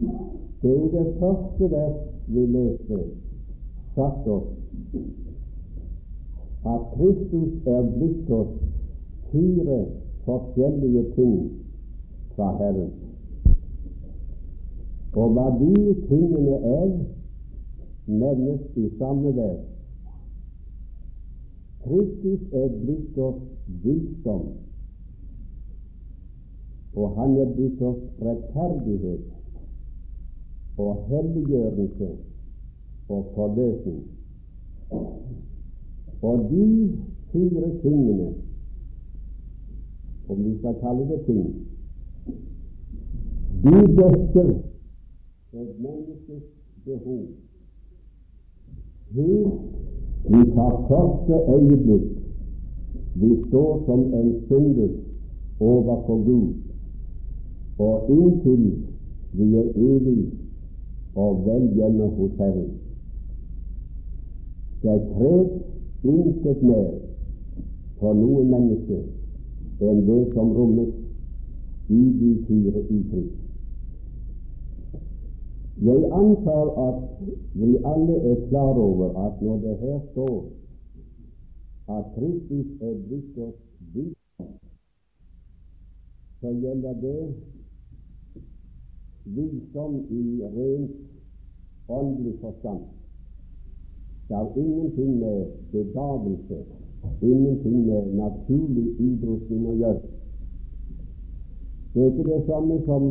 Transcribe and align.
Det 0.00 0.70
er 0.76 0.88
det 0.92 1.14
første 1.18 1.70
vers 1.70 1.96
vi 2.26 2.46
leste 2.46 2.98
sagt 3.94 4.28
oss 4.28 4.48
at 6.72 6.84
Kristus 6.94 7.66
er 7.66 7.88
blitt 7.96 8.30
oss 8.30 8.54
fire 9.32 9.78
forskjellige 10.24 11.02
ting 11.16 11.34
fra 12.34 12.50
Herren. 12.60 12.92
Og 15.12 15.34
hva 15.36 15.46
de 15.58 15.94
tingene 16.08 16.56
er, 16.70 16.92
nevnes 18.06 18.60
i 18.76 18.86
samme 18.98 19.34
vers. 19.36 19.66
Kristus 21.84 22.46
er 22.62 22.68
blitt 22.84 23.18
oss 23.18 23.42
visdom, 23.84 24.48
og 26.94 27.20
han 27.20 27.36
er 27.44 27.52
blitt 27.56 27.84
oss 27.90 28.00
rettferdighet 28.20 29.39
og 30.80 30.96
helliggjørelse 31.08 32.08
og 33.08 33.26
forløsning. 33.34 34.02
Og 36.22 36.46
de 36.50 36.66
fire 37.32 37.68
tingene, 37.82 38.28
om 40.28 40.44
vi 40.44 40.58
skal 40.58 40.74
kalle 40.82 41.08
det 41.10 41.20
ting, 41.26 41.44
de 43.64 43.76
dekker 44.00 44.50
et 45.52 45.70
menneskes 45.84 46.44
behov 46.84 47.26
helt 49.14 50.54
fra 50.54 50.68
første 50.88 51.36
øyeblikk 51.54 52.20
vi 53.14 53.30
står 53.48 53.82
som 53.86 54.00
en 54.14 54.28
synder 54.46 54.88
overfor 55.60 56.24
Gud, 56.24 56.52
og 57.78 58.10
inntil 58.10 58.84
vi 59.32 59.54
er 59.54 59.66
evig 59.76 60.32
og 61.20 61.42
vel 61.46 61.66
hjemme 61.76 62.06
hos 62.16 62.32
Herren. 62.38 62.70
Det 64.82 64.96
kreves 65.12 65.50
intet 66.12 66.62
mer 66.62 66.90
for 68.00 68.16
noe 68.16 68.44
menneske 68.48 69.02
enn 69.84 70.00
det 70.06 70.22
som 70.34 70.54
rommes 70.56 70.94
i 71.92 72.00
de 72.20 72.30
fire 72.46 72.82
uttrykk. 72.86 73.36
Jeg 75.80 76.08
antar 76.12 76.72
at 76.88 77.04
vi 77.60 77.70
alle 77.92 78.16
er 78.32 78.40
klar 78.48 78.80
over 78.86 79.14
at 79.26 79.42
når 79.42 79.60
det 79.66 79.76
her 79.80 80.00
står 80.12 80.40
at 81.98 82.10
Kristus 82.16 82.66
er 82.80 82.98
blitt 83.06 83.38
oss 83.46 83.60
visdom, 83.94 84.52
så 86.40 86.52
gjelder 86.64 87.00
det 87.04 87.22
visdom 89.24 89.94
i 90.10 90.42
rent 90.56 90.90
åndelig 91.88 92.34
forstand. 92.40 92.80
Det 94.28 94.36
har 94.36 94.52
ingenting 94.56 95.18
med 95.18 95.46
begavelse, 95.72 96.58
ingenting 97.22 97.86
med 97.86 98.14
naturlig 98.14 98.86
utrustning 99.00 99.66
å 99.66 99.74
gjøre. 99.74 100.00
Det 101.94 102.02
er 102.02 102.10
ikke 102.12 102.28
det 102.28 102.42
samme 102.46 102.76
som 102.86 103.08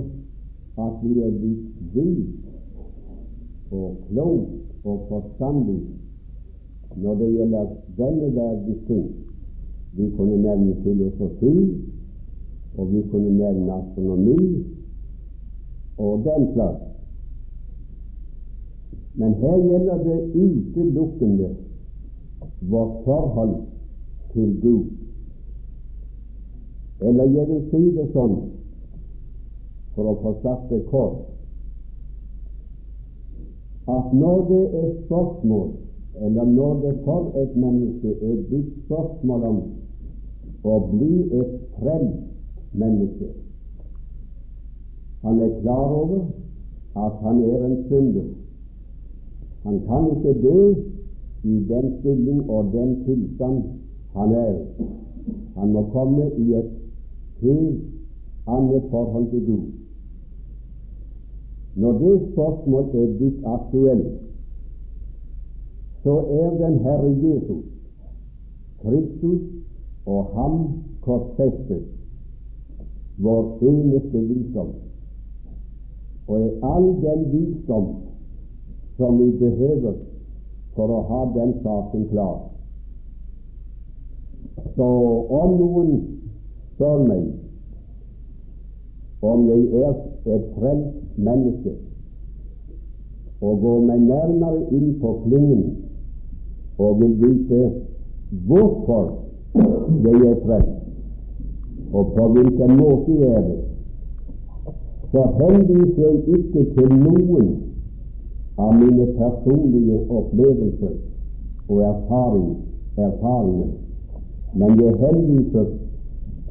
at 0.80 1.02
vi 1.04 1.20
er 1.20 1.34
blitt 1.42 1.82
vis 1.94 3.72
og 3.76 3.98
klok 4.08 4.86
og 4.88 5.02
forstandig 5.10 5.82
når 6.96 7.20
det 7.20 7.30
gjelder 7.34 7.74
denne 7.98 8.30
verdens 8.36 8.86
ting. 8.88 9.10
Vi 9.92 10.08
kunne 10.16 10.38
nevne 10.42 10.76
filosofi, 10.84 11.54
og 12.78 12.92
vi 12.94 13.04
kunne 13.12 13.36
nevne 13.36 13.74
astronomi 13.74 14.40
og 16.00 16.24
den 16.24 16.54
plass. 16.54 16.78
Men 19.20 19.34
her 19.42 19.58
gjelder 19.68 20.04
det 20.04 20.20
utelukkende 20.36 21.50
vårt 22.62 23.04
forhold 23.04 23.56
til 24.34 24.62
Gud. 24.62 24.86
Eller 27.02 27.24
jeg 27.24 27.48
vil 27.48 27.66
si 27.72 27.82
det 27.98 28.06
sånn, 28.14 28.38
for 29.96 30.12
å 30.12 30.16
få 30.24 30.34
sagt 30.44 30.72
det 30.72 30.82
kort, 30.92 31.20
at 33.90 34.14
når 34.14 34.42
det 34.50 34.64
er 34.84 34.90
spørsmål, 35.06 35.70
eller 36.20 36.52
når 36.56 36.82
det 36.84 36.96
for 37.04 37.32
et 37.44 37.56
menneske 37.56 38.16
er 38.22 38.42
blitt 38.48 38.72
spørsmål 38.86 39.46
om 39.50 39.62
å 40.68 40.80
bli 40.92 41.14
et 41.40 41.54
frelst 41.80 42.76
menneske 42.76 43.32
Han 45.22 45.40
er 45.40 45.62
klar 45.62 45.88
over 46.02 46.20
at 46.96 47.12
han 47.22 47.44
er 47.44 47.66
en 47.66 47.84
synder. 47.88 48.28
Han 49.64 49.82
kan 49.88 50.18
ikke 50.18 50.42
dø 50.42 50.74
i 51.44 51.56
den 51.70 52.00
stilling 52.00 52.50
og 52.50 52.72
den 52.74 53.04
tilstand 53.06 53.64
han 54.16 54.32
er. 54.32 54.56
Han 55.56 55.74
må 55.74 55.84
komme 55.92 56.32
i 56.38 56.54
et 56.54 56.72
helt 57.42 57.82
annet 58.48 58.84
forhold 58.90 59.30
til 59.30 59.46
Gud. 59.46 59.68
Når 61.76 61.92
det 62.00 62.32
spørsmålet 62.32 62.96
er 62.96 63.18
blitt 63.18 63.46
aktuelt, 63.46 64.20
så 66.04 66.16
er 66.18 66.68
den 66.68 66.80
Herre 66.80 67.12
Jesus, 67.24 67.66
Kristus 68.82 69.42
og 70.06 70.26
Ham 70.36 70.68
korsfestet, 71.02 71.84
vår 73.18 73.58
eneste 73.62 74.20
visdom, 74.20 74.72
og 76.30 76.42
er 76.42 76.52
all 76.62 76.88
den 77.02 77.22
visdom 77.34 77.88
som 78.98 79.18
vi 79.18 79.32
behøver 79.40 79.94
for 80.76 80.92
å 80.94 81.02
ha 81.10 81.20
den 81.34 81.56
saken 81.64 82.06
klar. 82.12 82.38
Så 84.76 84.90
om 85.40 85.56
noen 85.58 85.94
spør 86.76 87.06
meg 87.08 87.24
om 89.26 89.48
jeg 89.50 89.64
er 89.82 89.96
et 90.36 90.46
frelst 90.56 91.18
menneske, 91.18 91.74
og 93.42 93.64
går 93.64 93.80
meg 93.88 94.04
nærmere 94.06 94.68
inn 94.76 94.94
på 95.02 95.16
klingen 95.26 95.66
og 96.80 97.02
vil 97.02 97.16
vite 97.24 97.64
hvorfor 98.48 99.10
jeg 100.06 100.22
er 100.30 100.38
frelst, 100.46 100.78
og 101.92 102.14
på 102.14 102.30
hvilken 102.36 102.78
måte 102.78 103.18
jeg 103.24 103.34
er 103.40 103.44
det, 103.50 103.69
så 105.12 105.24
henviser 105.40 106.08
jeg 106.08 106.38
ikke 106.38 106.64
til 106.76 106.96
noen 107.04 107.48
av 108.60 108.74
mine 108.78 109.06
personlige 109.18 110.00
opplevelser 110.10 110.96
og 111.70 111.82
erfaring, 111.82 112.50
erfaringer, 112.98 113.72
men 114.54 114.82
jeg 114.82 114.96
henviser 115.04 115.66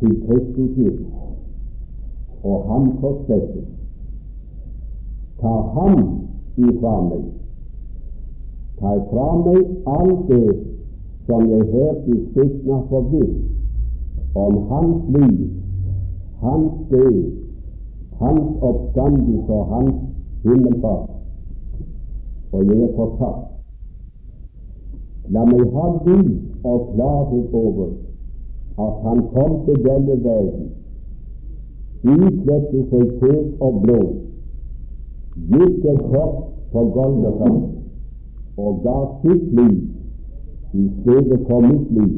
til 0.00 0.14
Kristus 0.26 0.70
Gud, 0.76 0.98
og 2.42 2.72
han 2.72 2.92
fortsetter. 3.00 3.66
Ta 5.40 5.54
ham 5.74 5.98
ifra 6.56 6.94
meg. 7.08 7.26
Ta 8.78 8.94
fra 9.10 9.28
meg 9.42 9.60
alt 9.98 10.24
det 10.30 10.56
som 11.26 11.50
jeg 11.50 11.66
her 11.72 11.98
i 12.06 12.16
Skriften 12.30 12.72
har 12.72 12.86
forvisst 12.90 14.34
om 14.34 14.56
hans 14.70 15.02
liv, 15.16 15.50
hans 16.42 16.72
død, 16.90 17.47
hans 18.20 18.62
oppstandelse 18.68 19.52
og 19.52 19.66
hans 19.74 19.94
himmelfart, 20.42 21.10
og 22.52 22.66
jeg 22.66 22.82
er 22.82 22.92
fortapt. 22.96 23.46
La 25.28 25.44
meg 25.44 25.64
ha 25.74 25.86
vis 26.06 26.36
og 26.64 26.86
klarhet 26.94 27.54
over 27.62 27.88
at 28.84 29.00
han 29.04 29.18
kom 29.34 29.56
til 29.66 29.82
denne 29.84 30.16
verden. 30.24 30.70
Ikledte 32.14 32.84
seg 32.90 33.10
kjøtt 33.20 33.62
og 33.66 33.80
blod, 33.82 34.14
gikk 35.52 35.88
en 35.92 36.00
kropp 36.06 36.38
på 36.72 36.84
Golgata 36.94 37.50
og 38.58 38.80
ga 38.84 38.96
sitt 39.22 39.50
liv 39.58 39.76
i 40.78 40.86
stedet 41.00 41.40
for 41.48 41.66
mitt 41.66 41.90
liv, 41.98 42.14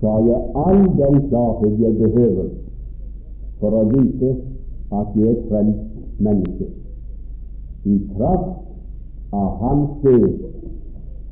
så 0.00 0.16
har 0.16 0.26
jeg 0.26 0.42
all 0.64 0.82
den 0.98 1.22
klarhet 1.28 1.80
jeg 1.84 1.96
behøver 2.00 2.50
for 3.60 3.76
å 3.76 3.84
vite 3.92 4.34
at 4.92 5.06
jeg 5.16 5.26
er 5.26 5.30
et 5.30 5.44
frelst 5.48 5.80
menneske. 6.18 6.66
I 7.84 7.98
kraft 8.16 8.56
av 9.32 9.48
Hans 9.62 9.90
død 10.02 10.28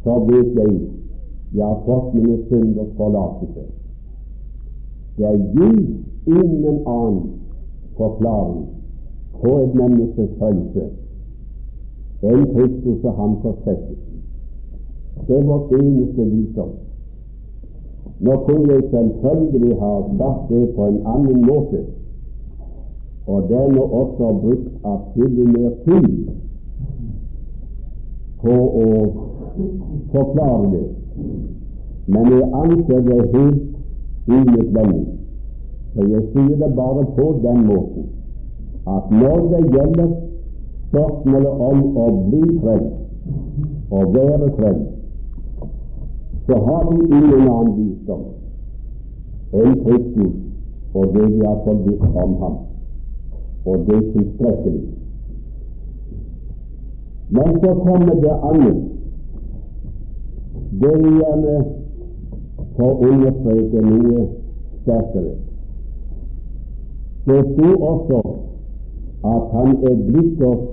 så 0.04 0.18
vet 0.30 0.54
jeg 0.60 0.78
jeg 1.54 1.66
har 1.66 1.82
fått 1.86 2.14
mine 2.14 2.38
synders 2.48 2.92
forlatelse. 2.96 3.64
Det 5.18 5.32
gitt 5.54 6.28
ingen 6.28 6.80
annen 6.86 7.22
forklaring 7.96 8.66
på 9.40 9.54
et 9.64 9.74
menneskes 9.74 10.30
følelse 10.38 10.88
enn 12.28 12.44
Kristus 12.54 13.04
og 13.06 13.14
ham 13.14 13.36
korsfestet. 13.42 13.98
Det 15.28 15.36
er 15.38 15.44
vårt 15.46 15.72
eneste 15.72 16.24
visdom. 16.32 16.72
Nå 18.26 18.34
kunne 18.46 18.72
jeg 18.74 18.88
selvfølgelig 18.90 19.76
ha 19.78 19.92
sagt 20.18 20.48
det 20.50 20.64
på 20.74 20.86
en 20.86 20.98
annen 21.06 21.44
måte, 21.46 21.84
og 23.28 23.48
dermed 23.48 23.84
også 24.00 24.26
brukt 24.42 24.68
atskillig 24.92 25.48
mer 25.54 25.70
tid 25.84 26.12
på 28.42 28.54
å 28.82 28.86
forklare 30.12 30.70
det. 30.74 30.86
Men 32.06 32.30
jeg 32.32 32.46
anser 32.62 33.02
det 33.08 33.18
helt 33.34 33.64
unødvendig. 34.36 35.06
For 35.94 36.08
jeg 36.14 36.22
sier 36.32 36.56
det 36.62 36.70
bare 36.76 37.04
på 37.18 37.26
den 37.42 37.66
måten 37.66 38.06
at 38.88 39.10
når 39.20 39.44
det 39.52 39.62
gjelder 39.74 40.14
spørsmålet 40.88 41.64
om 41.68 41.82
å 42.04 42.06
bli 42.30 42.44
frelst 42.62 43.92
og 43.92 44.14
være 44.14 44.48
frelst, 44.56 44.94
så 46.48 46.60
har 46.68 46.86
vi 46.92 47.02
ingen 47.04 47.48
annen 47.50 47.74
visdom 47.76 48.24
enn 49.58 49.76
Kristus 49.84 50.34
og 50.96 51.12
det 51.14 51.26
vi 51.34 51.44
har 51.44 51.82
vite 51.84 52.12
om 52.24 52.34
ham. 52.40 52.58
Og 53.68 53.78
det 53.86 53.96
er 53.96 54.12
tilstrekkelig. 54.12 54.84
Men 57.36 57.48
så 57.62 57.74
kommer 57.86 58.14
det 58.24 58.34
annet. 58.50 58.78
Det 60.80 60.92
vil 61.02 61.18
gjerne 61.20 61.56
få 62.76 62.88
understreke 63.08 63.82
noe 63.90 64.28
sterkere. 64.82 65.34
Det 67.28 67.40
sto 67.52 67.70
også 67.92 68.20
at 69.32 69.50
han 69.52 69.76
er 69.90 69.96
blitt 70.06 70.42
oss 70.50 70.64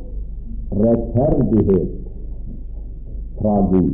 rettferdighet 0.71 1.91
fra 3.41 3.55
Gud. 3.71 3.91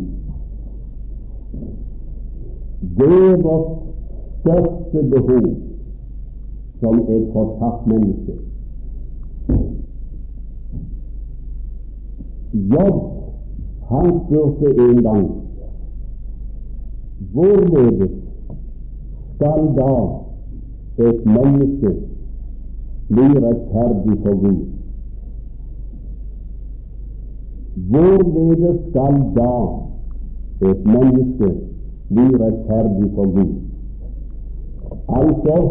Det 3.00 3.12
er 3.32 3.42
vårt 3.48 3.74
største 4.42 5.04
behov 5.16 5.52
som 6.80 7.04
et 7.18 7.28
fortapt 7.34 7.88
menneske. 7.88 8.51
Jobb, 12.54 12.98
han 13.90 14.20
spurte 14.26 14.66
en 14.90 15.04
gang 15.04 15.42
hvorledes 17.30 18.12
skal 19.36 19.62
da 19.78 19.94
et 21.08 21.26
menneske 21.26 21.92
bli 23.08 23.28
rettferdig 23.46 24.18
for 24.24 24.36
Gud? 24.44 24.60
Hvorledes 27.90 28.80
skal 28.90 29.16
da 29.38 29.54
et 30.72 30.86
menneske 30.86 31.54
bli 32.10 32.28
rettferdig 32.44 33.12
for 33.16 33.32
Gud? 33.36 33.54
Altså, 35.20 35.70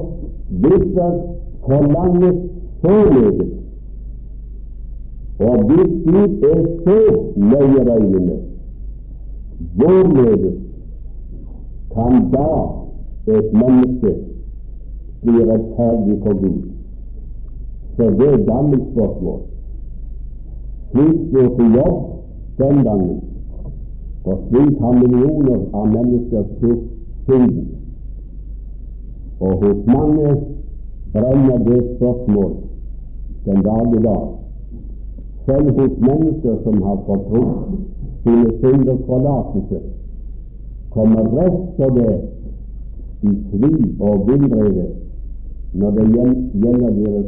hvis 0.49 0.87
det 0.97 1.23
forlanges 1.67 2.37
så 2.83 2.89
meget, 3.13 3.60
og 5.41 5.65
hvis 5.65 5.93
du 6.07 6.17
er 6.53 6.61
så 6.85 7.23
nøyeregnende, 7.37 8.37
hvorledes 9.75 10.59
kan 11.95 12.33
da 12.33 12.51
et 13.37 13.53
menneske 13.53 14.11
bli 15.23 15.45
rettferdig 15.51 16.19
for 16.23 16.35
Gud? 16.41 16.63
Så 17.97 18.11
det 18.11 18.29
er 18.29 18.39
et 18.39 18.47
gammelt 18.47 18.83
spørsmål. 18.93 19.41
Slik 20.91 21.17
til 21.33 21.75
Jobb 21.77 21.97
den 22.59 22.85
gangen, 22.85 23.21
og 24.25 24.39
slik 24.49 24.79
har 24.81 24.93
millioner 24.93 25.61
av 25.75 25.87
mennesker 25.89 26.45
sett 26.61 26.85
siden. 27.27 27.69
Og 29.41 29.53
hos 29.65 29.87
mange 29.87 30.37
brenner 31.13 31.65
det 31.71 31.81
spørsmål 31.97 32.53
den 33.45 33.63
dag 33.63 33.99
i 34.01 34.03
dag. 34.03 34.40
Selv 35.51 35.71
hos 35.79 35.95
mennesker 35.99 36.57
som 36.63 36.83
har 36.83 36.99
fortrodd 37.07 37.79
sine 38.23 38.51
synders 38.61 39.01
forlatelse, 39.07 39.79
kommer 40.91 41.25
rett 41.39 41.77
på 41.77 41.89
det 41.97 42.13
i 43.23 43.33
tvil 43.51 43.97
og 44.01 44.29
villrede 44.29 44.85
når 45.73 45.91
det 45.91 46.05
gjelder 46.13 46.91
deres 46.99 47.27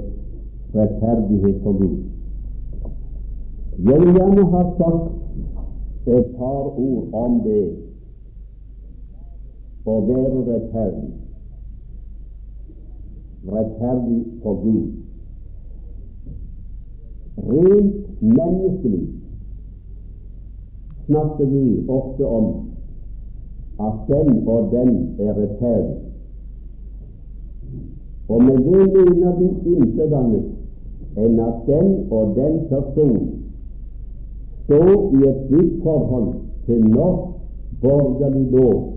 rettferdighet 0.74 1.56
for 1.62 1.72
Gud. 1.80 1.96
Jeg 3.88 4.00
vil 4.00 4.14
gjerne 4.14 4.44
ha 4.54 4.62
sagt 4.78 6.08
et 6.16 6.26
par 6.36 6.78
ord 6.78 7.18
om 7.24 7.40
det 7.48 7.64
å 9.86 9.98
være 10.12 10.44
rettferdig. 10.52 11.10
Rettferdig 13.50 14.22
for 14.42 14.62
Gud. 14.62 14.86
Rent 17.50 18.01
menneskelig 18.22 19.08
snakker 21.06 21.44
vi 21.44 21.84
ofte 21.88 22.26
om 22.26 22.46
at 23.80 23.94
den 24.08 24.48
og 24.48 24.68
den 24.72 25.16
er 25.18 25.34
rettferdig. 25.34 25.96
Og 28.28 28.44
med 28.44 28.56
det 28.56 28.86
mener 28.94 29.36
vi 29.38 29.76
intet 29.76 30.12
annet 30.12 31.18
enn 31.18 31.40
at 31.44 31.66
den 31.66 31.90
og 32.10 32.36
den 32.36 32.60
person 32.70 33.18
står 34.64 34.94
i 35.18 35.28
et 35.28 35.42
slikt 35.48 35.82
forhold 35.82 36.32
til 36.66 36.86
norsk 36.94 37.32
borgerlig 37.82 38.46
lov 38.52 38.92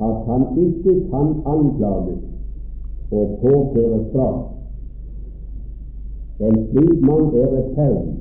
at 0.00 0.16
han 0.26 0.42
ikke 0.58 0.94
kan 1.10 1.28
anklages 1.46 2.20
og 3.10 3.38
påføres 3.42 4.06
straff. 4.10 4.57
En 6.40 6.54
slik 6.70 7.00
mann 7.02 7.34
er 7.34 7.48
rettferdig. 7.56 8.14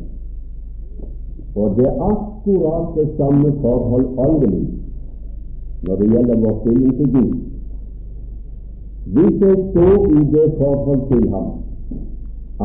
Og 1.56 1.76
det 1.78 1.86
er 1.86 2.02
akkurat 2.12 2.96
det 2.96 3.10
samme 3.18 3.54
forhold 3.62 4.08
åndelig 4.18 4.68
når 5.84 5.96
det 5.96 6.10
gjelder 6.12 6.38
vår 6.38 6.56
stilling 6.62 6.98
til 6.98 7.12
Gud. 7.14 7.34
Hvis 9.06 9.42
jeg 9.42 9.58
står 9.72 10.08
i 10.20 10.24
det 10.36 10.54
forhold 10.58 11.02
til 11.12 11.30
ham 11.34 11.48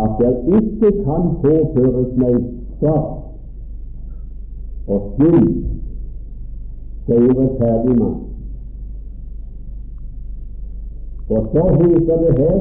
at 0.05 0.11
jeg 0.25 0.35
ikke 0.57 0.91
kan 1.05 1.23
påføres 1.43 2.17
meg 2.17 2.39
straff 2.77 3.09
og 4.89 5.01
skyld, 5.13 5.51
sier 7.07 7.29
er 7.29 7.37
rettferdig 7.43 7.99
mann. 7.99 8.17
Og 11.29 11.47
så 11.53 11.65
heter 11.77 12.17
det 12.25 12.33
her 12.39 12.59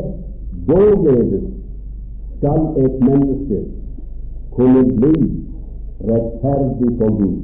hvorledes 0.66 1.61
skal 2.42 2.86
et 2.86 3.00
menneske 3.02 3.66
kunne 4.52 4.86
bli 4.86 5.16
rettferdig 6.10 6.98
for 6.98 7.18
Gud? 7.18 7.38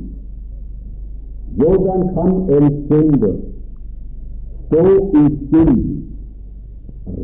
Hvordan 1.55 2.01
kan 2.15 2.31
en 2.55 2.85
synder 2.87 3.35
stå 4.65 4.85
i 5.21 5.23
skyld, 5.35 5.83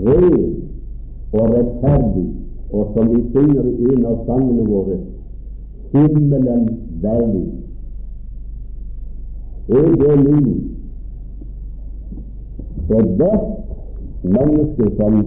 ren 0.06 0.56
og 1.34 1.50
rettferdig, 1.56 2.28
og 2.70 2.92
som 2.94 3.10
vi 3.16 3.24
synger 3.32 3.64
i 3.64 3.90
en 3.94 4.06
av 4.06 4.22
sangene 4.28 4.68
våre, 4.70 5.00
himmelen 5.96 6.70
verdig? 7.02 7.48
Er 9.70 9.90
det 10.04 10.14
mulig? 10.30 10.56
Ethvert 12.90 13.50
menneske 14.24 14.96
som, 15.02 15.20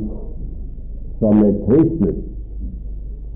som 1.18 1.44
er 1.44 1.54
kristnet, 1.66 2.24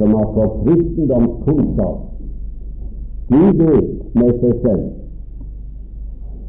som 0.00 0.16
har 0.16 0.33
fått 0.37 0.57
kristendomskunnskap, 0.64 1.99
Gud 3.30 3.61
vet 3.62 3.92
med 4.19 4.33
seg 4.40 4.64
selv 4.64 4.88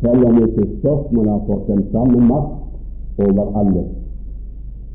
selv 0.01 0.25
om 0.25 0.38
ikke 0.43 0.63
spørsmålet 0.79 1.31
har 1.31 1.41
fått 1.48 1.67
den 1.67 1.84
samme 1.91 2.22
makt 2.29 3.25
over 3.25 3.51
alle, 3.60 3.84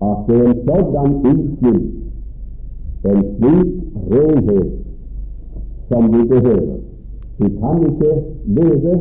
at 0.08 0.24
det 0.28 0.38
er 0.38 0.48
en 0.48 0.62
sådan 0.64 1.14
uskyld, 1.30 1.84
en 3.10 3.22
slik 3.36 3.70
renhet, 4.10 4.72
som 5.88 6.08
vi 6.14 6.22
behøver. 6.28 6.76
Vi 7.38 7.48
kan 7.60 7.84
ikke 7.90 8.12
leve 8.46 8.94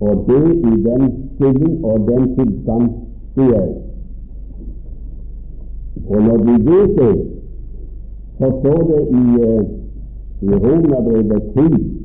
og 0.00 0.24
dø 0.28 0.40
i 0.70 0.72
den 0.88 1.12
stilling 1.34 1.84
og 1.84 2.08
den 2.08 2.34
tilstand 2.36 2.88
vi 3.36 3.42
er. 3.42 3.68
Og 6.08 6.22
når 6.22 6.38
vi 6.48 6.54
vet 6.70 6.98
det, 6.98 7.37
så 8.38 8.50
står 8.60 8.82
det 8.90 9.02
i, 9.20 9.24
i 10.46 10.50
Romerbrevet 10.64 11.42
10 11.56 11.98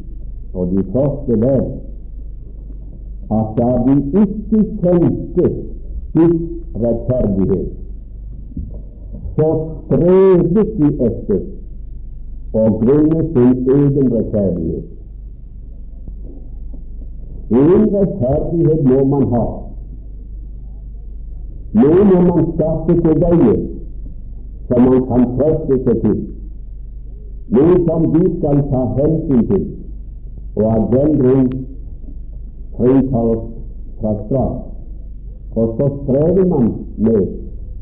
og 0.53 0.67
de 0.71 0.83
første 0.93 1.41
der 1.41 1.63
at 3.31 3.45
da 3.57 3.69
de 3.85 3.95
ikke 4.21 4.63
kjente 4.81 5.45
Guds 6.13 6.41
rettferdighet, 6.75 7.69
så 9.35 9.47
strevet 9.85 10.73
de 10.77 10.89
etter 11.07 11.41
å 12.53 12.65
grunne 12.81 13.21
sin 13.33 13.53
egen 13.75 14.11
rettferdighet. 14.13 14.89
En 17.61 17.85
rettferdighet 17.95 18.83
må 18.91 19.03
man 19.13 19.27
ha. 19.33 19.45
Nå 21.73 21.93
må 22.11 22.21
man 22.27 22.51
skaffe 22.53 22.99
på 23.01 23.15
veie 23.25 23.55
som 24.69 24.87
man 24.87 25.05
kan 25.09 25.25
trøste 25.37 25.79
seg 25.85 26.01
til, 26.05 26.19
noe 27.57 27.79
som 27.87 28.09
de 28.15 28.23
skal 28.37 28.61
ta 28.71 28.83
hensyn 28.99 29.45
til, 29.51 29.65
og 30.55 30.65
av 30.69 30.89
den 30.93 31.15
grunn 31.19 31.49
fritar 32.77 33.31
oss 33.33 33.45
fra 33.99 34.13
straff. 34.25 34.59
Og 35.55 35.75
så 35.77 35.87
strever 35.99 36.45
man 36.49 36.69
med 36.97 37.23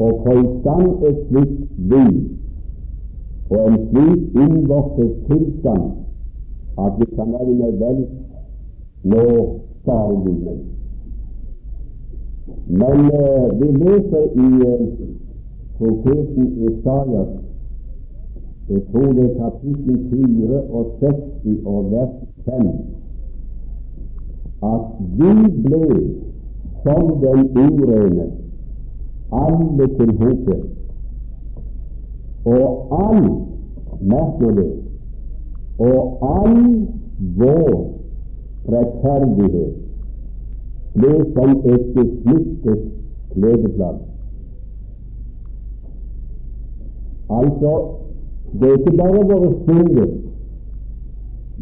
å 0.01 0.09
få 0.23 0.35
i 0.39 0.45
stand 0.59 1.05
et 1.07 1.19
slikt 1.29 1.79
liv 1.93 3.51
og 3.51 3.61
en 3.67 3.77
slik 3.91 4.35
innvortes 4.43 5.15
tilstand 5.27 5.87
at 6.79 6.99
vi 6.99 7.07
kan 7.15 7.33
regne 7.35 7.71
vel 7.79 8.03
nå 9.13 9.23
sparer 9.81 10.19
vi 10.25 10.35
meg. 10.43 10.59
Men 12.81 13.09
eh, 13.11 13.47
vi 13.59 13.71
leser 13.81 14.25
i 14.45 14.49
eh, 14.67 14.85
profeten 15.81 16.47
Isaias, 16.69 17.29
jeg 18.69 18.81
tror 18.91 19.13
det 19.17 19.25
er 19.25 19.35
kapittel 19.43 19.95
64 20.09 21.65
og 21.65 21.91
vers 21.91 22.13
5, 22.45 22.67
at 24.73 24.85
vi 25.17 25.31
ble 25.63 25.87
som 26.83 27.09
den 27.23 27.39
urene, 27.63 28.27
alle 29.31 29.87
til 29.97 30.11
hope. 30.21 30.57
Og 32.45 32.65
all, 33.05 33.25
merk 34.01 34.41
og 35.79 35.99
all 36.35 36.61
vår 37.37 37.73
rettferdighet 38.69 39.75
ble 40.93 41.13
som 41.33 41.57
et 41.73 41.91
besmittet 41.97 42.87
kledeplagg. 43.33 44.10
Altså, 47.39 47.71
det 48.59 48.69
er 48.69 48.77
ikke 48.77 48.97
bare 48.97 49.21
våre 49.31 49.51
synder, 49.65 50.09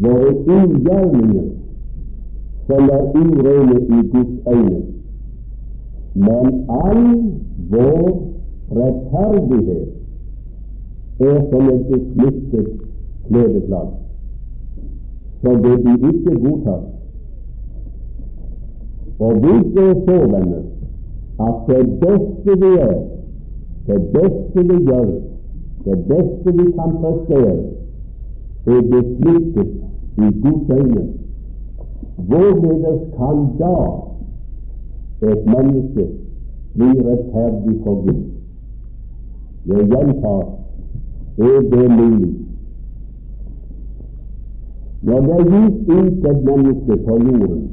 våre 0.05 0.29
ugjerninger, 0.55 1.47
som 2.67 2.89
er 2.95 3.03
urene 3.21 3.77
i 3.81 3.99
Guds 4.11 4.35
øyne, 4.53 4.81
men 6.13 6.45
all 6.69 7.05
vår 7.69 8.03
rettferdighet 8.79 9.87
er 11.19 11.39
som 11.51 11.69
et 11.69 11.85
besmittet 11.91 12.69
kledeplagg. 13.27 13.89
Så 15.41 15.49
det 15.49 15.75
blir 15.83 16.09
ikke 16.11 16.39
godtatt. 16.45 16.87
Og 19.19 19.39
hvis 19.39 19.65
det 19.75 19.89
er 19.89 19.99
så, 20.07 20.17
venner, 20.33 20.63
at 21.47 21.55
det 21.67 21.83
beste 22.03 22.59
vi 22.63 22.71
er, 22.79 22.97
det 23.87 24.01
beste 24.13 24.67
vi 24.69 24.83
gjør, 24.85 25.09
det 25.85 25.97
beste 26.11 26.49
vi 26.57 26.71
kan 26.71 26.91
prestere, 27.01 27.55
er 28.65 28.81
besluttet 28.93 29.71
i 30.17 30.27
Guds 30.41 30.69
øyne, 30.79 31.07
hvorledes 32.15 33.01
kan 33.17 33.37
da 33.59 33.75
et 35.31 35.45
menneske 35.45 36.07
bli 36.75 36.89
rettferdig 37.07 37.81
for 37.83 37.95
Gud? 38.05 38.23
Jeg 39.65 39.77
gjentar 39.77 40.41
er 41.37 41.61
det 41.71 41.91
mulig? 41.91 42.35
Når 45.01 45.19
det 45.19 45.31
er 45.39 45.43
gitt 45.51 45.89
ut 45.89 46.25
et 46.31 46.43
menneske 46.43 46.97
på 47.07 47.13
jorden 47.23 47.69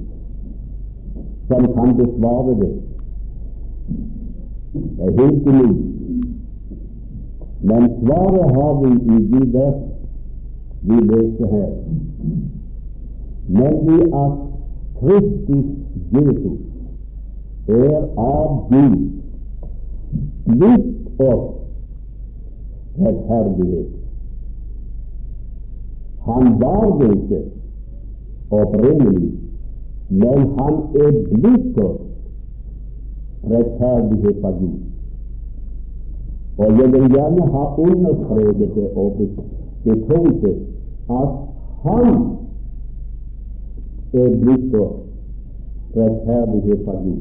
som 1.49 1.63
kan 1.75 1.97
besvare 1.97 2.55
det. 2.61 2.73
Det 4.73 5.05
er 5.07 5.23
helt 5.23 5.49
umulig. 5.49 5.96
Men 7.69 7.83
svaret 8.01 8.55
har 8.57 8.73
vi 8.83 8.91
i 9.15 9.19
de 9.31 9.41
vers 9.53 9.81
vi 10.83 10.97
leser 11.11 11.47
her, 11.51 11.71
nemlig 13.49 14.03
at 14.15 14.33
Kristus 15.01 15.67
Jesus 16.13 16.61
er 17.69 18.05
av 18.17 18.69
Gud 18.71 18.99
blitt 20.47 21.21
oss 21.27 21.49
rettferdighet. 23.01 23.93
Han 26.29 26.61
var 26.61 26.99
det 27.01 27.13
ikke 27.17 27.43
opprinnelig, 28.51 29.31
men 30.09 30.51
han 30.61 30.83
er 31.03 31.23
blitt 31.35 31.81
oss 31.89 32.03
rettferdighet 33.51 34.45
fra 34.45 34.59
Gud. 34.61 34.96
Og 36.59 36.79
jeg 36.79 36.93
vil 36.93 37.09
gjerne 37.15 37.47
ha 37.53 37.65
understreket 37.79 38.75
det 38.75 38.89
og 38.97 39.19
betont 39.85 40.43
det 40.43 40.55
at 41.17 41.33
han 41.85 42.15
er 44.13 44.37
blitt 44.43 44.75
oss 44.75 45.03
rettferdighet 45.97 46.85
fra 46.85 46.95
Gud. 47.03 47.21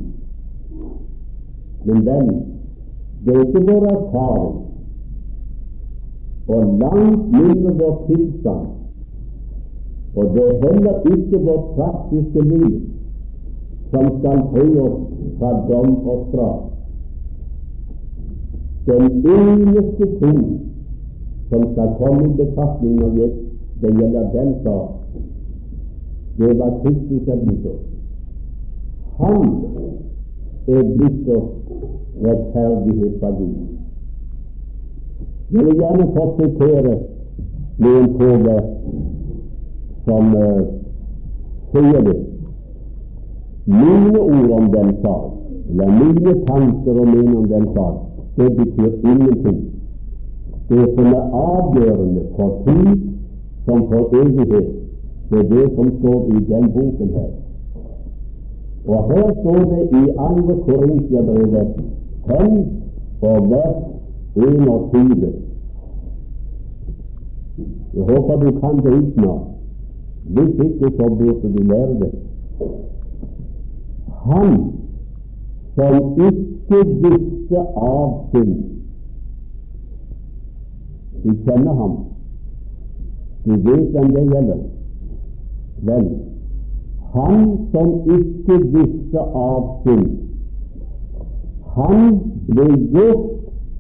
Men 1.86 2.06
venn, 2.06 2.32
det 3.26 3.36
er 3.36 3.44
ikke 3.46 3.66
vår 3.68 3.90
erfaring 3.92 4.56
og 6.48 6.80
langt 6.80 7.30
mindre 7.36 7.76
vår 7.82 8.02
tilstand 8.08 8.66
og 10.16 10.26
det 10.34 10.44
er 10.50 10.68
heller 10.68 11.16
ikke 11.16 11.46
vårt 11.46 11.66
praktiske 11.76 12.42
liv 12.42 12.76
som 13.92 14.06
skal 14.20 14.40
fri 14.52 14.68
oss 14.80 15.02
fra 15.40 15.50
dom 15.70 15.90
og 16.08 16.22
straff. 16.30 16.62
Den 18.86 19.04
eneste 19.36 20.06
ting 20.20 20.42
som 21.50 21.62
skal 21.72 21.90
komme 22.00 22.26
i 22.26 22.36
betraktning 22.38 22.96
når 23.00 23.10
det 23.82 23.94
gjelder 24.00 24.32
den 24.34 24.54
sak, 24.64 24.92
det 26.38 26.60
var 26.60 26.72
Kristus 26.84 27.28
er 27.28 27.40
blitt. 27.46 27.66
Han 29.18 29.44
er 30.68 30.84
blitt 30.98 31.30
oss 31.38 31.50
rettferdighet 32.26 33.20
fra 33.20 33.30
Gud. 33.40 33.58
Jeg 35.52 35.66
vil 35.66 35.76
gjerne 35.80 36.08
fortsette 36.16 36.96
få 38.20 38.32
vers 38.46 38.72
som 40.06 40.34
uh, 40.36 40.62
sier 41.74 42.02
det. 42.06 42.18
Mine 43.66 44.20
ord 44.20 44.52
om 44.60 44.68
den 44.74 44.92
sak, 45.02 45.32
eller 45.70 45.88
mine 46.02 46.34
tanker 46.46 47.00
og 47.00 47.08
meninger 47.08 47.38
om 47.38 47.48
den 47.50 47.66
sak, 47.74 48.15
det 48.38 48.56
betyr 48.58 48.92
ingenting. 49.12 49.60
Det 50.70 50.86
som 50.96 51.06
er 51.06 51.24
avgjørende 51.32 52.24
for 52.36 52.50
tid 52.66 53.02
som 53.66 53.88
for 53.90 54.10
evighet, 54.22 54.68
det 55.30 55.40
er 55.40 55.50
det 55.50 55.66
som 55.76 55.92
står 56.00 56.28
i 56.28 56.40
den 56.52 56.72
boken 56.72 57.10
her. 57.18 57.32
Og 58.88 59.14
her 59.14 59.28
står 59.42 59.62
det 59.72 59.84
i 60.00 60.04
andre 60.18 60.56
Korintiabrevet 60.68 61.68
fem 62.28 62.54
og 63.22 63.50
vers 63.50 63.78
21. 64.36 65.34
Jeg 67.96 68.04
håper 68.04 68.36
du 68.36 68.60
kan 68.60 68.78
det 68.84 68.94
utenat. 68.94 69.42
Hvis 70.26 70.54
ikke, 70.66 70.98
så 70.98 71.16
burde 71.20 71.58
du 71.58 71.64
lære 71.64 72.00
det. 72.00 72.12
Han 74.26 74.72
som 75.76 76.20
ikke 76.28 76.80
visste 77.02 77.35
av 77.54 78.30
synd 78.32 78.64
De 81.24 81.34
kjenner 81.46 81.74
ham. 81.74 81.94
De 83.46 83.56
vet 83.66 83.88
hvem 83.94 84.12
det 84.14 84.24
gjelder. 84.30 84.60
Vel, 85.88 86.06
han 87.16 87.48
som 87.72 87.90
ikke 88.18 88.60
visste 88.76 89.24
av 89.42 89.72
synd, 89.86 90.12
han 91.76 92.06
ble 92.52 92.68
gjort 92.94 93.26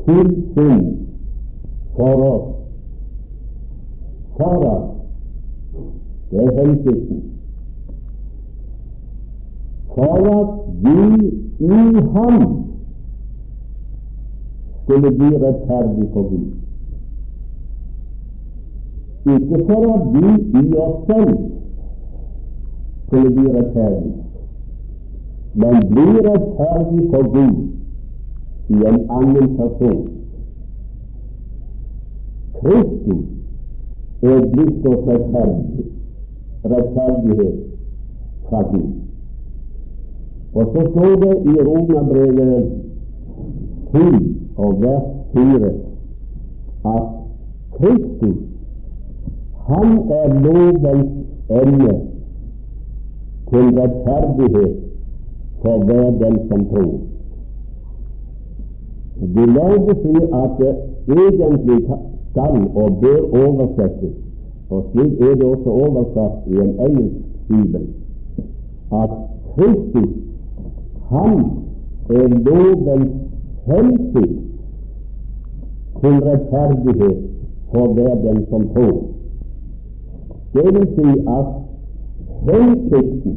til 0.08 0.34
synd 0.56 0.90
for 1.96 2.26
oss. 2.32 2.50
For 4.40 4.68
oss 4.72 4.96
det 6.32 6.44
er 6.44 6.66
hensikten. 6.66 7.24
For 9.96 10.18
at 10.40 10.50
vi 10.84 11.28
i 11.60 12.02
Ham 12.16 12.66
skulle 14.86 15.12
bli 15.12 15.26
rettferdig 15.26 16.10
for 16.14 16.30
Gud. 16.30 16.52
Ikke 19.36 19.66
for 19.68 19.94
at 19.94 20.04
vi 20.14 20.28
i 20.60 20.76
oss 20.76 21.06
selv 21.08 21.38
skulle 23.08 23.32
bli 23.36 23.46
rettferdig, 23.58 24.14
men 25.54 25.80
bli 25.94 26.10
rettferdig 26.28 27.10
for 27.14 27.32
Gud 27.38 27.58
i 28.70 28.78
en 28.92 29.00
annen 29.10 29.58
person. 29.58 30.08
Kristus 32.62 33.26
er 34.22 34.46
blitt 34.54 34.88
oss 34.94 35.08
rettferdig 35.10 35.86
rettferdighet 36.66 37.58
fra 38.50 38.62
Gud. 38.72 38.94
Og 40.54 40.66
så 40.74 40.88
står 40.92 41.16
det 41.26 41.36
i 41.52 41.56
Romerbrevet 41.68 42.72
10 43.94 44.35
og 44.58 44.82
vers 44.82 45.04
4 45.34 45.72
at 46.86 47.04
Kristus, 47.78 48.38
han 49.68 49.98
er 50.22 50.28
lovens 50.44 51.12
ende 51.50 51.94
til 53.50 53.66
rettferdighet 53.80 54.76
for 55.62 55.84
hver 55.84 56.12
den 56.12 56.40
som 56.50 56.66
tror. 56.70 57.00
De 59.36 59.46
lærde 59.56 59.96
sier 60.02 60.26
at 60.44 60.58
det 60.60 60.74
egentlig 61.08 61.80
skal 62.30 62.58
og 62.76 62.98
bør 63.02 63.22
oversettes, 63.44 64.16
og 64.70 64.86
slik 64.92 65.22
er 65.22 65.36
det 65.36 65.44
også 65.44 65.70
oversatt 65.70 66.48
i 66.48 66.56
en 66.66 66.74
engelsk 66.88 67.16
bibel, 67.48 67.88
at 69.04 69.12
Kristus, 69.56 70.10
han 71.10 71.46
er 72.10 72.28
lovens 72.28 73.12
hensikt 73.66 74.45
til 76.02 76.16
rettferdighet 76.28 77.18
for 77.74 77.94
hver 77.94 78.16
den 78.26 78.46
som 78.50 78.70
tror. 78.74 78.98
Det 80.54 80.66
vil 80.76 80.88
si 80.96 81.10
at 81.38 81.48
hensikten 82.50 83.34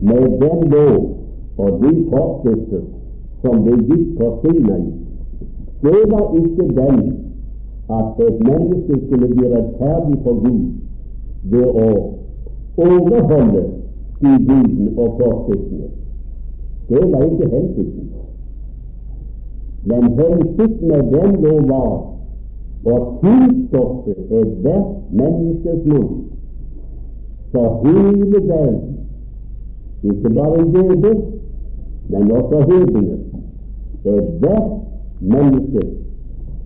med 0.00 0.24
den 0.42 0.70
lov 0.74 1.16
og 1.58 1.70
de 1.82 1.92
forskrifter 2.10 2.82
som 3.42 3.62
ble 3.64 3.76
gitt 3.88 4.16
på 4.18 4.30
Sinai, 4.42 4.84
det 5.82 6.02
var 6.12 6.26
ikke 6.40 6.68
den 6.80 7.00
at 7.98 8.26
et 8.26 8.38
menneske 8.48 9.06
skulle 9.06 9.28
bli 9.34 9.46
rettferdig 9.54 10.18
for 10.24 10.34
Gud 10.44 10.62
ved 11.42 11.66
å 11.84 11.88
overholde 12.76 13.64
de 14.22 14.32
budene 14.46 14.90
og 14.96 15.20
forskriftene. 15.20 15.90
Det 16.88 17.02
var 17.12 17.22
ikke 17.28 17.50
hensikten. 17.56 18.13
Men 19.84 20.02
hensikten 20.18 20.88
med 20.88 21.02
den 21.12 21.34
lov 21.42 21.66
var 21.70 21.92
å 22.84 22.94
tilstoffe 23.20 24.14
ethvert 24.40 24.92
menneskes 25.20 25.84
munn 25.88 26.12
for 27.54 27.84
hele 27.84 28.40
verden, 28.48 28.94
ikke 30.02 30.32
bare 30.36 30.64
jøder, 30.74 31.20
men 32.08 32.32
også 32.38 32.62
hedninger. 32.70 33.20
Ethvert 34.04 34.72
menneske 35.20 35.84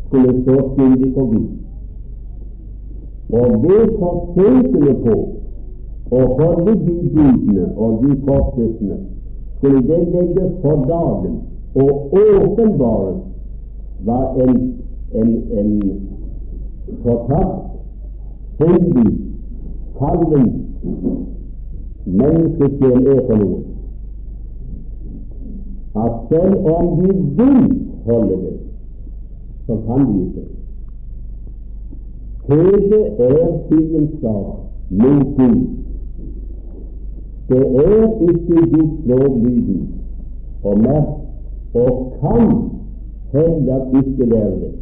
skulle 0.07 0.43
stå 0.43 0.57
skyldig 0.75 1.11
for 1.15 1.27
Gud. 1.33 1.49
Og 3.29 3.59
ved 3.63 3.93
forsøkene 4.01 4.95
på 5.05 5.17
å 6.17 6.25
holde 6.41 6.75
de 6.87 6.97
budene 7.13 7.67
og 7.77 8.03
de 8.05 8.17
forskriftene 8.25 8.99
skulle 9.59 9.83
det 9.91 10.01
legges 10.15 10.53
for 10.63 10.87
dagen 10.89 11.37
og 11.83 12.19
åpenbares 12.21 13.21
hva 14.07 14.19
en, 14.45 14.59
en, 15.21 15.31
en 15.61 15.73
fortapt, 17.03 17.65
syndig, 18.59 19.11
fallen 19.99 20.47
menneskesjel 22.05 23.07
er 23.15 23.25
for 23.27 23.43
noe 23.43 23.69
at 25.99 26.13
selv 26.31 26.67
om 26.67 27.01
de 27.01 27.15
vil 27.39 27.87
holde 28.05 28.37
det, 28.43 28.57
så 29.67 29.77
kan 29.87 30.07
de 30.07 30.27
ikke. 30.27 30.45
Kjødet 32.47 33.05
er 33.19 33.59
fiendskap 33.69 34.47
mot 34.91 35.27
Gud. 35.37 35.67
Det 37.49 37.65
er 37.87 38.05
ikke 38.29 38.71
Guds 38.73 39.07
lovlydig 39.07 39.81
og 40.63 40.79
merk, 40.79 41.28
og 41.75 42.13
kan 42.21 42.71
heller 43.33 43.81
ikke 44.01 44.31
være 44.31 44.51
det. 44.61 44.73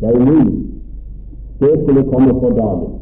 Det 0.00 0.08
er 0.08 0.16
umulig. 0.20 0.64
Det 1.60 1.72
skulle 1.82 2.02
komme 2.02 2.30
for 2.40 2.50
dagen. 2.50 2.92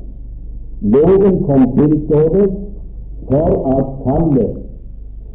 Loven 0.80 1.44
kom 1.44 1.78
til, 1.78 2.06
står 2.06 2.28
det, 2.36 2.50
for 3.28 3.50
at 3.76 3.84
fallet 4.04 4.56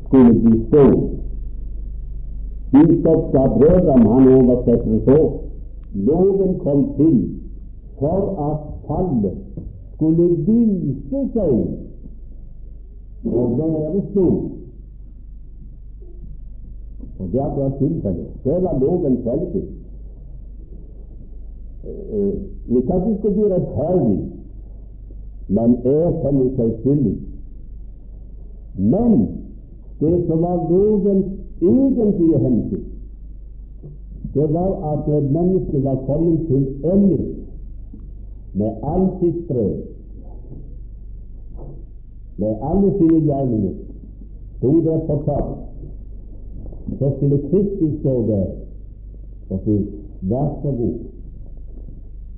skulle 0.05 0.33
bli 0.41 0.65
stående. 0.67 1.07
Biskop 2.71 3.31
Gabrødam 3.31 4.05
han 4.05 4.27
oversetter 4.37 4.91
det 4.91 5.01
så 5.05 5.47
loven 5.93 6.59
kom 6.59 6.93
til 6.97 7.29
for 7.99 8.21
at 8.49 8.57
fallet 8.87 9.37
skulle 9.95 10.27
vise 10.45 11.21
seg 11.33 11.53
å 13.25 13.45
være 13.57 14.01
stort. 14.11 14.43
Og 17.19 17.31
det 17.31 17.39
er 17.39 17.45
akkurat 17.45 17.73
tilfellet. 17.79 18.27
Det 18.43 18.63
var 18.63 18.79
loven 18.79 19.17
hensikt. 19.23 19.63
Ikke 22.69 22.93
at 22.93 23.01
de 23.07 23.17
skulle 23.17 23.35
bli 23.35 23.53
rettferdig, 23.53 24.19
men 25.47 25.77
i 26.43 26.55
seg 26.57 26.73
skyldig. 26.81 27.15
Men 28.77 29.13
det 29.99 30.13
som 30.27 30.41
var 30.41 30.67
lovens 30.69 31.25
egentlige 31.61 32.39
hensikt, 32.39 32.93
det 34.33 34.53
var 34.53 34.71
at 34.93 35.07
mennesket 35.23 35.83
var 35.83 36.03
kommet 36.05 36.47
til 36.47 36.91
ende 36.93 37.17
med 38.53 38.71
all 38.83 39.07
sitt 39.21 39.45
strev, 39.45 39.77
med 42.37 42.55
alle 42.61 42.91
sine 42.97 43.21
gjerninger, 43.25 43.73
stod 44.57 44.81
det 44.83 45.01
fortalt, 45.07 45.66
så 46.99 47.11
skulle 47.15 47.37
Kristus 47.49 47.99
stå 47.99 48.27
der 48.27 48.47
og 49.49 49.59
si 49.65 49.75
vær 50.21 50.49
så 50.61 50.71
god, 50.79 50.97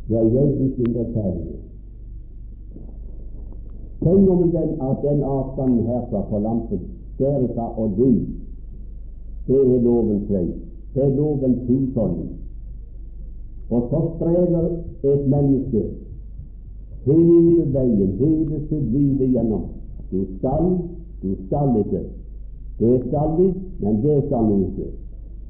jeg 0.10 0.32
gjør 0.32 0.46
din 0.46 0.96
rettferdighet. 0.98 1.60
Tenk 4.02 4.30
om 4.30 4.52
den, 4.52 4.70
at 4.82 4.98
den 5.04 5.24
avstanden 5.24 5.86
herfra 5.86 6.22
på 6.30 6.40
lampen, 6.40 6.80
derfra 7.20 7.80
og 7.80 7.92
dit, 7.98 8.28
det 9.48 9.62
er 9.76 9.82
lovens 9.82 10.30
vei. 10.30 10.46
Det 10.94 11.04
er 11.04 11.16
lovens 11.16 11.60
husholdning. 11.68 12.32
Og 13.70 13.82
så 13.90 14.00
strever 14.16 14.66
et 15.04 15.28
menneske 15.30 15.84
hele 17.06 17.66
veien, 17.74 18.14
hele 18.20 18.62
sitt 18.70 18.88
liv 18.94 19.22
igjennom. 19.22 19.68
Du 20.12 20.26
skal, 20.38 20.78
du 21.24 21.36
skal 21.46 21.76
ikke. 21.84 22.02
Det 22.80 23.02
skal 23.08 23.36
du, 23.38 23.54
men 23.80 24.02
det 24.04 24.18
skal 24.28 24.48
vi 24.50 24.58
ikke. 24.68 24.88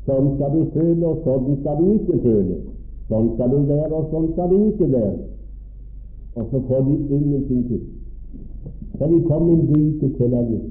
Sånn 0.07 0.33
skal 0.35 0.55
du 0.55 0.61
føle, 0.73 1.05
og 1.11 1.23
sånn 1.25 1.59
skal 1.61 1.79
du 1.81 1.91
ikke 1.97 2.19
føle. 2.25 2.57
Sånn 3.09 3.31
skal 3.35 3.53
du 3.53 3.59
være, 3.69 3.93
og 3.93 4.11
sånn 4.13 4.27
skal 4.33 4.51
du 4.53 4.57
ikke 4.71 4.91
være. 4.93 5.15
Og 6.37 6.51
så 6.51 6.61
får 6.69 6.85
de 6.87 6.97
ingenting 7.17 7.63
til. 7.69 7.81
Så 8.97 9.07
de 9.07 9.21
kommer 9.27 9.53
en 9.53 9.65
dike 9.73 10.13
til 10.17 10.37
det. 10.37 10.61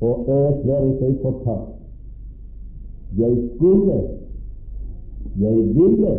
og 0.00 0.28
erklærer 0.30 0.92
seg 0.98 1.14
fortapt. 1.22 1.74
Jeg 3.18 3.36
skulle, 3.54 3.98
jeg 5.40 5.56
ville, 5.78 6.14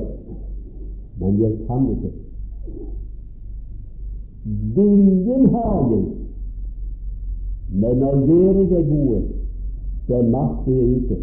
men 1.19 1.41
jeg 1.41 1.53
kan 1.67 1.85
ikke. 1.93 2.11
Viljen 4.75 5.49
har 5.53 5.91
jeg, 5.91 6.18
men 7.71 8.03
å 8.03 8.13
gjøre 8.25 8.65
det 8.71 8.83
gode, 8.89 9.19
så 10.07 10.21
makter 10.33 10.71
jeg 10.73 10.89
ikke. 10.99 11.19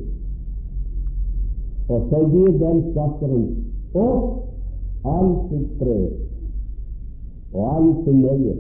Og 1.89 2.07
så 2.11 2.23
gir 2.33 2.55
den 2.61 2.83
skatteren 2.93 3.45
opp 3.97 5.07
alt 5.07 5.51
sitt 5.51 5.69
strev 5.77 7.53
og 7.55 7.69
all 7.73 7.93
sin 8.05 8.19
nøye, 8.25 8.57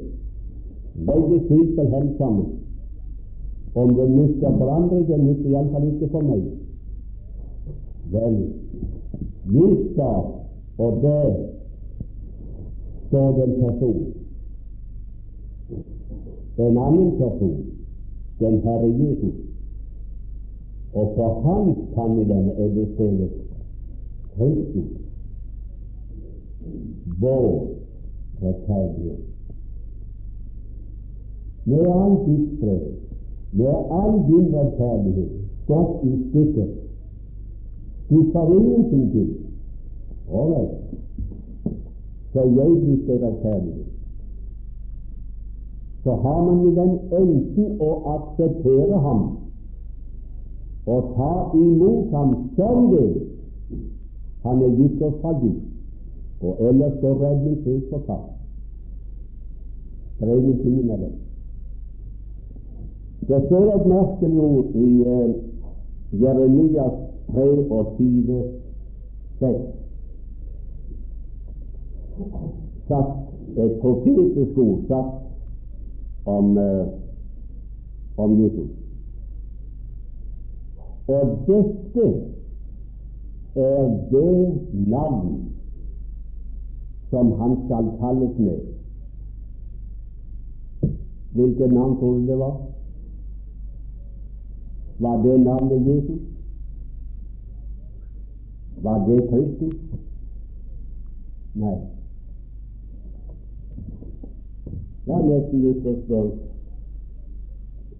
legger 1.08 1.40
simpelthen 1.48 2.12
sammen 2.18 2.52
om 3.76 3.90
det 3.96 4.06
nytter 4.08 4.54
for 4.56 4.70
andre, 4.72 5.02
det 5.08 5.18
nytter 5.20 5.50
iallfall 5.50 5.88
ikke 5.90 6.08
for 6.14 6.24
meg. 6.24 6.44
Vel, 8.14 8.36
nytta, 9.52 10.12
og 10.78 11.02
det 11.02 11.24
står 13.08 13.34
den 13.36 13.52
en 13.52 13.60
person. 13.66 14.06
En 16.56 16.78
annen 16.86 17.10
person, 17.18 17.58
den 18.40 18.60
Herre 18.64 18.88
Jesus. 19.00 19.34
Og 20.92 21.12
på 21.16 21.24
hans 21.44 21.78
pannedømme 21.94 22.52
er 22.52 22.68
det 22.74 22.88
skrevet 22.94 23.30
Kristus, 24.36 24.90
vår 27.20 27.66
rettferdighet. 28.42 29.24
Med 31.64 31.86
alt 31.86 32.26
ditt 32.26 32.58
strev 32.58 32.96
med 33.56 33.74
all 33.90 34.14
din 34.28 34.54
rettferdighet 34.54 35.30
gått 35.66 36.04
i 36.04 36.12
stykker. 36.28 36.66
Du 38.10 38.32
ingenting 38.60 39.10
til. 39.12 39.30
Ålreit, 40.28 40.70
så 42.32 42.40
jeg 42.40 42.70
blir 42.82 43.20
rettferdig. 43.22 43.74
Så 46.06 46.14
har 46.14 46.42
man 46.42 46.60
jo 46.62 46.70
den 46.70 46.90
enten 47.18 47.80
å 47.82 47.86
akseptere 48.12 48.98
ham 49.02 49.22
og 50.86 51.08
ta 51.16 51.30
imot 51.58 52.12
ham 52.14 52.34
som 52.54 52.84
det, 52.92 53.08
Han 54.44 54.62
er 54.62 54.76
gitt 54.78 55.02
oss 55.02 55.16
fra 55.20 55.32
Gud, 55.40 55.56
og 56.46 56.60
ellers 56.68 56.94
står 57.00 57.16
redning 57.24 57.56
helt 57.64 57.88
fortapt. 57.90 58.30
Det 60.20 60.28
er 60.28 60.36
ingenting 60.36 60.78
imellom. 60.84 61.18
Det 63.28 63.42
står 63.48 63.66
et 63.74 63.86
merkelig 63.96 64.40
ord 64.40 64.78
i 64.86 64.88
uh, 65.02 65.34
Jeremias 66.22 67.02
23, 67.34 68.40
6. 69.42 69.60
Satt 72.86 73.12
et 73.58 73.78
profetisk 73.82 74.58
ord 74.68 74.86
sagt 74.86 75.25
om, 76.26 76.58
uh, 76.58 76.86
om 78.16 78.42
Jesus. 78.42 78.70
Og 81.06 81.38
dette 81.46 82.06
er 83.56 83.84
det 84.10 84.86
navn 84.88 85.52
som 87.10 87.32
han 87.40 87.58
skal 87.64 87.90
kalles 88.00 88.38
med. 88.38 88.60
Hvilket 91.32 91.72
navn 91.72 91.98
tror 91.98 92.14
du 92.14 92.26
det 92.26 92.38
var? 92.38 92.56
Var 94.98 95.22
det 95.22 95.40
navnet 95.40 95.86
Jesus? 95.86 96.20
Var 98.82 99.06
det 99.08 99.28
Kristus? 99.30 99.74
Nei. 101.54 101.76
Nesten 105.06 105.62
lyst 105.62 105.82
til 105.84 105.92
å 105.92 105.98
spørre 106.02 106.46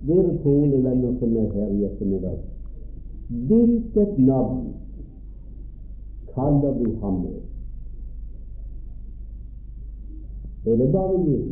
dere 0.07 0.33
troende 0.43 0.81
venner 0.85 1.15
som 1.21 1.37
er 1.39 1.53
her 1.55 1.71
i 1.75 1.85
ettermiddag, 1.87 2.41
hvilket 3.51 4.19
navn 4.19 4.65
kaller 6.35 6.75
du 6.79 6.89
ham 7.03 7.21
med? 7.23 7.39
Er 10.67 10.77
det 10.77 10.89
bare 10.93 11.19
min? 11.23 11.47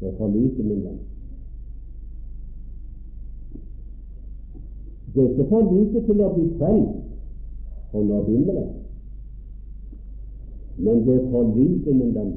Det 0.00 0.08
er 0.08 0.16
for 0.18 0.28
lite, 0.36 0.62
min 0.62 0.84
venn. 0.84 1.00
Det 5.14 5.24
er 5.24 5.30
ikke 5.30 5.48
for 5.48 5.72
lite 5.72 6.04
til 6.06 6.20
å 6.22 6.28
bli 6.36 6.50
frelst 6.60 7.96
og 7.96 8.04
nå 8.04 8.20
himmelen, 8.28 8.68
men 10.78 11.06
det 11.06 11.14
er 11.14 11.30
for 11.30 11.54
lite, 11.56 11.94
min 11.94 12.34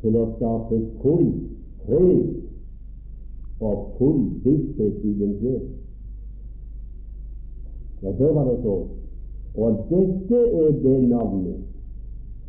til 0.00 0.16
å 0.16 0.24
skape 0.36 0.78
full 1.02 1.26
fred 1.86 2.28
og 3.60 3.88
full 3.98 4.20
visshet 4.44 5.02
i 5.02 5.14
din 5.18 5.34
sjel. 5.40 5.64
Ja, 8.02 8.12
det 8.18 8.30
var 8.34 8.46
det 8.46 8.58
så. 8.62 8.76
Og 9.58 9.80
dette 9.90 10.42
er 10.62 10.70
det 10.84 10.96
navnet 11.10 11.64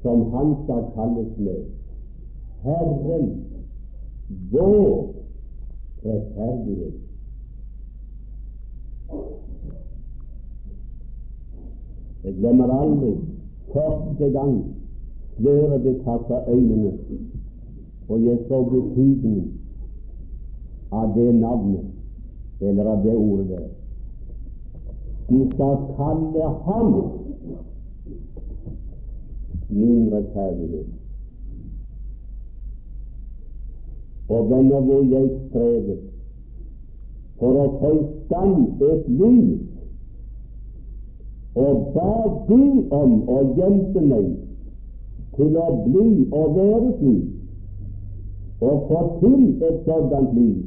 som 0.03 0.27
han 0.33 0.53
skal 0.63 0.85
kalles 0.93 1.37
med. 1.37 1.63
Herren 2.63 3.29
vår 4.51 5.13
rettferdighet. 6.05 6.93
Jeg 12.23 12.35
glemmer 12.35 12.73
aldri 12.75 13.15
første 13.73 14.29
gang 14.35 14.53
sløret 15.39 15.81
ble 15.81 15.93
tatt 16.03 16.31
av 16.31 16.51
øynene, 16.51 16.91
og 18.09 18.25
jeg 18.25 18.39
så 18.47 18.61
betydningen 18.63 19.51
av 20.91 21.13
det 21.15 21.35
navnet, 21.35 21.85
eller 22.61 22.85
av 22.85 23.03
det 23.03 23.15
ordet 23.15 23.47
der. 23.49 23.67
De 25.29 25.39
skal 25.53 25.75
kalle 25.95 26.49
ham 26.65 26.93
min 29.69 30.13
rettferdighet. 30.13 30.87
Og 34.29 34.49
venner 34.49 34.81
hvor 34.81 35.03
jeg 35.09 35.29
strevet 35.49 35.99
for 37.39 37.55
å 37.55 37.67
få 37.79 37.91
i 37.95 38.03
stand 38.25 38.81
et 38.89 39.07
liv, 39.21 39.59
og 41.55 41.87
ba 41.93 42.11
Gud 42.49 42.91
om 42.93 43.15
å 43.29 43.39
hjelpe 43.57 44.03
meg 44.05 44.48
til 45.39 45.57
å 45.57 45.67
bli 45.85 46.07
og 46.35 46.55
være 46.55 46.93
slik, 46.99 47.27
og 48.59 48.87
få 48.89 49.03
til 49.21 49.45
et 49.63 49.77
sådant 49.85 50.33
liv, 50.35 50.57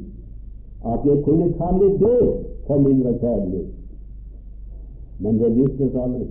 at 0.93 1.05
jeg 1.05 1.23
kunne 1.25 1.51
kalle 1.59 1.89
det 1.99 2.21
for 2.67 2.81
min 2.85 3.03
rettferdighet. 3.07 3.69
Men 5.19 5.37
det 5.39 5.51
lyktes 5.57 5.99
aldri. 6.05 6.25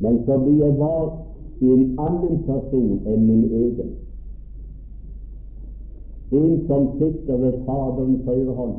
Men 0.00 0.18
så 0.26 0.38
blir 0.42 0.64
jeg 0.64 0.78
valgt 0.78 1.62
i 1.62 1.70
en 1.72 1.86
annen 2.08 2.42
person 2.48 2.98
enn 3.06 3.22
min 3.30 3.46
egen 3.60 3.94
en 6.30 6.66
som 6.66 6.88
sitter 6.98 7.36
ved 7.36 7.52
Faderens 7.66 8.24
høyre 8.26 8.54
hånd, 8.58 8.78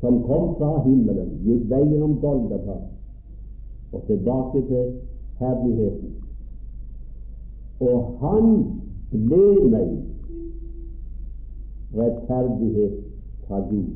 som 0.00 0.20
kom 0.28 0.52
fra 0.58 0.76
himmelen, 0.84 1.32
gikk 1.42 1.64
veien 1.72 2.02
om 2.06 2.14
Golgata 2.22 2.76
og 3.94 4.02
tilbake 4.06 4.62
til 4.68 4.92
herligheten. 5.38 6.14
Og 7.80 8.18
han 8.20 8.46
ble 9.10 9.68
meg 9.70 9.88
rettferdighet 11.94 12.96
fra 13.46 13.60
Gud. 13.70 13.90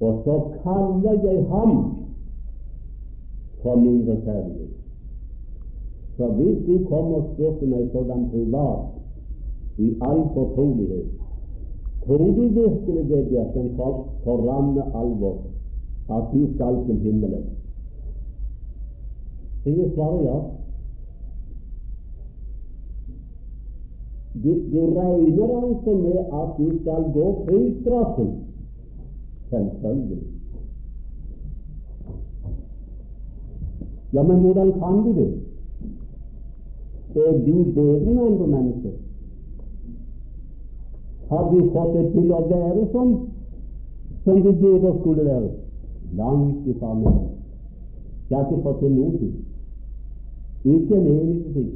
Og 0.00 0.22
så 0.24 0.34
kaller 0.62 1.22
jeg 1.24 1.46
ham 1.48 1.72
for 3.62 3.76
min 3.76 4.08
rettferdighet. 4.08 4.72
Så 6.16 6.26
hvis 6.26 6.58
du 6.66 6.88
kommer 6.88 7.16
og 7.16 7.30
spør 7.34 7.66
meg 7.66 7.88
sådan 7.92 8.28
privat, 8.30 8.84
i 9.78 9.88
all 10.00 10.22
fortrolighet, 10.34 11.06
tror 12.06 12.16
du 12.16 12.24
virkelig 12.40 13.08
det, 13.08 13.28
Bjørken, 13.28 13.76
for, 13.76 14.08
ramme 14.48 14.82
alvor, 14.82 15.36
at 16.08 16.24
vi 16.32 16.54
skal 16.54 16.84
til 16.86 16.98
himmelen? 17.04 17.44
Jeg 19.64 19.90
svarer 19.94 20.22
ja. 20.22 20.38
Det 24.42 24.72
de 24.72 24.80
regner 25.00 25.48
altså 25.62 25.92
med 26.04 26.18
at 26.40 26.50
vi 26.58 26.78
skal 26.80 27.02
gå 27.12 27.44
fri 27.46 27.80
straffen. 27.80 28.30
Selvfølgelig. 29.50 30.22
Ja, 34.12 34.22
men 34.22 34.40
hvordan 34.40 34.72
kan 34.72 35.04
vi 35.04 35.20
det? 35.20 35.32
er 37.16 37.38
de 37.46 37.72
bedre 37.74 38.10
enn 38.10 38.18
andre 38.18 38.46
mennesker? 38.46 38.96
Har 41.30 41.46
vi 41.52 41.62
fått 41.74 41.94
det 41.96 42.04
til 42.12 42.32
å 42.32 42.42
være 42.50 42.88
sånn 42.92 43.14
som 44.24 44.42
du 44.44 44.50
burde 44.60 44.92
skulle 45.00 45.24
være? 45.24 45.65
Langt 46.14 46.66
ifra 46.66 46.94
meg. 46.94 47.18
Jeg 48.30 48.38
har 48.38 48.50
ikke 48.50 48.62
fått 48.62 48.78
til 48.80 48.92
noe 48.92 49.18
ting. 49.18 49.34
Ikke 50.64 50.96
en 50.96 51.06
eneste 51.06 51.52
ting. 51.54 51.72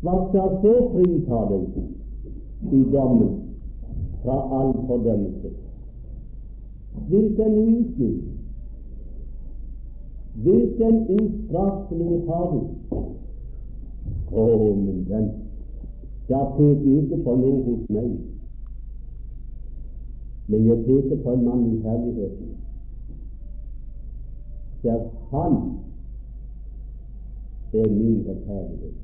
Hva 0.00 0.14
skal 0.28 0.54
så 0.62 0.74
frita 0.92 1.40
deg 1.50 1.64
i 2.72 2.82
dommen 2.92 3.34
fra 4.22 4.36
all 4.60 4.72
fordømmelse? 4.88 5.50
Hvilken 7.08 7.58
uskyld 7.64 8.20
Hvilken 10.34 11.06
ustraffelig 11.20 12.22
har 12.28 12.44
du? 12.52 12.60
Å, 14.30 14.44
min 14.78 15.00
venn, 15.10 15.30
jeg 16.30 16.52
peker 16.56 16.92
ikke 17.00 17.18
på 17.24 17.34
noe 17.40 17.62
hos 17.66 17.88
meg, 17.90 18.12
men 20.50 20.66
jeg 20.66 20.84
peker 20.86 21.22
på 21.22 21.32
en 21.32 21.44
mann 21.44 21.66
i 21.72 21.80
herligheten, 21.82 22.48
der 24.82 25.00
han 25.30 25.52
er 27.72 27.90
min 27.90 28.24
rettferdighet. 28.28 28.96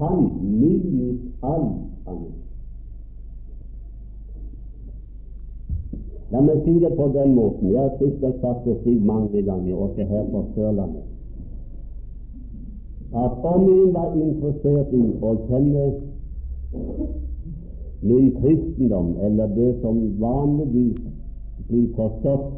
Han 0.00 0.30
nyter 0.42 1.18
all 1.42 1.66
annet. 2.06 2.38
La 6.32 6.40
meg 6.40 6.62
si 6.64 6.78
det 6.80 6.94
på 6.96 7.10
den 7.14 7.34
måten. 7.36 7.70
Jeg 7.70 7.80
har 7.80 7.96
sikkert 7.98 8.40
sagt 8.40 8.64
det 8.64 8.78
slik 8.82 9.02
mange 9.04 9.42
ganger, 9.42 9.74
også 9.76 10.04
her 10.04 10.30
på 10.30 10.44
Sørlandet, 10.54 11.02
at 13.14 13.44
om 13.44 13.68
en 13.68 13.94
var 13.94 14.14
interessert 14.16 14.94
i 14.96 15.02
å 15.20 15.34
kjenne 15.46 15.90
min 18.02 18.30
kristendom, 18.40 19.16
eller 19.22 19.46
det 19.46 19.80
som 19.80 20.20
vanligvis 20.20 20.96
blir 21.68 21.88
forstått 21.94 22.48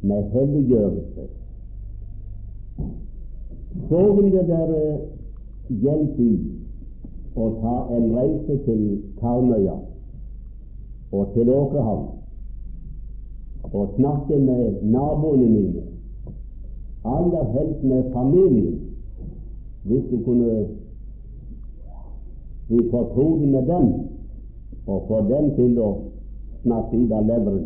med 0.00 0.30
helliggjørelse, 0.32 1.26
så 3.88 4.02
vil 4.12 4.30
det 4.32 4.44
være 4.48 4.82
hjelp 5.68 6.20
i 6.20 6.34
å 7.34 7.48
ta 7.62 7.74
en 7.96 8.06
reise 8.14 8.58
til 8.68 8.84
Karmøya 9.18 9.74
og 11.12 11.34
til 11.34 11.50
Åkerhavn 11.50 12.06
og 13.74 13.94
snakke 13.96 14.38
med 14.38 14.82
naboene 14.94 15.48
mine, 15.50 15.82
aller 17.04 17.44
helst 17.56 17.82
med 17.82 18.12
familien, 18.12 18.80
hvis 19.84 20.04
du 20.10 20.20
kunne 20.24 20.66
bli 22.68 22.90
fortrolig 22.90 23.48
med 23.48 23.66
dem 23.66 23.88
og 24.86 25.04
få 25.08 25.20
den 25.28 25.50
til 25.56 25.78
å 25.80 25.88
snakke 26.62 26.96
ut 26.96 27.12
av 27.12 27.26
leveren. 27.28 27.64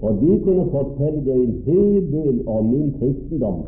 Og 0.00 0.20
de 0.20 0.38
kunne 0.44 0.66
fortelle 0.70 1.24
deg 1.26 1.40
en 1.42 1.56
hel 1.66 2.10
del 2.12 2.40
om 2.46 2.70
min 2.70 2.92
kristendom 3.00 3.64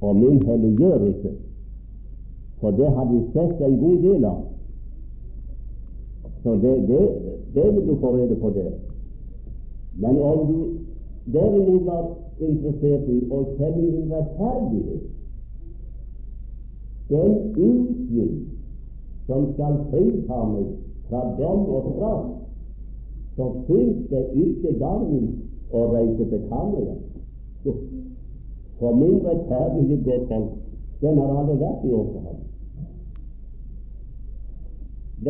og 0.00 0.16
min 0.16 0.40
helliggjørelse, 0.46 1.34
for 2.60 2.76
det 2.76 2.88
har 2.96 3.04
de 3.10 3.20
sett 3.34 3.60
en 3.66 3.76
god 3.80 3.98
del 4.02 4.24
av. 4.24 4.40
Så 6.42 6.54
det, 6.62 6.74
det, 6.88 7.00
det 7.54 7.66
vil 7.74 7.86
du 7.88 7.96
få 8.00 8.16
rede 8.16 8.36
på 8.40 8.50
det. 8.50 8.70
Men 10.00 10.18
om 10.24 10.46
du 10.48 10.58
derimot 11.32 11.86
var 11.86 12.06
interessert 12.40 13.08
i 13.12 13.18
å 13.28 13.42
kjenne 13.58 13.90
din 13.92 14.14
rettferdighet, 14.14 15.04
den 17.10 17.36
utgift 17.56 18.59
som 19.30 19.52
skal 19.54 19.76
frita 19.90 20.38
meg 20.50 20.70
fra 21.08 21.20
dom 21.38 21.60
og 21.70 21.84
straff, 21.92 22.30
så 23.36 23.46
fins 23.68 24.08
det 24.10 24.22
ikke 24.44 24.72
gagn 24.80 25.28
å 25.70 25.84
reise 25.92 26.26
til 26.32 26.42
Kamera. 26.50 26.96
For 28.80 28.96
min 28.96 29.20
rettferdighet, 29.22 30.02
godt 30.08 30.26
folk, 30.32 30.50
den 31.02 31.22
har 31.22 31.30
aldri 31.36 31.56
vært 31.62 31.86
i 31.86 31.94
Åkerhavn. 32.00 32.42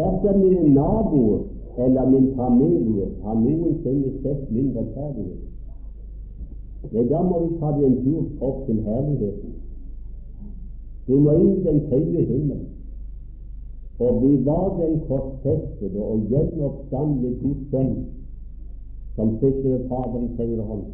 Verken 0.00 0.42
mine 0.46 0.64
naboer 0.78 1.44
eller 1.84 2.10
min 2.14 2.32
familie 2.38 3.10
har 3.24 3.38
noensinne 3.44 4.16
sett 4.22 4.48
min 4.50 4.72
rettferdighet. 4.78 5.46
Ja, 6.94 7.04
da 7.12 7.22
må 7.22 7.44
vi 7.44 7.56
ta 7.60 7.76
det 7.76 7.86
en 7.86 8.00
tur 8.04 8.48
opp 8.48 8.64
til 8.66 8.80
herligheten. 8.86 9.56
Du 11.06 11.18
må 11.20 11.36
inn 11.36 11.56
i 11.58 11.64
den 11.66 11.82
høye 11.90 12.28
himmel 12.32 12.69
og 14.00 14.22
vi 14.22 14.44
var 14.44 14.66
den 14.80 15.00
korsfestede 15.08 16.02
og 16.02 16.22
gjenoppstandede 16.28 17.34
Guds 17.42 17.66
sønn 17.70 17.96
som 19.14 19.34
sitter 19.40 19.68
ved 19.68 19.88
Faderens 19.88 20.36
høyre 20.38 20.64
hånd. 20.64 20.84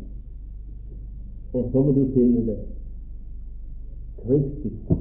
Og 1.55 1.69
så 1.73 1.83
vil 1.83 1.95
du 2.01 2.07
finne 2.15 2.47
det 2.47 2.59
Kristus, 4.23 4.99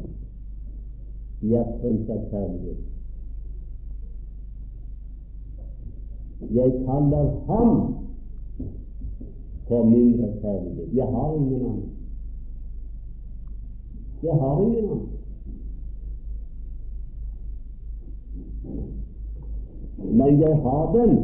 hjertens 1.42 2.06
kjærlighet. 2.30 2.84
Jeg 6.54 6.72
kaller 6.86 7.26
ham 7.50 7.96
for 9.68 9.84
min 9.84 10.24
rettferdighet. 10.24 10.96
Jeg 10.96 11.06
har 11.06 11.36
ingen 11.36 11.66
annen. 11.66 11.90
Jeg 14.24 14.34
har 14.34 14.62
ingen 14.62 14.90
annen. 14.92 15.15
Men 19.98 20.40
jeg 20.40 20.56
har 20.56 20.92
den, 20.96 21.18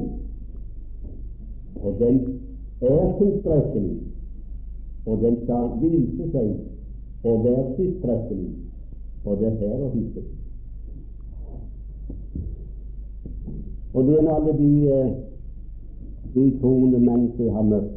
og 1.83 1.95
den 1.99 2.39
er 2.81 3.17
tilstrekkelig, 3.19 3.97
og 5.05 5.17
den 5.21 5.37
skal 5.43 5.69
vise 5.81 6.27
seg 6.31 7.25
å 7.25 7.33
være 7.43 7.65
tilstrekkelig, 7.79 8.51
og 9.25 9.41
det 9.41 9.49
er 9.51 9.57
her 9.59 9.83
å 9.87 9.89
vise. 9.95 10.23
Og 13.93 14.07
det 14.07 14.19
er 14.19 14.31
alle 14.35 14.53
de, 14.57 14.71
eh, 14.93 15.11
de 16.33 16.45
troende 16.61 16.99
menn 16.99 17.27
jeg 17.37 17.51
har 17.53 17.67
møtt, 17.67 17.91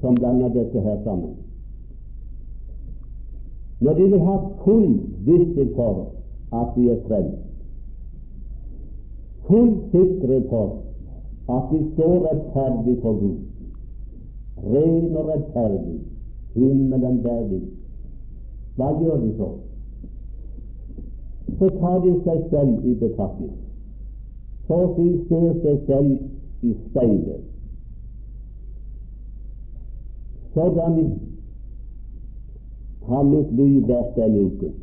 som 0.00 0.14
blander 0.14 0.52
dette 0.52 0.80
her 0.80 1.00
sammen. 1.04 1.34
Når 3.80 3.94
de 3.94 4.10
vil 4.12 4.20
ha 4.20 4.36
full 4.64 5.00
visshet 5.24 5.74
for 5.76 6.06
at 6.52 6.76
de 6.76 6.90
er 6.92 7.00
frelst, 7.08 7.45
full 9.46 9.70
sikre 9.92 10.40
for 10.50 10.68
at 11.56 11.70
de 11.72 11.82
står 11.92 12.16
rettferdig 12.26 12.96
for 13.02 13.20
Gud, 13.20 13.38
ren 14.72 15.16
og 15.16 15.30
rettferdig, 15.30 16.00
himmelen 16.54 17.22
verdig, 17.24 17.62
hva 18.76 18.90
gjør 19.00 19.22
de 19.22 19.32
så? 19.38 19.54
så 21.58 21.68
tar 21.80 22.00
de 22.04 22.12
seg 22.24 22.42
selv 22.50 22.86
i 22.86 22.94
betraktning. 23.00 23.52
Så 24.66 24.78
de 24.96 25.06
ser 25.28 25.52
seg 25.62 25.84
selv 25.86 26.66
i 26.66 26.72
speilet. 26.88 27.44
Sådan 30.54 30.98
har 33.06 33.22
mitt 33.22 33.52
liv 33.56 33.86
vært 33.88 34.16
denne 34.16 34.42
uken, 34.50 34.74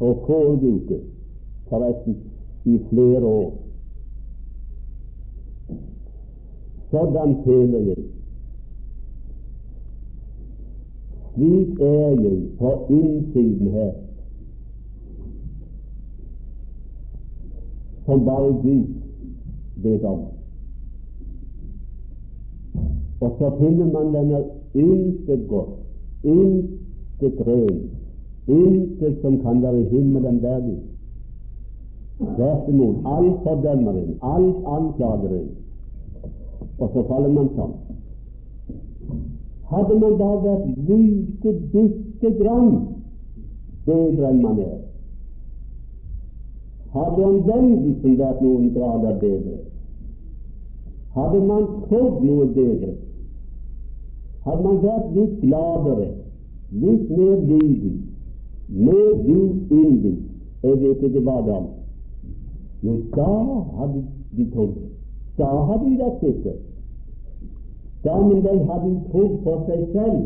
og 0.00 0.24
forrige 0.26 0.74
uke, 0.74 1.00
forresten 1.68 2.16
i 2.64 2.78
flere 2.90 3.24
år. 3.24 3.58
Sådan 6.90 7.44
tjener 7.44 7.78
jeg. 7.78 7.96
Slik 11.34 11.80
er 11.80 12.20
jeg 12.20 12.42
på 12.58 12.86
innsiden 12.90 13.70
her. 13.70 13.92
som 18.10 18.24
bare 18.24 18.52
Gud 18.62 18.84
vet 19.76 20.04
om. 20.04 20.20
Og 23.20 23.36
så 23.38 23.50
finner 23.58 23.86
man 23.92 24.14
denne 24.14 24.44
intet 24.74 25.48
godt, 25.48 25.68
intet 26.24 27.46
rent, 27.46 27.90
intet 28.48 29.18
som 29.22 29.40
kan 29.42 29.62
være 29.62 29.82
himmelen 29.82 30.42
verdig. 30.42 30.78
Tvert 32.20 32.68
imot, 32.68 32.96
alt 33.04 33.36
fordømmer 33.42 33.92
en, 33.92 34.16
alt 34.20 34.56
anklager 34.66 35.36
en, 35.38 35.48
og 36.78 36.90
så 36.92 37.04
faller 37.08 37.32
man 37.32 37.48
sånn. 37.56 37.72
Hadde 39.70 39.96
man 40.02 40.18
da 40.20 40.28
vært 40.42 40.66
like 40.90 41.54
bitte 41.72 42.32
grann 42.42 42.70
bedre 43.86 44.28
enn 44.28 44.42
man 44.44 44.60
er, 44.66 44.76
hadde 46.92 47.24
anvendelsen 47.30 48.20
vært 48.20 48.44
noen 48.44 48.68
grader 48.76 49.18
bedre, 49.24 49.56
hadde 51.16 51.42
man 51.48 51.66
trodd 51.86 52.20
noe 52.26 52.52
bedre, 52.60 52.94
hadde 54.44 54.68
man 54.68 54.80
vært 54.84 55.10
litt 55.16 55.36
gladere, 55.46 56.12
litt 56.84 57.10
mer 57.16 57.36
lydig, 57.48 57.98
mer 58.68 59.12
Gud 59.24 59.76
innvidd, 59.80 60.24
jeg 60.60 60.82
vet 60.84 61.06
ikke 61.08 61.24
hva 61.24 61.40
da, 61.46 61.62
jo, 62.82 62.96
da 63.16 63.30
hadde 63.78 64.04
de 64.36 64.50
trodd. 64.54 64.76
Da 65.38 65.48
hadde 65.70 65.90
de 65.90 65.96
vært 66.00 66.20
sikre. 66.24 66.54
Da 68.04 68.14
men 68.24 68.42
de 68.44 68.54
hadde 68.70 68.92
trodd 69.10 69.34
på 69.44 69.56
seg 69.66 69.80
selv 69.94 70.20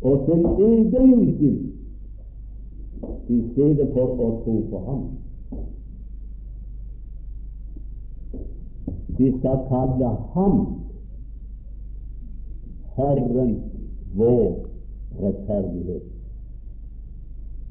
og 0.00 0.20
sin 0.26 0.44
egen 0.46 1.14
uskyld 1.20 1.64
i 3.28 3.38
stedet 3.52 3.88
for 3.94 4.08
å 4.26 4.28
tro 4.44 4.54
på 4.70 4.82
ham. 4.86 5.02
De 9.18 9.32
skal 9.38 9.64
kalle 9.70 10.10
ham 10.34 10.60
Herren 12.94 13.52
vår 14.14 14.46
rettferdighet. 15.22 16.06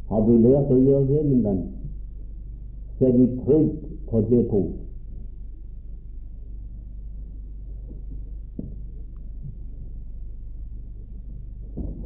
Har 0.08 0.22
du 0.28 0.36
lært 0.44 0.72
å 0.72 0.78
gjøre 0.80 1.08
det, 1.08 1.24
min 1.28 1.44
venn, 1.44 1.64
så 2.98 3.06
er 3.06 3.12
du 3.12 3.26
trygg 3.46 3.72
på 4.10 4.22
det 4.30 4.48
punkt. 4.50 4.76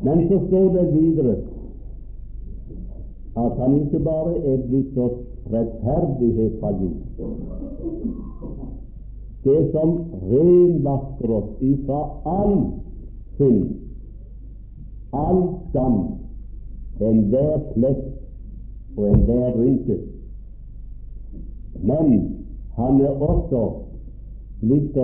Men 0.03 0.27
så 0.29 0.47
står 0.47 0.73
det 0.73 1.01
videre 1.01 1.35
at 3.37 3.51
han 3.57 3.81
ikke 3.81 3.99
bare 3.99 4.37
er 4.53 4.57
blitt 4.67 4.97
oss 4.97 5.19
rettferdighet 5.53 6.57
fra 6.59 6.71
Gud. 6.71 6.95
Det 9.43 9.71
som 9.71 9.93
renvasker 10.31 11.35
oss 11.37 11.51
ifra 11.61 12.01
all 12.25 12.57
synd, 13.37 13.69
all 15.13 15.43
skam, 15.69 15.99
enhver 17.01 17.61
plett 17.73 18.03
og 18.97 19.07
enhver 19.13 19.55
rynke. 19.57 19.97
Men 21.83 22.35
han 22.77 23.01
er 23.01 23.09
også 23.09 23.61
blitt 24.61 24.97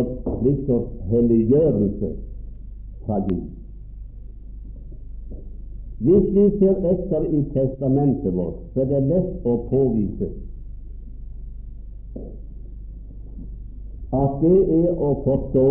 oss 0.69 0.89
helliggjørelse 1.09 2.11
fra 3.05 3.19
Gud. 3.27 3.45
Hvis 5.97 6.27
vi 6.33 6.43
ser 6.59 6.83
etter 6.91 7.23
i 7.25 7.43
testamentet 7.53 8.33
vårt, 8.35 8.59
så 8.73 8.83
er 8.83 8.91
det 8.91 9.07
lett 9.09 9.47
å 9.49 9.55
påvise 9.71 10.29
at 14.17 14.35
det 14.41 14.59
er 14.75 15.01
å 15.03 15.09
forstå 15.25 15.69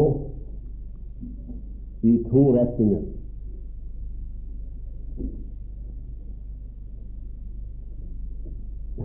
i 2.07 2.16
to 2.31 2.42
retninger. 2.57 3.05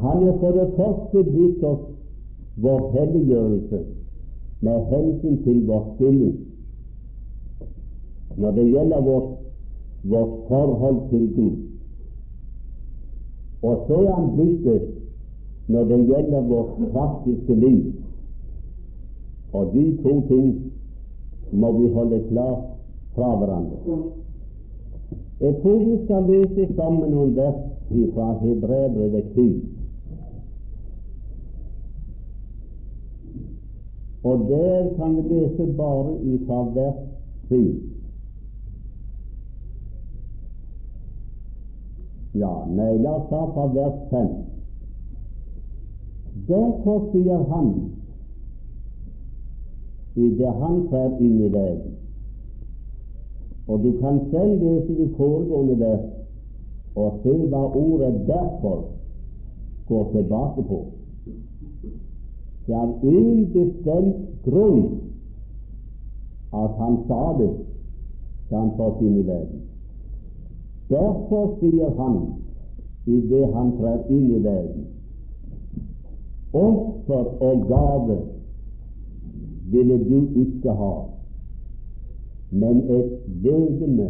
Han 0.01 0.27
er 0.27 0.37
for 0.39 0.51
det 0.51 0.69
første 0.77 1.23
gitt 1.31 1.63
oss 1.63 1.81
vår 2.61 2.87
helliggjørelse 2.95 3.81
med 4.65 4.87
hensyn 4.93 5.37
til 5.43 5.59
vår 5.67 5.83
stilling 5.95 6.39
når 8.37 8.51
det 8.51 8.65
gjelder 8.71 9.01
vårt, 9.01 9.29
vårt 10.03 10.35
forhold 10.47 10.99
til 11.09 11.25
Gud. 11.35 11.57
Og 13.61 13.83
så 13.87 13.97
er 14.07 14.13
han 14.15 14.29
blitt 14.35 14.63
det 14.65 14.81
når 15.67 15.83
det 15.83 15.99
gjelder 16.07 16.41
vårt 16.41 16.79
praktiske 16.93 17.55
liv. 17.55 17.93
Og 19.53 19.73
de 19.73 19.83
to 20.03 20.15
ting 20.27 20.71
må 21.51 21.71
vi 21.77 21.93
holde 21.93 22.23
klart 22.29 22.63
fra 23.15 23.35
hverandre. 23.37 23.97
Jeg 25.41 25.55
tror 25.61 25.77
vi 25.83 25.99
skal 26.05 26.23
lese 26.29 26.73
sammen 26.75 27.11
noen 27.11 27.35
vers 27.35 27.61
fra 28.15 28.33
Hebrevet 28.41 29.23
10. 29.35 29.47
Og 34.23 34.45
der 34.49 34.89
kan 34.97 35.15
vi 35.15 35.21
lese 35.29 35.73
bare 35.77 36.17
ut 36.33 36.49
av 36.49 36.75
vers 36.75 36.99
7. 37.49 37.61
Ja, 42.33 42.51
nei, 42.69 42.91
la 43.01 43.15
oss 43.17 43.25
ta 43.29 43.41
fra 43.55 43.65
vers 43.75 43.97
5. 44.11 44.29
Derfor 46.47 47.09
sier 47.11 47.41
han 47.49 47.73
i 50.15 50.29
det 50.37 50.53
han 50.61 50.85
trer 50.91 51.17
inn 51.23 51.41
i 51.41 51.49
verden 51.51 51.97
og 53.71 53.83
du 53.83 53.91
kan 53.99 54.19
selv 54.31 54.63
lese 54.63 54.95
de 54.97 55.13
foregående 55.17 55.79
vers 55.79 56.07
og 56.95 57.19
se 57.23 57.35
hva 57.51 57.61
ordet 57.81 58.27
'derfor' 58.27 58.83
går 59.87 60.11
tilbake 60.11 60.63
på. 60.63 60.85
Det 62.71 62.77
er 62.77 62.91
en 63.03 63.47
bestemt 63.51 64.43
grunn 64.45 64.83
at 66.55 66.77
han 66.79 66.95
sa 67.07 67.23
det 67.39 67.49
da 68.49 68.61
han 68.61 68.71
trådte 68.77 69.03
inn 69.07 69.17
i 69.19 69.25
verden. 69.27 69.65
Derfor 70.91 71.57
sier 71.59 71.91
han 71.99 72.15
i 73.11 73.19
det 73.33 73.43
han 73.55 73.73
trer 73.75 74.07
inn 74.07 74.29
i 74.37 74.39
verden 74.43 74.87
Offer 76.53 77.27
og 77.49 77.67
gave 77.67 78.17
ville 79.71 79.99
du 80.07 80.17
ikke 80.45 80.79
ha 80.79 80.93
men 82.51 82.81
et 82.91 83.11
legeme 83.43 84.09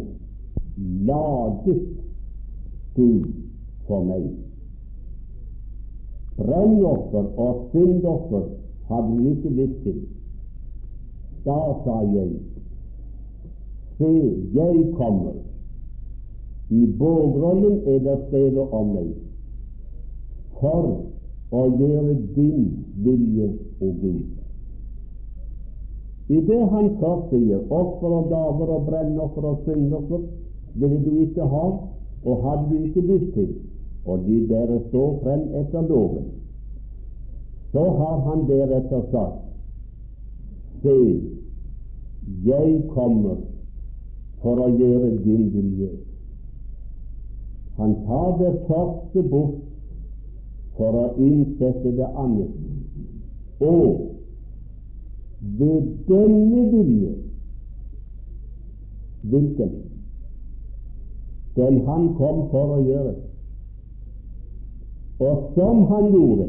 laget 1.10 1.82
du 2.95 3.26
for 3.88 4.04
meg. 4.04 4.51
Brennoffer 6.41 7.25
og 7.38 7.67
syndoffer 7.71 8.43
hadde 8.89 9.17
du 9.17 9.30
ikke 9.30 9.49
blitt 9.49 9.77
til. 9.84 10.01
Da 11.45 11.58
sa 11.84 11.97
jeg, 12.13 12.32
se, 13.97 14.12
jeg 14.54 14.86
kommer. 14.97 15.39
I 16.69 16.86
bågrollen 16.99 17.82
er 17.86 17.99
det 17.99 18.17
skrevet 18.27 18.73
om 18.73 18.93
meg 18.95 19.10
for 20.62 20.91
å 21.51 21.63
gjøre 21.75 22.13
din 22.36 22.67
vilje, 23.04 23.49
og 23.82 23.95
Gud. 24.01 24.21
I 26.32 26.39
det 26.47 26.60
han 26.71 26.93
først 27.01 27.34
sier 27.34 27.73
offer 27.73 28.13
og 28.19 28.30
gaver 28.32 28.69
og 28.77 28.86
brennoffer 28.88 29.47
og 29.49 29.65
syndoffer 29.65 30.21
ville 30.80 31.01
du 31.04 31.17
ikke 31.25 31.47
ha, 31.54 31.65
og 32.23 32.45
hadde 32.45 32.69
du 32.69 32.86
ikke 32.86 33.04
lyst 33.10 33.34
til, 33.36 33.49
og 34.06 34.24
de 34.26 34.38
dere 34.50 34.80
står 34.90 35.20
frem 35.24 35.44
etter 35.62 35.88
loven, 35.90 36.28
så 37.72 37.84
har 38.00 38.18
han 38.28 38.48
deretter 38.50 39.06
sagt 39.12 39.48
Se, 40.82 40.98
jeg 42.46 42.70
kommer 42.90 43.36
for 44.42 44.64
å 44.66 44.70
gjøre 44.74 45.12
din 45.22 45.44
vilje. 45.54 45.92
Han 47.78 47.94
tar 48.08 48.32
det 48.40 48.54
første 48.66 49.24
bort 49.30 49.60
for 50.80 50.98
å 51.04 51.06
innsette 51.22 51.94
det 52.00 52.10
andre. 52.18 52.48
Og 53.62 54.08
ved 55.60 55.92
denne 56.10 56.66
vilje 56.74 57.14
Hvilken? 59.22 59.72
Den 61.56 61.86
han 61.86 62.08
kom 62.18 62.48
for 62.50 62.78
å 62.78 62.80
gjøre. 62.82 63.14
Og 65.21 65.51
som 65.55 65.84
han 65.86 66.12
gjorde, 66.12 66.47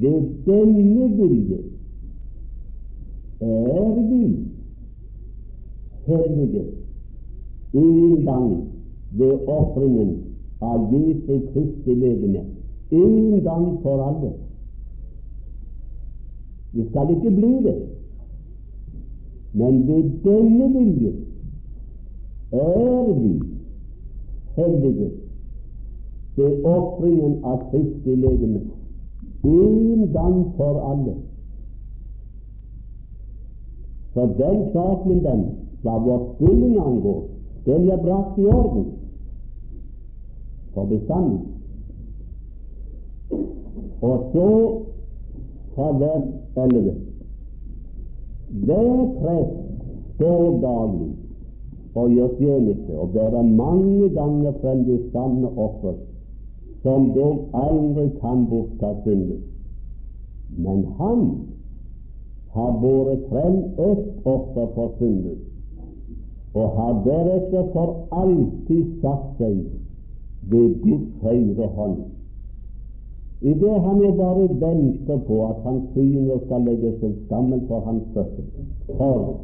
ved 0.00 0.22
denne 0.46 1.08
vilje 1.16 1.58
er 3.40 3.88
vi 4.10 4.22
hellige 6.06 6.62
en 7.72 8.24
gang 8.24 8.52
ved 9.18 9.48
ofringen 9.48 10.14
av 10.62 10.88
Jesu 10.92 11.40
Kristi 11.52 11.94
legeme, 11.94 12.44
en 12.90 13.42
gang 13.44 13.66
for 13.82 14.04
alle. 14.08 14.32
Vi 16.72 16.86
skal 16.88 17.10
ikke 17.16 17.30
bli 17.30 17.52
det. 17.66 17.76
Men 19.52 19.82
ved 19.88 20.10
denne 20.24 20.70
vilje 20.78 21.12
er 22.52 23.12
vi 23.20 23.34
hellige 24.56 25.10
ved 26.36 26.64
ofringen 26.64 27.44
av 27.44 27.66
Kristi 27.70 28.16
legeme 28.16 28.60
en 29.44 30.12
gang 30.12 30.52
for 30.56 30.92
alle. 30.92 31.14
Så 34.14 34.26
den 34.38 34.58
saken, 34.72 35.22
den, 35.24 35.44
hva 35.82 35.96
vår 35.98 36.26
stilling 36.34 36.76
angår, 36.78 37.22
den 37.66 37.88
er 37.90 38.02
brakt 38.02 38.38
i 38.38 38.46
orden 38.46 38.84
for 40.74 40.84
bestandig. 40.84 41.40
Og 44.02 44.30
så 44.32 44.48
fra 45.74 45.90
vers 45.98 46.28
11. 46.56 46.94
Hver 48.66 49.02
prest 49.20 49.58
står 50.14 50.58
daglig 50.60 51.10
og 51.94 52.10
gjør 52.10 52.34
tjeneste 52.38 52.98
og 52.98 53.12
bærer 53.12 53.42
mange 53.42 54.08
ganger 54.08 54.52
frem 54.60 54.84
det 54.84 55.00
samme 55.12 55.48
offer, 55.56 55.94
som 56.82 57.12
dog 57.14 57.48
aldri 57.52 58.08
kan 58.20 58.46
bortta 58.50 58.94
synden. 59.04 59.42
Men 60.56 60.84
han 60.98 61.22
har 62.52 62.72
båret 62.80 63.28
frem 63.28 63.56
ett 63.90 64.26
offer 64.26 64.66
for 64.74 64.92
synden, 64.98 65.38
og 66.54 66.68
har 66.78 67.02
deretter 67.04 67.70
for 67.72 67.94
alltid 68.10 68.98
satt 69.00 69.30
seg 69.38 69.62
ved 70.50 70.82
Guds 70.82 71.22
høyre 71.22 71.70
hånd 71.76 72.02
i 73.42 73.52
det 73.58 73.78
han 73.84 73.98
jo 73.98 74.10
bare 74.18 74.44
venter 74.60 75.18
på 75.26 75.36
at 75.48 75.62
hans 75.64 75.88
syner 75.94 76.38
skal 76.44 76.62
legges 76.62 76.94
til 77.00 77.14
sammen 77.28 77.64
for 77.66 77.80
hans 77.80 78.04
fødsel. 78.14 78.44
For 78.86 79.40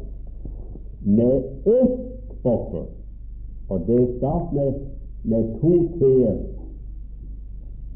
med 1.03 1.35
ett 1.67 2.45
offer, 2.45 2.85
og 3.69 3.81
det 3.87 3.99
skal 4.17 4.39
med, 4.53 4.73
med 5.23 5.49
to 5.61 5.73
t-er 5.97 6.37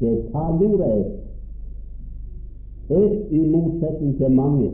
Det 0.00 0.14
talordet 0.32 0.80
er 0.80 1.04
et 2.90 3.26
i 3.30 3.50
motsetning 3.50 4.16
til 4.16 4.30
mange. 4.30 4.70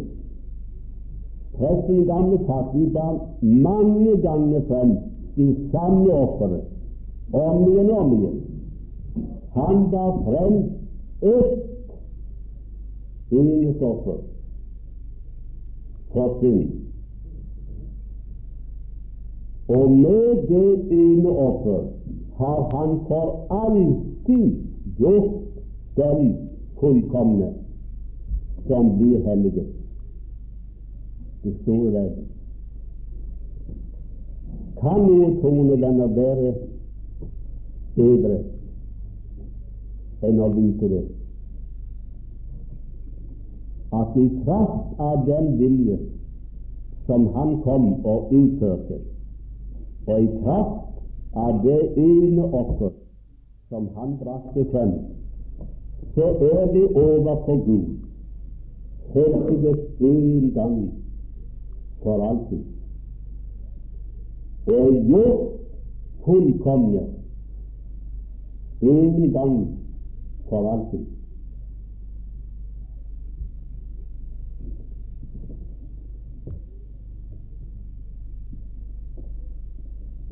Presten 1.54 2.02
i 2.02 2.04
gamle 2.04 2.38
pakt 2.46 2.74
de 2.74 2.90
bar 2.94 3.28
mange 3.42 4.16
ganger 4.22 4.60
frem 4.68 4.96
de 5.36 5.56
samme 5.72 6.12
ofrene, 6.12 6.60
om 7.32 7.68
igjen 7.68 7.90
og 7.90 7.98
om 7.98 8.12
igjen. 8.18 8.40
Han 9.54 9.90
bar 9.90 10.22
frem 10.24 10.54
ett 11.22 11.60
eneste 13.30 13.84
offer. 13.84 14.18
Og 19.68 19.90
med 19.90 20.48
det 20.48 20.72
ene 20.90 21.28
offer 21.28 21.84
har 22.36 22.76
han 22.76 22.98
for 23.08 23.46
alltid 23.50 24.69
gjort 25.00 25.42
den 25.96 26.36
fullkomne 26.80 27.54
som 28.66 28.96
blir 28.98 29.24
hellige. 29.26 29.64
Det 31.42 31.54
store 31.62 31.92
verden. 31.92 32.26
Kan 34.80 35.06
noe 35.06 35.76
venner 35.80 36.12
være 36.16 36.52
bedre 37.96 38.38
enn 40.28 40.40
å 40.40 40.48
vite 40.56 40.92
det. 40.92 41.02
At 43.96 44.16
i 44.20 44.26
kraft 44.44 45.00
av 45.02 45.24
den 45.26 45.54
vilje 45.58 45.98
som 47.08 47.26
han 47.34 47.56
kom 47.64 47.92
og 48.06 48.30
utførte, 48.36 49.00
og 50.06 50.16
i 50.20 50.28
kraft 50.44 51.36
av 51.40 51.64
det 51.64 51.80
ene 51.98 52.46
offer 52.46 52.99
som 53.70 53.88
han 53.96 54.18
brakte 54.18 54.64
frem, 54.72 54.92
så 56.14 56.22
er 56.22 56.72
vi 56.72 56.86
overfor 56.94 57.64
Gud 57.64 58.00
helliget 59.12 59.78
en 60.00 60.50
gang 60.54 60.92
for 62.02 62.28
alltid. 62.28 62.64
Og 64.66 65.04
gjort 65.06 65.50
fullkomne 66.24 67.06
en 68.82 69.32
gang 69.32 69.78
for 70.48 70.72
alltid. 70.72 71.06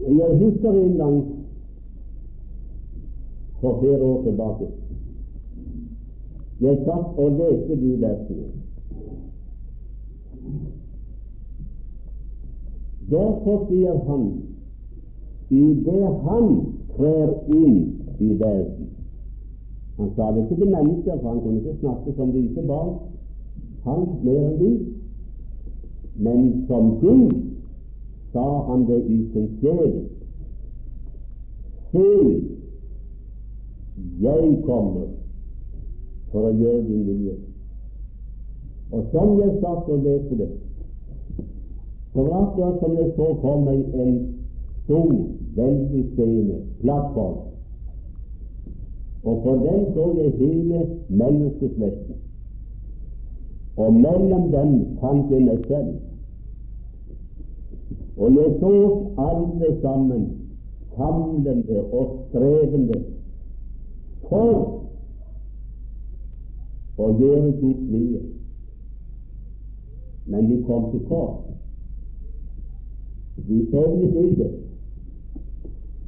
Jeg 0.09 0.39
husker 0.39 0.73
en 0.73 0.97
gang 0.97 1.48
for 3.61 3.81
flere 3.81 4.03
år 4.03 4.23
tilbake. 4.23 4.67
Jeg 6.61 6.79
satt 6.85 7.19
og 7.23 7.31
leste 7.39 7.81
de 7.81 8.01
versene. 8.01 8.49
Derfor 13.11 13.67
sier 13.69 13.99
han 14.09 14.25
i 15.51 15.65
det 15.87 16.09
han 16.27 16.49
trer 16.97 17.31
inn 17.49 17.77
i 18.21 18.35
verden 18.41 18.89
Han 19.99 20.11
sa 20.17 20.27
det 20.35 20.43
ikke 20.43 20.59
til 20.61 20.71
mennesker, 20.71 21.17
for 21.23 21.29
han 21.29 21.41
kunne 21.41 21.59
ikke 21.59 21.81
snakke 21.81 22.13
som 22.17 22.31
lite 22.31 22.63
barn. 22.67 22.93
Han 23.85 24.05
mer 24.23 24.45
enn 24.51 24.59
de. 24.61 24.69
Men 26.27 26.45
som 26.69 26.93
Gud 27.01 27.33
sa 28.33 28.45
han 28.69 28.85
det 28.87 29.01
i 29.07 29.19
sin 29.33 29.49
sjel. 29.63 29.97
Se, 31.91 32.05
jeg 34.21 34.63
kommer 34.67 35.07
for 36.33 36.49
å 36.49 36.55
gjøre 36.57 36.83
din 36.87 37.05
vilje. 37.07 37.37
Og 38.93 39.05
som 39.13 39.35
jeg 39.41 39.59
satt 39.63 39.91
og 39.93 40.07
leste 40.07 40.39
det, 40.41 40.49
så 42.13 42.25
var 42.25 42.47
akkurat 42.47 42.81
som 42.83 42.97
jeg 42.97 43.13
så 43.17 43.29
for 43.43 43.61
meg 43.67 44.01
en 44.05 44.15
stor, 44.85 45.13
veldig 45.59 46.03
scene, 46.15 46.63
plattform. 46.81 47.45
Og 49.25 49.43
på 49.45 49.55
den 49.63 49.87
så 49.95 50.09
jeg 50.17 50.35
hele 50.41 50.83
menneskeslekten. 51.09 52.21
Og 53.79 53.95
mellom 53.95 54.49
dem 54.51 54.73
fant 55.03 55.31
jeg 55.31 55.45
meg 55.47 55.67
selv. 55.69 55.95
Og 58.19 58.35
jeg 58.35 58.55
så 58.63 58.75
alle 59.23 59.71
sammen 59.83 60.25
famlende 60.97 61.85
og 61.93 62.17
strevende 62.29 63.05
for 64.29 64.55
å 66.99 67.11
gjøre 67.21 67.53
Guds 67.61 67.85
vilje. 67.93 68.23
Men 70.29 70.51
de 70.51 70.59
kom 70.67 70.91
til 70.93 71.05
kort. 71.09 71.47
De 73.49 73.61
sovnet 73.71 74.19
ikke. 74.25 74.49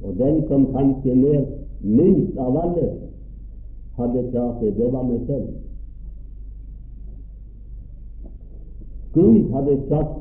Og 0.03 0.17
den 0.17 0.43
som 0.49 0.67
kanskje 0.75 1.15
mer 1.15 1.45
minst 1.81 2.37
av 2.37 2.57
alle 2.57 2.87
hadde 3.97 4.29
klart 4.31 4.61
det, 4.61 4.75
det 4.77 4.93
var 4.93 5.03
meg 5.03 5.25
selv. 5.27 5.49
Gud 9.13 9.51
hadde 9.51 9.75
satt 9.89 10.13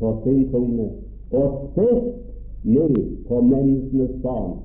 på 0.00 0.12
sin 0.24 0.46
kone 0.52 0.88
og 1.30 1.58
sett 1.74 2.06
ned 2.64 2.96
på 3.28 3.40
menneskenes 3.40 4.14
barn. 4.22 4.56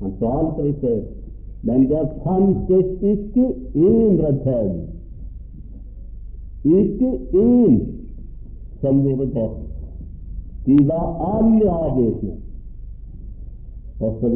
Han 0.00 0.14
så 0.18 0.30
aldri 0.38 0.72
før, 0.80 1.00
men 1.62 1.88
der 1.90 2.06
fantes 2.24 3.02
ikke 3.02 3.46
én 3.74 4.20
rettferdig, 4.26 4.88
ikke 6.64 7.10
én 7.34 7.80
som 8.80 9.02
gjorde 9.02 9.26
godt. 9.26 9.58
De 10.66 10.88
var 10.88 11.36
alle 11.38 11.70
avvisende, 11.70 12.36
osv. 14.00 14.34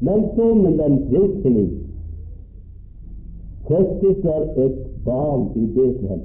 Men 0.00 0.24
så 0.36 0.54
med 0.54 0.78
den 0.78 1.08
plutselig 1.08 1.70
fødtes 3.68 4.16
der 4.22 4.64
et 4.64 4.86
barn 5.04 5.48
i 5.56 5.66
Betlehem. 5.66 6.20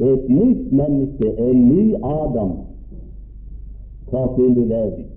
Et 0.00 0.28
nytt 0.28 0.72
menneske, 0.72 1.38
en 1.38 1.68
ny 1.68 1.94
Adam, 1.94 2.52
trådte 4.10 4.46
inn 4.46 4.64
i 4.64 4.68
verden. 4.68 5.09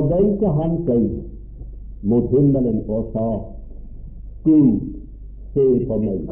Vendte 0.00 0.46
han 0.46 0.76
seg 0.86 1.08
mot 2.02 2.30
himmelen 2.30 2.82
og 2.88 3.10
sa, 3.12 3.26
Gud, 4.44 4.78
se 5.54 5.64
på 5.86 5.98
meg. 6.02 6.30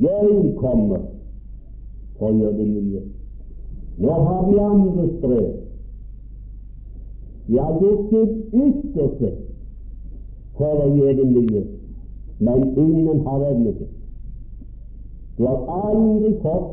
Jeg 0.00 0.52
kommer 0.60 1.06
for 2.18 2.28
å 2.28 2.36
gjøre 2.36 2.58
din 2.58 2.74
vilje. 2.74 3.02
Nå 4.04 4.18
har 4.28 4.44
vi 4.50 4.58
andre 4.60 5.06
strev. 5.16 5.48
Vi 7.46 7.58
har 7.58 7.80
gjort 7.80 8.12
sitt 8.12 8.54
ytterste 8.66 9.32
for 10.58 10.84
å 10.84 10.88
gjøre 10.96 11.18
din 11.22 11.34
vilje, 11.36 11.64
men 12.38 12.68
ingen 12.74 13.24
har 13.26 13.48
evnet 13.50 13.80
det. 13.80 13.90
Du 15.36 15.44
har 15.44 15.66
aldri 15.88 16.32
fått 16.42 16.72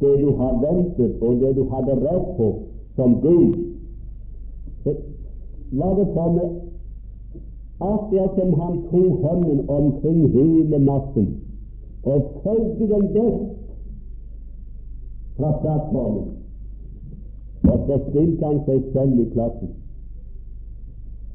det 0.00 0.14
du 0.22 0.32
har 0.38 0.58
ventet, 0.62 1.22
og 1.22 1.40
det 1.42 1.54
du 1.56 1.64
hadde 1.70 2.00
rett 2.02 2.34
på 2.38 2.48
som 2.98 3.20
Gud. 3.22 3.54
La 5.78 5.88
det 5.98 6.06
komme 6.14 6.46
akkurat 7.78 8.38
som 8.38 8.54
han 8.60 8.78
tok 8.90 9.20
hånden 9.24 9.60
omkring 9.68 10.22
hele 10.34 10.78
massen 10.78 11.28
og 12.02 12.32
følte 12.42 12.88
den 12.94 13.06
best 13.14 13.44
fra 15.36 15.50
plattformen. 15.62 16.32
Og 17.70 17.84
så 17.86 17.98
stilte 18.08 18.46
han 18.46 18.58
seg 18.66 18.88
selv 18.96 19.20
i 19.20 19.28
klassen 19.34 19.76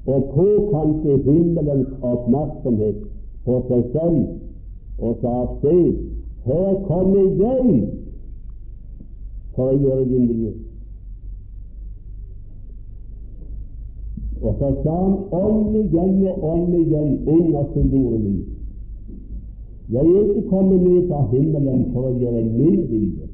og 0.05 0.27
tok 0.35 0.67
kanskje 0.73 1.17
himmelens 1.29 1.91
oppmerksomhet 2.01 2.99
på 3.45 3.61
seg 3.69 3.85
selv 3.95 5.03
og 5.03 5.15
sa 5.21 5.37
se, 5.61 5.77
her 6.43 6.75
kommer 6.89 7.31
jeg 7.39 7.77
for 9.55 9.71
å 9.71 9.79
gjøre 9.79 10.05
din 10.11 10.27
vilje. 10.27 10.53
Og 14.43 14.55
så 14.59 14.69
sa 14.83 14.95
han 15.03 15.13
om 15.31 15.75
igjen 15.75 16.27
og 16.27 16.43
om 16.51 16.73
igjen 16.75 17.11
under 17.27 17.63
store 17.71 18.17
liv 18.19 18.43
Jeg 19.89 20.05
er 20.05 20.23
ikke 20.29 20.49
kommet 20.49 20.81
ned 20.81 21.07
fra 21.07 21.21
himmelen 21.31 21.85
for 21.93 22.07
å 22.07 22.17
gjøre 22.17 22.43
min 22.43 22.81
vilje, 22.89 23.27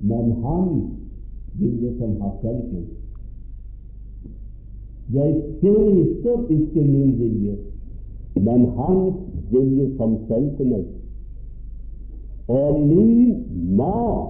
men 0.00 0.32
hans 0.42 0.86
vilje 1.60 1.92
som 1.98 2.14
har 2.20 2.32
sendt 2.40 2.72
meg. 2.72 2.86
Jeg 5.14 5.36
styrker 5.58 6.38
ikke 6.56 6.84
min 6.88 7.12
vilje, 7.20 7.56
men 8.40 8.66
hans 8.80 9.20
vilje 9.52 9.90
som 10.00 10.16
sendte 10.28 10.64
meg. 10.72 10.84
Og 12.48 12.80
min 12.88 13.44
mat 13.76 14.28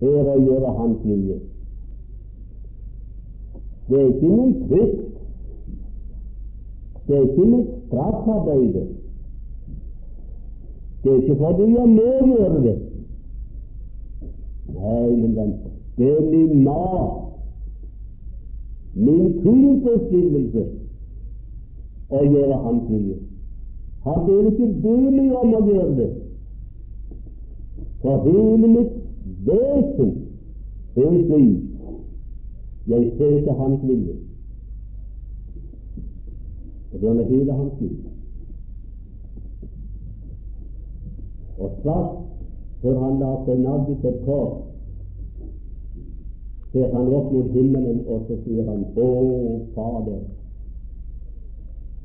er 0.00 0.32
å 0.34 0.38
gjøre 0.40 0.78
hans 0.80 1.04
vilje. 1.04 1.38
Er 11.10 11.16
ikke 11.16 11.36
fordi 11.36 11.62
jeg 11.62 11.88
må 11.88 12.36
gjøre 12.36 12.62
det. 12.62 12.78
Nei, 14.74 15.16
men 15.16 15.36
den, 15.36 15.52
det 15.98 16.08
er 16.08 16.30
min 16.30 16.62
mat, 16.64 17.10
min 18.94 19.28
tilfredsstillelse, 19.42 20.64
å 22.08 22.22
gjøre 22.24 22.56
Hans 22.64 22.88
vilje. 22.88 23.18
Han 24.04 24.26
vil 24.26 24.48
ikke 24.52 24.70
be 24.82 24.96
meg 25.18 25.36
om 25.42 25.54
å 25.58 25.62
gjøre 25.68 25.92
det, 26.00 26.10
for 28.00 28.24
hele 28.24 28.72
mitt 28.78 28.98
vesen 29.44 30.10
er 30.96 31.14
slik 31.28 31.63
jeg 32.88 33.12
til 33.18 33.52
Hans 33.58 33.80
vilje. 33.88 34.16
Og 36.94 37.00
det 37.00 37.16
med 37.16 37.24
hele 37.24 37.52
hans 37.52 37.72
liv. 37.80 37.96
Og 41.58 41.70
straks 41.80 42.20
før 42.82 43.00
han 43.00 43.18
la 43.18 43.30
seg 43.46 43.58
nagge 43.64 43.96
til 44.00 44.10
et 44.10 44.20
kors, 44.26 44.60
ser 46.72 46.92
han 46.94 47.10
opp 47.18 47.32
mot 47.32 47.50
himmelen, 47.54 48.00
og 48.06 48.26
så 48.28 48.36
sier 48.44 48.68
han, 48.68 48.84
Å, 48.94 49.08
Fader, 49.74 50.20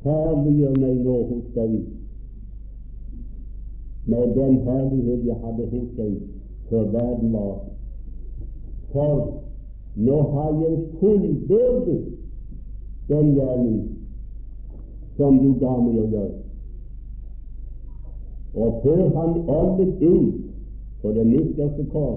herliggjør 0.06 0.78
meg 0.80 1.02
nå 1.06 1.18
hos 1.34 1.50
deg 1.58 1.76
med 4.10 4.34
den 4.38 4.56
herlighet 4.66 5.26
jeg 5.28 5.38
hadde 5.44 5.68
hos 5.74 5.90
deg 5.98 6.16
før 6.70 6.88
verden 6.96 7.34
var. 7.36 7.58
For 8.94 9.49
nå 9.96 10.22
har 10.32 10.52
jeg 10.62 10.78
fullbyrdet 11.00 12.06
den 13.10 13.34
gjerning 13.36 13.82
som 15.18 15.40
du 15.42 15.50
ga 15.60 15.74
meg 15.82 15.98
å 16.00 16.06
gjøre. 16.14 16.38
Og 18.60 18.80
før 18.84 19.04
han 19.16 19.36
åndet 19.50 20.02
ut 20.02 20.40
på 21.02 21.12
det 21.16 21.26
midterste 21.28 21.86
kår, 21.94 22.16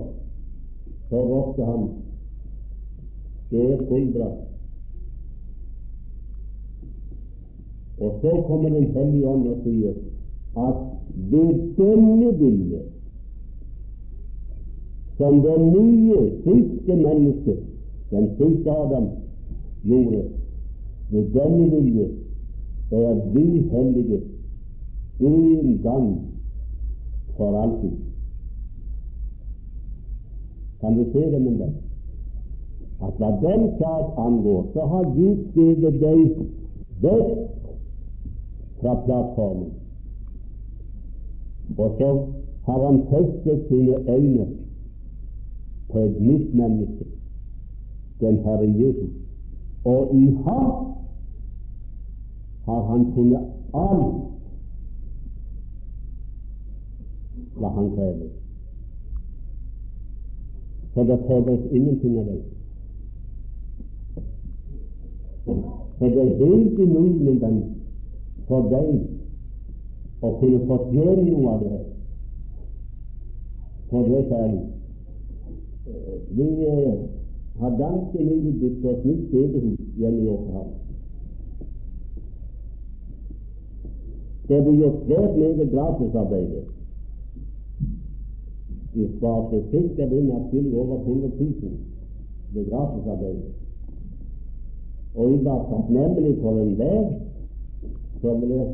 så 1.10 1.24
ropte 1.28 1.66
han 1.66 1.90
det 3.52 3.66
er 3.72 3.82
fullbrakt. 3.88 4.48
Og 8.02 8.14
så 8.22 8.30
kommer 8.46 8.70
Den 8.70 8.86
hellige 8.96 9.28
ånd 9.28 9.46
og 9.46 9.58
sier 9.64 9.92
at 10.56 10.78
ved 11.30 11.58
denne 11.76 12.30
vilje, 12.38 12.80
som 15.16 15.42
det 15.42 15.58
nye, 15.60 16.20
friske 16.44 16.96
mennesket, 16.96 17.58
den 18.10 18.28
siste 18.38 18.70
Adam, 18.70 19.08
gjorde, 19.84 20.22
ved 21.10 21.24
denne 21.34 21.70
vilje 21.70 22.08
er 22.92 23.14
vi 23.34 23.68
hellige 23.72 24.20
en 25.20 25.80
gang 25.82 26.20
for 27.36 27.62
alltid. 27.62 27.96
Kan 30.80 30.98
du 30.98 31.04
se 31.12 31.30
det 31.30 31.42
med 31.42 31.58
deg? 31.58 31.72
At 33.02 33.18
hva 33.18 33.30
den 33.42 33.68
sak 33.78 34.18
angår, 34.18 34.66
så 34.74 34.86
har 34.86 35.04
Gud 35.14 35.44
steget 35.50 36.00
deg 36.00 36.20
vekk 37.02 37.38
fra 38.80 38.94
plattformen. 39.06 39.70
Og 41.78 41.94
så 41.98 42.10
har 42.66 42.86
han 42.86 43.00
festet 43.10 43.64
sine 43.68 43.96
øyne 44.10 44.46
på 45.92 45.98
et 45.98 46.20
nytt 46.20 46.54
menneske, 46.54 47.04
den 48.20 48.38
Herre 48.44 48.68
Jesus. 48.78 49.10
Og 49.84 50.14
i 50.14 50.26
ham 50.44 50.94
har 52.64 52.82
han 52.90 53.06
funnet 53.14 53.48
alt 53.74 54.14
hva 57.56 57.68
han 57.68 57.90
krever. 57.96 58.30
For 60.94 61.08
det 61.08 61.18
fordres 61.26 61.72
ingenting 61.72 62.18
av 62.18 62.24
det. 62.24 62.40
For 65.44 66.08
det 66.08 66.22
er 66.22 66.36
helt 66.44 66.78
umulig 66.78 67.40
for 68.48 68.68
deg 68.70 68.92
å 70.22 70.30
kunne 70.38 70.60
fortjene 70.68 71.24
noe 71.26 71.54
av 71.54 71.64
det. 71.64 71.80
For 73.90 74.06
det 74.08 74.20
er 74.20 74.28
særlig. 74.30 74.62
Vi 75.84 76.66
eh, 76.66 76.98
har 77.58 77.70
ganske 77.70 78.24
nylig 78.24 78.60
bygd 78.60 78.84
oss 78.84 79.04
nytt 79.04 79.30
bedehus 79.30 79.80
hjemme 79.98 80.22
i 80.22 80.28
Åkerhamn. 80.28 80.74
Det 84.48 84.62
blir 84.64 84.78
gjort 84.78 85.02
svært 85.06 85.36
meget 85.38 85.70
gratisarbeid. 85.70 86.54
Vi 88.94 89.08
sparte 89.16 89.62
sikkert 89.70 90.12
inn 90.12 90.30
atskillig 90.36 90.74
over 90.78 90.98
100 91.00 91.28
000 91.38 91.52
ved 92.54 92.70
gratisarbeid. 92.70 93.42
Og 95.14 95.30
vi 95.30 95.44
var 95.44 95.66
takknemlige 95.70 96.40
for 96.42 96.60
enhver 96.60 97.12
som 98.20 98.40
ville 98.40 98.66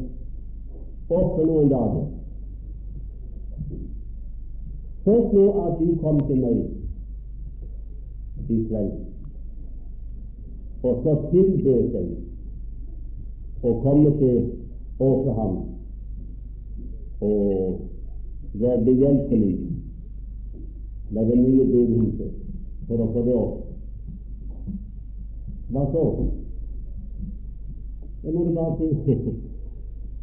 ofre 1.08 1.46
noen 1.46 1.70
dager. 1.72 2.04
Først 5.04 5.32
nå 5.32 5.46
at 5.66 5.78
de 5.80 5.94
kom 6.02 6.20
til 6.26 6.42
meg 6.42 6.77
i 8.48 8.58
kveld, 8.68 8.92
og 10.82 11.02
så 11.04 11.14
tilbød 11.32 11.90
seg 11.92 12.06
å 13.66 13.74
komme 13.82 14.14
til 14.20 14.38
Åkerhamn 15.02 15.58
og 17.20 17.80
være 18.62 18.84
behjelpelig 18.84 19.54
med 21.10 21.30
det 21.30 21.38
nye 21.38 21.66
bedehuset 21.72 22.32
for 22.88 23.02
å 23.02 23.08
få 23.12 23.24
det 23.26 23.36
opp. 23.38 23.56
Hva 25.68 25.84
så? 25.92 26.04
Jeg 28.24 28.34
må 28.34 28.44
bare 28.54 28.90
si 29.04 29.18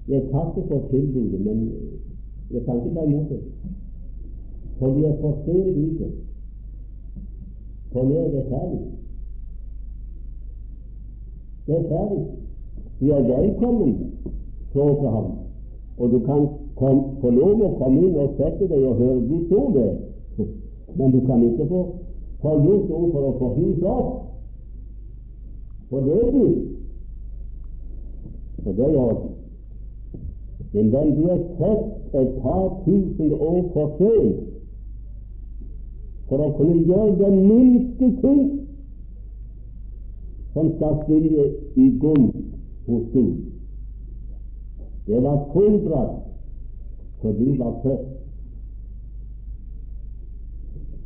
Jeg 0.06 0.28
takker 0.30 0.68
for 0.70 0.84
tilbudet, 0.92 1.40
men 1.42 1.62
jeg 2.54 2.62
kan 2.66 2.78
ikke 2.78 2.94
ta 2.94 3.06
imot 3.08 3.30
det. 3.30 3.40
For 4.78 4.94
vi 4.94 5.06
er 5.10 5.16
for 5.22 5.40
sent 5.46 5.78
ute. 5.78 6.10
For 7.96 8.04
nå 8.04 8.14
er 8.14 8.44
ferdig. 8.50 8.80
Det 11.68 11.76
er 11.76 11.84
ferdig. 11.90 12.24
Du 13.00 13.12
er 13.12 13.22
velkommen, 13.24 13.94
så 14.74 14.88
til 15.00 15.10
ham. 15.10 15.30
Og 15.98 16.12
du 16.12 16.20
kan 16.20 16.48
få 17.22 17.30
lov 17.30 17.62
å 17.64 17.70
komme 17.80 18.02
inn 18.04 18.18
og 18.20 18.34
sette 18.36 18.68
deg 18.68 18.84
og 18.84 19.00
høre 19.00 19.22
ditt 19.30 19.54
ord 19.56 19.78
der. 19.78 19.94
Men 20.98 21.14
du 21.14 21.22
kan 21.30 21.46
ikke 21.48 21.68
få, 21.70 21.84
få 22.42 22.56
gjort 22.66 22.92
noe 22.92 23.12
for 23.14 23.30
å 23.30 23.32
få 23.40 23.52
huset 23.62 23.88
opp. 23.94 24.10
For 25.94 26.10
det 26.10 26.18
er 26.20 26.36
du. 26.36 26.50
For 28.66 28.76
det 28.76 28.90
er 28.90 29.00
orden. 29.06 29.32
Men 30.74 30.92
den 30.98 31.16
du 31.16 31.32
er 31.32 31.48
født 31.62 32.20
et 32.20 32.36
par 32.44 32.68
tusen 32.84 33.34
år 33.40 33.64
for 33.72 33.96
sent 34.02 34.55
for 36.30 36.42
å 36.42 36.52
kunne 36.58 36.82
gjøre 36.88 37.18
den 37.20 37.36
minste 37.48 38.10
ting 38.22 38.44
som 40.56 40.72
skal 40.78 41.00
stille 41.04 41.48
i 41.76 41.90
gunst 42.02 42.44
hos 42.88 43.08
Gud. 43.14 43.36
Det 45.06 45.22
var 45.22 45.44
fullbrakt, 45.54 46.22
for 47.22 47.32
du 47.40 47.50
var 47.60 47.74
født. 47.84 48.12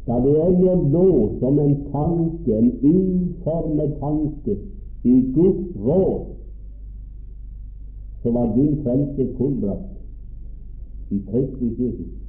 Da 0.08 0.18
det 0.24 0.36
ennå 0.42 0.76
lå 0.90 1.10
som 1.40 1.60
en 1.60 1.76
tanke, 1.92 2.58
en 2.58 2.72
uformet 2.82 3.98
tanke, 4.00 4.56
i 5.04 5.16
Guds 5.36 5.76
råd, 5.86 6.26
så 8.24 8.32
var 8.32 8.56
din 8.56 8.82
frelse 8.84 9.28
fullbrakt 9.38 11.12
i 11.12 11.20
Kristus 11.32 11.80
Jesus. 11.80 12.29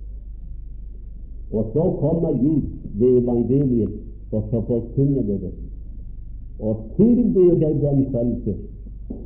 Og 1.52 1.70
så 1.72 1.96
kommer 2.00 2.32
Gud 2.42 2.62
ved 2.94 3.22
evangeliet, 3.22 3.90
og 4.32 4.44
så 4.50 4.60
forkynner 4.66 5.22
det 5.22 5.40
det, 5.40 5.52
og 6.58 6.76
tilbyr 6.96 7.54
deg 7.54 7.80
den 7.82 8.06
frelse 8.12 8.54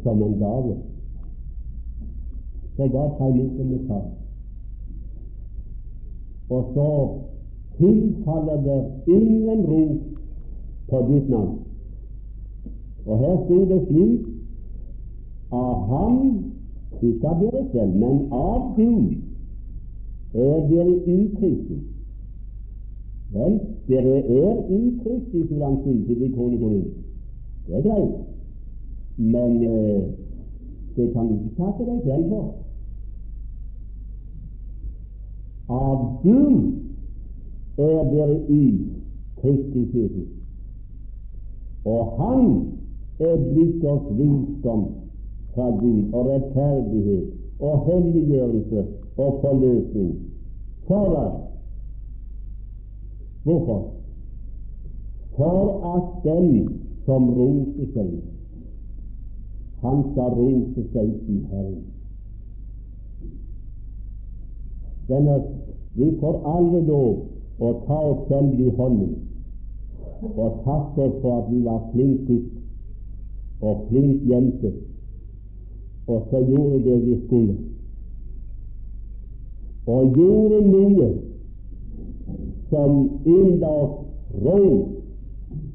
som 0.03 0.23
en 0.23 0.39
gave. 0.39 0.77
Så 2.77 2.83
da 2.83 3.03
tar 3.19 3.31
lykken 3.37 3.71
med 3.71 3.87
tall. 3.89 4.09
Og 6.51 6.65
så 6.75 6.89
tilfaller 7.79 8.63
det 8.63 8.81
ingen 9.17 9.67
ro 9.67 9.85
på 10.89 11.13
ditt 11.13 11.29
navn. 11.29 11.59
Og 13.07 13.19
her 13.19 13.37
står 13.45 13.65
det 13.65 13.81
slik 13.89 14.27
av 15.53 15.87
ham, 15.89 16.21
ikke 17.03 17.29
av 17.29 17.43
dere 17.43 17.65
selv, 17.73 17.97
men 18.01 18.23
av 18.33 18.71
Gud, 18.77 19.13
er 20.35 20.63
dere 20.71 20.95
Kristus. 21.05 21.94
Vel, 23.35 23.61
dere 23.89 24.19
er 24.19 24.59
i 24.71 24.81
han 25.05 25.77
si 25.83 25.95
til 26.07 26.21
de 26.21 26.29
kone. 26.37 26.85
Det 27.67 27.77
er 27.77 27.83
greit, 27.83 28.15
men 29.17 29.57
eh, 29.63 30.03
det 30.97 31.13
kan 31.13 31.27
du 31.29 31.35
ikke 31.35 31.57
takke 31.57 31.87
deg 31.89 32.03
selv 32.05 32.29
for. 32.29 32.53
Av 35.69 35.99
Gud 36.23 36.59
er 37.79 38.11
dere 38.13 38.37
i 38.49 38.65
Kristus 39.41 39.95
Jesus. 39.95 40.29
Og 41.85 42.13
Han 42.19 42.45
er 43.21 43.37
blitt 43.51 43.85
oss 43.85 44.07
visdom 44.19 44.85
fra 45.55 45.71
Gud 45.81 46.13
og 46.13 46.31
rettferdighet 46.31 47.27
og 47.61 47.83
helliggjørelse 47.89 48.87
og 49.17 49.41
forløsning. 49.43 50.15
For 50.87 51.19
at 51.19 51.54
Hvorfor? 53.45 53.81
For 55.37 55.65
at 55.95 56.07
den 56.25 56.69
som 57.05 57.31
roser 57.37 57.91
seg, 57.97 58.15
han 59.85 60.07
skal 60.13 60.39
rose 60.39 60.87
seg 60.93 61.11
i 61.29 61.41
Herren. 61.51 61.83
denne, 65.09 65.43
vi 65.95 66.09
får 66.21 66.41
alle 66.49 66.81
lov 66.87 67.61
å 67.61 67.73
ta 67.87 67.99
oss 68.11 68.25
selv 68.29 68.61
i 68.61 68.71
hånden 68.79 69.13
og 70.25 70.63
takke 70.65 71.05
oss 71.05 71.19
for 71.21 71.43
at 71.43 71.51
vi 71.53 71.61
var 71.67 71.83
flink 71.93 72.31
og 73.65 73.85
flink 73.91 74.25
jente, 74.29 74.71
og 76.09 76.27
så 76.31 76.41
gjorde 76.49 76.81
det 76.85 76.97
vi 77.05 77.19
skulle. 77.27 77.57
Og 79.87 80.17
gjorde 80.17 80.61
noe 80.71 81.09
som 82.75 83.21
oss 83.63 83.91
ro, 84.45 84.89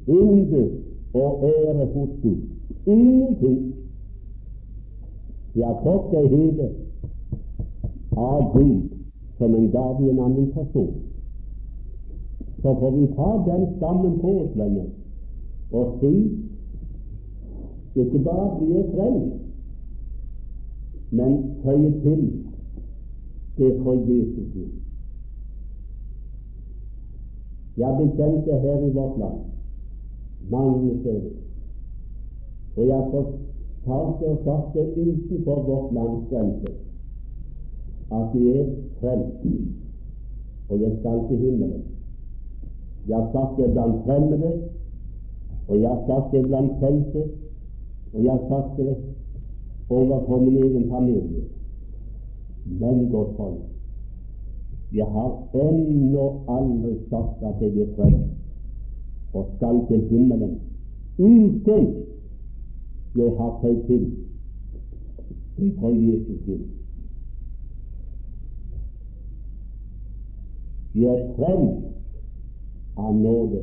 yndet 0.08 0.70
og 1.14 1.44
ære 1.44 1.86
hos 1.94 2.08
Gud. 2.22 2.40
Ingenting. 2.86 3.74
De 5.54 5.62
har 5.62 5.80
fått 5.82 6.10
det 6.10 6.28
hele 6.28 6.68
av 8.16 8.52
Gud 8.52 8.82
som 9.38 9.54
en 9.54 9.70
gave 9.70 10.06
i 10.06 10.10
en 10.10 10.20
annen 10.20 10.52
person. 10.52 10.94
Så 12.62 12.74
får 12.80 12.90
vi 12.90 13.06
ta 13.16 13.30
den 13.48 13.66
stammen 13.76 14.18
på 14.20 14.34
oss 14.42 14.56
lenger 14.56 14.86
og 15.72 15.96
si 16.00 16.14
ikke 17.94 18.18
bare 18.24 18.58
blir 18.58 18.76
jeg 18.76 18.90
frelst, 18.94 19.36
men 21.10 21.32
føye 21.64 21.90
til 22.02 22.22
det 23.56 23.72
for 23.82 23.94
Jesus 23.94 24.52
skyld. 24.52 24.89
Jeg 27.76 27.96
blitt 27.96 28.16
her 28.62 28.86
i 28.86 28.92
vårt 28.92 29.18
land 29.18 29.38
mange 30.50 31.00
steder, 31.00 31.30
og 32.76 32.86
jeg 32.86 32.96
har 32.96 33.10
fortalt 33.10 34.20
det 34.20 34.28
og 34.28 34.38
satt 34.44 34.74
det 34.74 34.86
utenfor 34.96 35.62
vårt 35.62 35.92
lands 35.94 36.28
grenser 36.30 36.74
at 38.12 38.32
de 38.32 38.60
er 38.60 38.66
frelst, 39.00 39.44
og 40.68 40.80
jeg 40.80 40.96
skal 40.98 41.20
til 41.28 41.38
himmelen. 41.38 41.84
Jeg 43.08 43.28
sagt 43.32 43.56
det 43.58 43.70
blant 43.72 44.04
fremmede, 44.04 44.52
og 45.68 45.80
jeg 45.80 45.98
sagt 46.06 46.32
det 46.32 46.42
blant 46.46 46.72
frelste, 46.80 47.22
og 48.14 48.24
jeg 48.24 48.38
sagt 48.48 48.76
det 48.78 48.96
overfor 49.90 50.40
min 50.40 50.56
egen 50.56 50.90
familie. 50.90 51.44
Men, 52.64 53.10
godt 53.10 53.36
folk, 53.36 53.60
jeg 54.92 55.06
har 55.06 55.30
ennå 55.54 56.26
aldri 56.48 56.94
sagt 57.10 57.42
at 57.42 57.62
jeg 57.62 57.72
blir 57.72 57.90
frelst 57.96 59.34
og 59.34 59.46
skal 59.56 59.84
til 59.88 60.08
himmelen 60.10 60.58
uten 61.18 61.86
jeg 63.16 63.30
har 63.38 63.58
født 63.62 63.86
til 63.86 64.10
fra 65.78 65.88
Jesus 65.88 66.44
til. 66.44 66.60
Jeg 70.94 71.14
er 71.20 71.34
frelst 71.36 71.86
av 72.96 73.14
nåde. 73.14 73.60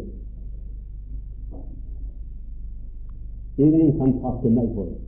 Ingen 3.57 3.97
kan 3.97 4.13
takke 4.21 4.49
meg 4.53 4.69
for 4.75 4.85
det. 4.85 4.99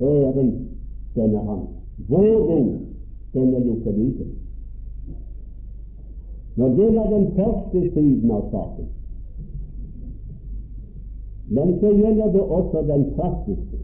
Æren, 0.00 0.52
den 1.14 1.34
er 1.34 1.44
hans. 1.48 1.70
Våren, 2.08 2.68
den 3.32 3.54
er 3.54 3.64
lukket 3.64 3.96
ute. 3.96 4.26
Når 6.60 6.68
det 6.76 6.88
var 6.96 7.06
den 7.10 7.26
første 7.36 7.80
siden 7.92 8.30
av 8.30 8.42
saken. 8.50 8.88
Men 11.56 11.70
så 11.80 11.92
gjelder 12.00 12.32
det 12.32 12.42
også 12.42 12.82
den 12.88 13.04
praktiske. 13.16 13.78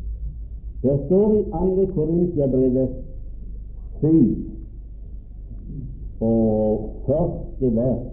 Det 0.82 0.96
står 1.06 1.38
i 1.38 1.42
2. 1.52 1.86
Korintiabrevet 1.94 2.88
7 4.00 4.06
og 6.20 6.90
første 7.06 7.72
vers. 7.76 8.04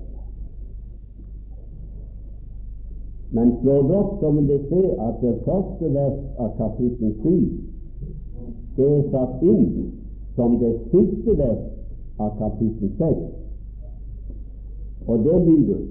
Men 3.31 3.53
slår 3.61 3.81
det 3.81 3.95
opp, 3.99 4.15
så 4.21 4.31
vil 4.31 4.47
du 4.47 4.57
se 4.71 4.83
at 5.09 5.21
det 5.21 5.35
første 5.45 5.93
vers 5.93 6.19
av 6.39 6.55
kapittel 6.57 7.15
7 7.21 7.29
det 8.77 8.89
er 8.89 9.07
satt 9.11 9.41
inn 9.43 9.91
som 10.35 10.55
det 10.61 10.73
siste 10.89 11.37
vers 11.37 11.65
av 12.17 12.37
kapittel 12.39 12.89
6. 12.97 13.42
Og 15.07 15.19
det 15.25 15.47
lyder 15.47 15.81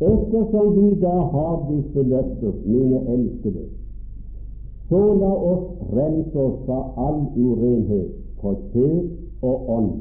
Ettersom 0.00 0.74
vi 0.76 1.00
da 1.00 1.12
har 1.34 1.66
disse 1.70 2.02
løfter, 2.02 2.52
mine 2.66 3.00
elskede, 3.14 3.62
så 4.88 5.02
la 5.20 5.30
oss 5.52 5.68
rense 5.94 6.38
oss 6.38 6.56
fra 6.66 6.80
all 7.06 7.20
urenhet 7.38 8.10
for 8.40 8.58
kjød 8.72 9.06
og 9.42 9.70
ånd, 9.76 9.92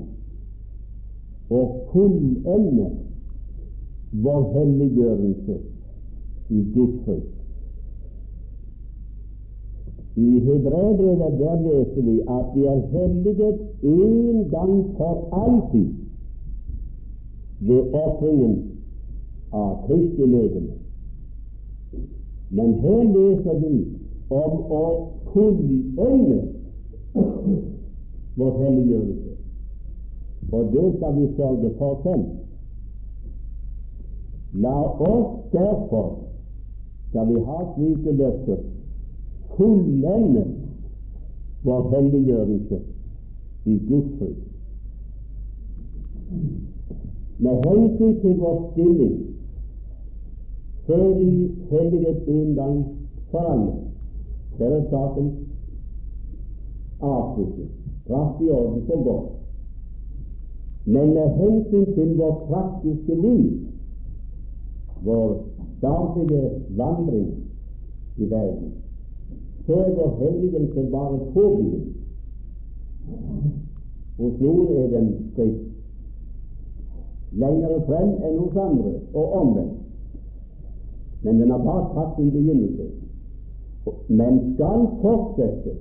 og 1.50 1.78
fullende 1.92 2.90
vår 4.26 4.50
helliggjørelse 4.58 5.58
i 6.50 6.66
Guds 6.74 7.00
frykt. 7.06 7.40
I 10.16 10.40
Hebreerbrevet 10.40 11.40
der 11.40 11.62
leser 11.62 12.02
vi 12.02 12.20
at 12.22 12.46
vi 12.56 12.66
er 12.66 12.82
helliget 12.92 13.60
en 13.84 14.50
gang 14.50 14.86
for 14.98 15.30
alltid 15.32 16.03
ved 17.68 17.94
ofringen 17.94 18.56
av 19.52 19.88
Kristi 19.88 20.26
legeme. 20.26 20.74
Men 22.50 22.74
her 22.82 23.04
leser 23.04 23.60
vi 23.60 23.76
om 24.30 24.58
å 24.78 24.84
fullende 25.34 26.40
vår 28.38 28.58
helliggjørelse, 28.60 29.34
og 30.52 30.74
det 30.74 30.86
skal 30.98 31.16
vi 31.20 31.28
sørge 31.38 31.72
for 31.80 32.02
selv. 32.04 32.28
La 34.66 34.76
oss 35.08 35.32
derfor, 35.54 36.10
skal 37.10 37.30
vi 37.30 37.42
ha 37.48 37.60
slike 37.74 38.18
løfter, 38.22 38.62
fullende 39.58 40.46
vår 41.66 41.90
helliggjørelse 41.96 42.82
i 43.66 43.80
Guds 43.88 44.18
frykt. 44.20 44.50
Med 47.44 47.56
hensyn 47.66 48.20
til 48.22 48.38
vår 48.40 48.58
stilling 48.72 49.16
så 50.86 50.94
er 50.94 51.14
vi 51.20 51.52
heldigvis 51.70 52.28
en 52.28 52.56
gang 52.56 52.86
for 53.32 53.40
alle. 53.40 53.74
Der 54.60 54.66
er 54.66 54.84
saken 54.90 55.32
avsluttet, 57.02 57.68
brakt 58.08 58.42
i 58.42 58.50
orden 58.50 58.84
for 58.88 59.04
godt. 59.04 59.32
Men 60.86 61.14
med 61.14 61.30
hensyn 61.40 61.94
til 61.94 62.18
vår 62.18 62.46
praktiske 62.48 63.16
liv, 63.22 63.60
vår 65.04 65.44
daglige 65.82 66.52
vandring 66.70 67.30
i 68.18 68.30
verden, 68.30 68.72
så 69.66 69.74
er 69.74 69.96
vår 69.96 70.18
helligelse 70.20 70.90
bare 70.92 71.20
påbegynt. 71.34 71.96
Hos 74.18 74.40
noen 74.40 74.68
er 74.78 74.88
den 75.00 75.14
skritt 75.32 75.73
lenger 77.34 77.80
frem 77.88 78.10
enn 78.22 78.40
hos 78.40 78.58
andre, 78.58 78.94
og 79.14 79.34
omvendt. 79.42 79.80
Men 81.24 81.40
den 81.40 81.52
har 81.52 81.64
bare 81.64 81.90
tatt 81.96 82.16
sin 82.18 82.32
begynnelse, 82.32 82.90
men 84.08 84.40
skal 84.56 84.88
fortsette 85.02 85.78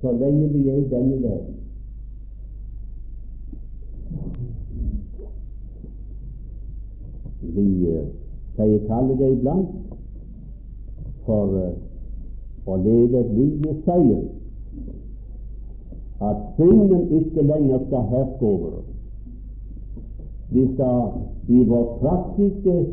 så 0.00 0.12
lenge 0.12 0.48
vi 0.48 0.68
er 0.68 0.76
i 0.76 0.88
denne 0.90 1.22
verden. 1.22 1.56
Vi 7.40 7.66
pleier 8.54 8.86
kalle 8.86 9.16
det 9.18 9.32
iblant 9.32 9.68
for 11.26 11.56
uh, 11.56 11.72
å 12.70 12.76
leve 12.84 13.24
et 13.24 13.34
liv 13.34 13.58
med 13.64 13.82
seier, 13.86 14.22
at 16.30 16.46
synden 16.56 17.06
ikke 17.18 17.44
lenger 17.48 17.84
skal 17.88 18.08
herske 18.14 18.46
over 18.46 18.80
oss. 18.80 18.89
Vi 20.50 20.68
skal 20.74 21.02
i 21.48 21.64
vårt 21.64 22.00
praktiske, 22.00 22.86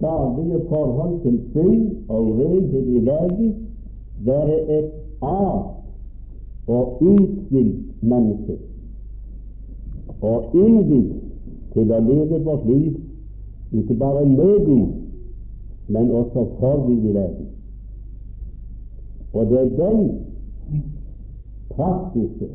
daglige 0.00 0.60
forhold 0.68 1.20
til 1.22 1.40
synd 1.52 1.96
og 2.08 2.26
renhet 2.38 2.86
i 2.86 3.06
verden 3.06 3.54
være 4.24 4.78
et 4.78 4.90
av 5.22 5.74
og 6.68 7.02
utvilt 7.02 8.02
menneske, 8.02 8.58
og 10.20 10.54
innvidd 10.54 11.14
til 11.72 11.92
å 11.92 12.00
leve 12.10 12.42
vårt 12.44 12.66
liv 12.68 12.98
ikke 13.72 13.94
bare 13.94 14.26
med 14.26 14.64
Gud, 14.66 14.92
men 15.88 16.10
også 16.10 16.44
for 16.60 16.84
Gud 16.86 17.08
i 17.08 17.14
verden. 17.14 17.48
Og 19.32 19.46
det 19.46 19.58
er 19.60 19.74
den 19.76 20.06
praktiske, 21.70 22.48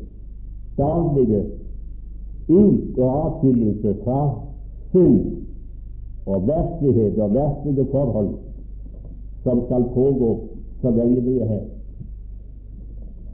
daglige 0.78 1.44
ut- 2.48 2.98
og 2.98 3.26
avskillelse 3.26 3.94
fra 4.04 4.40
synd 4.90 5.20
og 6.26 6.42
virkelighet 6.46 7.18
og 7.18 7.30
virkelige 7.30 7.86
forhold 7.90 8.28
som 9.42 9.62
skal 9.66 9.84
pågå 9.94 10.40
så 10.80 10.90
lenge 10.90 11.20
vi 11.22 11.38
er 11.38 11.46
her. 11.46 11.64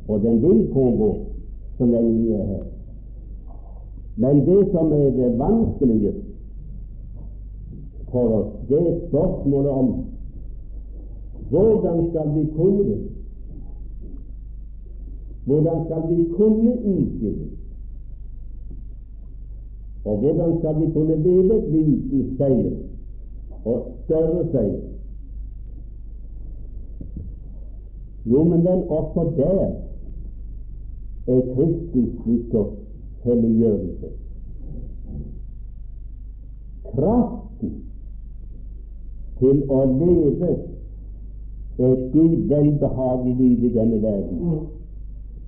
Og 0.09 0.21
den 0.21 0.43
vil 0.43 0.69
pågå 0.73 1.19
så 1.79 1.87
lenge 1.87 2.13
vi 2.13 2.33
er 2.33 2.47
her. 2.47 2.63
Men 4.17 4.47
det 4.47 4.69
som 4.73 4.93
er 4.93 5.11
det 5.11 5.39
vanskelige 5.39 6.13
for 8.11 8.29
oss, 8.29 8.53
det 8.69 8.81
er 8.89 9.09
spørsmålet 9.09 9.71
om 9.71 10.05
hvordan 11.51 12.11
skal 12.11 12.35
vi 12.35 12.47
kunne 12.57 12.85
det? 12.85 13.01
Hvordan 15.45 15.85
skal 15.85 16.17
vi 16.17 16.29
kunne 16.37 16.73
utskille? 16.85 17.60
Og 20.05 20.17
hvordan 20.19 20.59
skal 20.59 20.81
vi 20.81 20.93
kunne 20.93 21.17
leve 21.23 21.59
et 21.59 21.73
liv 21.73 22.21
i 22.21 22.37
seier 22.39 22.77
og 23.65 23.87
større 24.05 24.47
seier? 24.53 24.81
Jo, 28.27 28.45
men 28.45 28.65
vel, 28.65 28.83
også 28.89 29.33
der 29.37 29.61
er 31.27 31.41
Kristus 31.55 32.11
Kristisk 32.25 32.77
helliggjørelse. 33.25 34.07
Kraften 36.85 37.73
til 39.39 39.63
å 39.71 39.81
leve 39.93 40.51
et 41.81 42.07
Gud 42.13 42.37
velbehagelig 42.49 43.37
liv 43.37 43.65
i 43.65 43.73
denne 43.75 44.03
verden, 44.03 44.57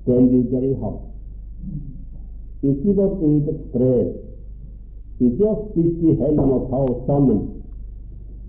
den 0.06 0.28
ligger 0.28 0.68
i 0.68 0.74
ham. 0.80 1.00
Ikke 2.62 2.90
i 2.90 2.94
vårt 2.96 3.22
eget 3.22 3.60
strev, 3.68 4.12
ikke 5.28 5.48
å 5.48 5.56
stikke 5.70 6.12
i 6.12 6.16
hendene 6.20 6.56
og 6.58 6.70
ta 6.70 6.80
oss 6.86 7.04
sammen. 7.06 7.42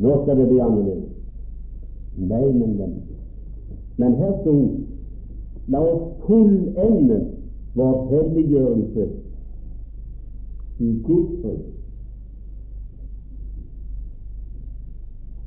Nå 0.02 0.16
skal 0.24 0.40
det 0.40 0.48
bli 0.50 0.62
annerledes. 0.64 1.10
Nei, 2.18 2.46
men 2.54 2.78
venn. 2.80 2.98
Men 3.98 4.16
her 4.18 4.34
sto 4.42 4.54
La 5.72 5.80
oss 5.80 6.02
fullende 6.26 7.20
vår 7.74 8.00
helliggjørelse 8.10 9.06
i 10.84 10.90
Guds 11.06 11.38
frykt. 11.42 11.70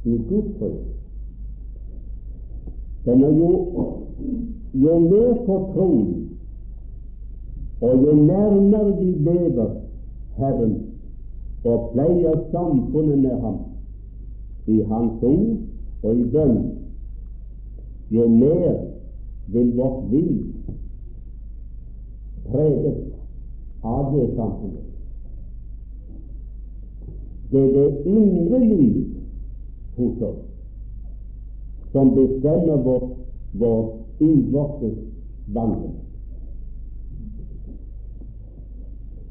I 0.04 0.16
Guds 0.28 0.56
frykt. 0.58 0.92
Den 3.04 3.24
er 3.24 3.36
jo, 3.38 3.50
jo 4.72 4.98
mer 4.98 5.34
fortrolig 5.46 6.22
og 7.80 8.06
jo 8.06 8.14
nærmere 8.14 8.96
vi 8.98 9.10
lever 9.28 9.74
Herren 10.36 10.85
og 11.66 11.90
pleier 11.92 12.36
samfunnet 12.52 13.18
med 13.18 13.40
Ham 13.40 13.58
i 14.66 14.80
Hans 14.90 15.22
ord 15.22 15.56
og 16.02 16.18
i 16.20 16.24
bønn, 16.34 16.58
jo 18.10 18.28
mer 18.30 18.76
vil 19.54 19.72
vårt 19.78 20.10
liv 20.10 20.42
preges 22.46 23.00
av 23.82 24.12
det 24.14 24.26
samfunnet. 24.36 24.82
Det 27.50 27.62
er 27.62 27.72
det 27.74 28.06
indre 28.10 28.58
liv 28.64 29.02
hos 29.96 30.22
oss 30.30 30.42
som 31.92 32.10
bestemmer 32.14 32.82
vår, 32.84 33.04
vår 33.52 33.84
innvortes 34.20 34.96
vandring. 35.54 35.94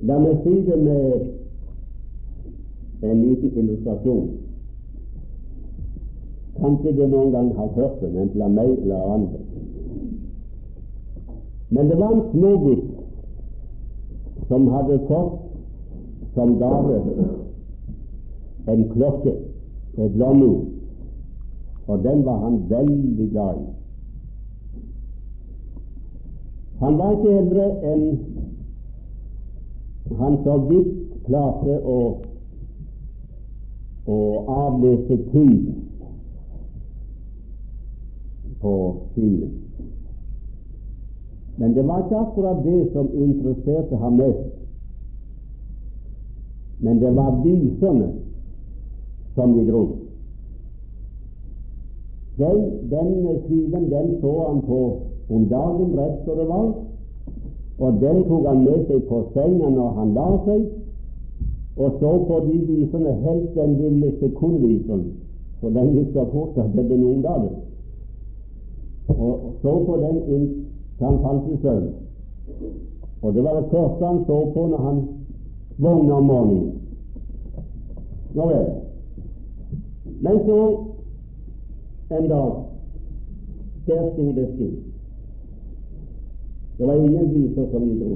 La 0.06 0.18
meg 0.22 0.40
si 0.44 0.56
det 0.66 0.78
med 0.82 1.28
en 3.02 3.22
liten 3.22 3.52
illustrasjon. 3.60 4.30
Kanskje 6.60 6.92
du 6.96 7.08
noen 7.08 7.32
gang 7.32 7.50
har 7.56 7.68
hørt 7.76 8.02
den, 8.02 8.18
enten 8.18 8.42
av 8.42 8.52
meg 8.56 8.70
eller 8.80 9.10
andre. 9.16 9.40
Men 11.70 11.90
det 11.90 11.98
var 12.00 12.14
en 12.14 12.28
smågutt 12.32 12.92
som 14.48 14.68
hadde 14.72 15.00
fått 15.08 15.42
som 16.36 16.58
gave 16.60 17.02
en 18.68 18.84
klokke, 18.90 19.34
et 19.98 20.16
lommeur, 20.20 20.66
og 21.88 22.04
den 22.04 22.26
var 22.26 22.38
han 22.44 22.70
veldig 22.70 23.30
glad 23.32 23.60
i. 23.62 23.68
Han 26.80 26.98
var 26.98 27.12
ikke 27.16 27.36
eldre 27.40 27.68
enn 27.92 28.08
han 30.20 30.36
så 30.44 30.58
vidt 30.70 30.92
klarte 31.26 31.78
å, 31.82 32.00
å 34.06 34.18
avlese 34.56 35.18
tid 35.32 35.74
på 38.62 38.74
stilen. 39.12 39.54
Men 41.58 41.74
det 41.74 41.86
var 41.88 42.04
ikke 42.04 42.18
akkurat 42.20 42.64
det 42.66 42.80
som 42.94 43.10
interesserte 43.14 43.98
ham 43.98 44.18
mest. 44.20 44.52
Men 46.80 47.00
det 47.00 47.12
var 47.16 47.38
visene 47.44 48.10
som 49.36 49.54
gikk 49.56 49.70
dro. 49.70 49.84
Den, 52.36 52.66
den 52.92 53.40
kniven 53.48 53.90
den 53.90 54.18
så 54.22 54.34
han 54.48 54.62
på 54.68 54.82
om 55.30 55.46
dagen 55.50 55.96
rett 55.98 56.26
som 56.26 56.38
det 56.38 56.48
var, 56.50 56.74
og 57.80 58.02
den 58.02 58.24
tok 58.28 58.48
han 58.48 58.64
med 58.64 58.84
seg 58.90 59.08
på 59.08 59.22
senga 59.34 59.70
når 59.72 59.96
han 60.00 60.12
la 60.18 60.28
seg, 60.44 60.66
og 61.78 61.98
så 62.00 62.12
på 62.28 62.40
de 62.48 62.58
viserne, 62.68 63.14
helt 63.14 63.56
den 63.56 63.78
lille 63.82 64.14
sekundviseren, 64.20 65.06
for 65.60 65.70
den 65.70 65.94
gikk 65.96 66.14
så 66.14 66.26
fort 66.32 66.58
at 66.58 66.72
det 66.76 66.86
ble 66.88 66.98
noen 66.98 67.24
dager 67.24 67.56
og 69.08 69.54
så 69.62 69.86
på 69.86 69.98
den 70.02 70.18
inntil 70.34 70.66
han 71.00 71.20
falt 71.22 71.54
i 71.54 71.62
søvn. 71.62 71.90
Og 73.22 73.34
det 73.34 73.44
var 73.44 73.62
det 73.62 73.70
første 73.72 74.06
han 74.06 74.24
så 74.26 74.52
på 74.54 74.68
når 74.68 74.78
han 74.78 75.08
våkna 75.78 76.14
om 76.14 76.24
morgenen. 76.24 76.72
Nå 78.36 78.48
vel. 78.48 78.70
Men 80.22 80.40
så 80.46 80.60
en 82.18 82.30
dag 82.30 82.52
der 83.88 84.12
sto 84.14 84.32
det 84.36 84.48
stille. 84.54 84.80
Det 86.78 86.88
var 86.88 86.94
ingen 86.94 87.34
viser 87.34 87.72
som 87.72 87.90
vi 87.90 88.00
dro. 88.00 88.16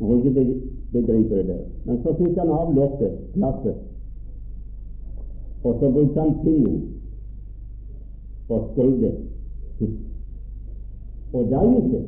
Man 0.00 0.22
kan 0.22 0.62
ikke 0.94 1.06
begripe 1.06 1.46
det. 1.46 1.60
Men 1.84 2.02
så 2.02 2.14
fikk 2.18 2.38
han 2.38 2.48
av 2.48 2.74
lokket, 2.74 3.18
glasset, 3.34 3.76
og 5.64 5.76
så 5.80 5.90
brukte 5.90 6.20
han 6.20 6.38
pinnen 6.44 6.80
og 8.48 8.70
skrev 8.72 9.00
det. 9.00 9.14
Og 11.32 11.50
da 11.50 11.60
gikk 11.64 11.90
det. 11.92 12.04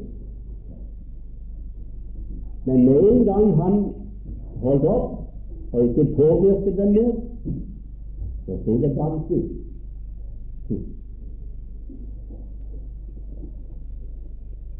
Men 2.65 2.85
med 2.85 3.11
en 3.11 3.25
gang 3.25 3.57
han 3.63 3.77
holdt 4.63 4.85
opp 4.85 5.73
og 5.73 5.85
ikke 5.85 6.15
påvirket 6.17 6.79
den 6.79 6.93
mer, 6.93 7.13
så 8.47 8.59
sto 8.63 8.79
det 8.83 8.97
ganske 8.97 9.43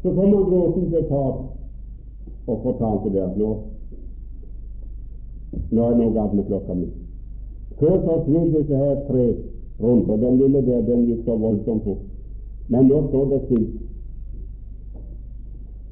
Så 0.03 0.09
kommer 0.13 0.37
han 0.37 0.49
gråten 0.49 0.89
til 0.91 1.05
Tap 1.09 2.47
og 2.47 2.59
fortalte 2.63 3.13
det 3.13 3.21
at 3.23 3.37
nå 3.37 3.51
nå 5.73 5.89
det 5.89 5.97
noe 5.99 6.13
galt 6.15 6.33
med 6.37 6.47
klokka 6.49 6.75
mi. 6.77 6.87
Før 7.79 7.95
så 8.05 8.17
svir 8.25 8.51
disse 8.53 8.77
her 8.77 8.99
tre 9.07 9.25
rundt, 9.81 10.09
og 10.09 10.19
den 10.21 10.37
lille 10.37 10.61
der, 10.65 10.81
den 10.87 11.07
gikk 11.09 11.25
så 11.25 11.37
voldsomt 11.37 11.83
fort. 11.83 12.03
Men 12.69 12.87
nå 12.87 13.01
står 13.07 13.25
det 13.31 13.41
stilt. 13.45 13.81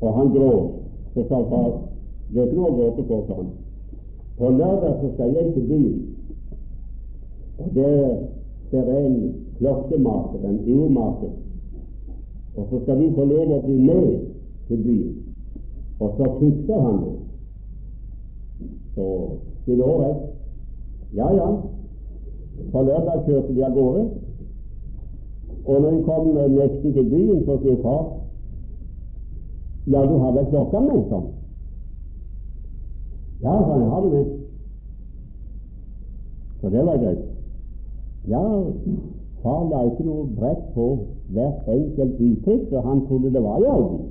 Og 0.01 0.13
han 0.17 0.34
gråt. 0.36 0.77
Så 1.13 1.23
sa 1.27 1.41
far, 1.49 1.71
det 2.32 2.39
er 2.39 2.47
ikke 2.47 2.57
noe 2.57 2.69
å 2.71 2.75
gråte 2.77 3.03
på, 3.09 3.17
sa 3.27 3.36
han. 3.41 3.49
På 4.38 4.49
lørdag 4.55 5.01
så 5.01 5.09
skal 5.13 5.34
jeg 5.36 5.53
til 5.53 5.65
byen. 5.67 5.97
Og 7.59 7.73
der, 7.75 7.97
ser 8.71 8.88
er 8.88 9.05
en 9.05 9.17
klokkemaker, 9.57 10.45
en 10.47 10.61
urmaker. 10.71 11.34
Og 12.55 12.67
så 12.69 12.79
skal 12.84 13.01
vi 13.01 13.09
få 13.15 13.25
lov 13.27 13.51
å 13.57 13.59
bli 13.65 13.77
med 13.89 14.07
til 14.69 14.86
byen. 14.86 15.11
Og 15.99 16.15
så 16.17 16.29
fikser 16.39 16.79
han 16.88 17.03
det. 17.03 17.17
Så 18.95 19.07
til 19.76 19.84
året. 19.84 20.17
Ja, 21.15 21.28
ja, 21.36 21.47
på 22.72 22.82
lørdag 22.88 23.26
kjørte 23.26 23.55
de 23.55 23.65
av 23.65 23.74
gårde. 23.76 24.03
Og 25.65 25.82
når 25.82 25.91
de 25.91 26.03
kom 26.03 26.28
nesten 26.36 26.93
til 26.93 27.09
byen, 27.09 27.45
så 27.45 27.57
sier 27.61 27.82
far 27.84 28.03
Ja, 29.91 30.01
du 30.05 30.17
har 30.22 30.32
vel 30.36 30.45
klokka 30.51 30.80
mi, 30.80 30.97
sånn? 31.09 31.28
Ja, 33.41 33.55
sa 33.65 33.78
jeg 33.82 33.89
har 33.89 34.03
det 34.05 34.11
med. 34.13 34.28
Så 36.61 36.69
det 36.69 36.86
var 36.86 36.99
greit. 37.01 37.24
Ja, 38.30 38.43
far 39.41 39.63
la 39.72 39.82
ikke 39.89 40.05
noe 40.05 40.28
brett 40.38 40.67
på 40.76 40.88
hvert 41.34 41.69
enkelt 41.74 42.22
uttrykk, 42.28 42.67
så 42.69 42.84
han 42.86 43.01
trodde 43.07 43.34
det 43.34 43.41
var 43.43 43.63
i 43.63 43.69
orden. 43.74 44.03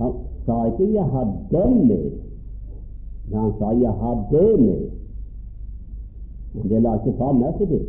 Han 0.00 0.12
sa 0.46 0.64
ikke 0.66 0.92
'jeg 0.92 1.04
har 1.04 1.26
den 1.50 1.86
med', 1.88 2.10
men 3.28 3.38
han 3.38 3.52
sa 3.58 3.72
'jeg 3.72 3.92
har 3.92 4.26
det 4.30 4.60
med'. 4.60 4.90
Men 6.54 6.68
det 6.68 6.82
la 6.82 6.94
ikke 6.94 7.18
far 7.18 7.32
merke 7.32 7.66
til. 7.66 7.86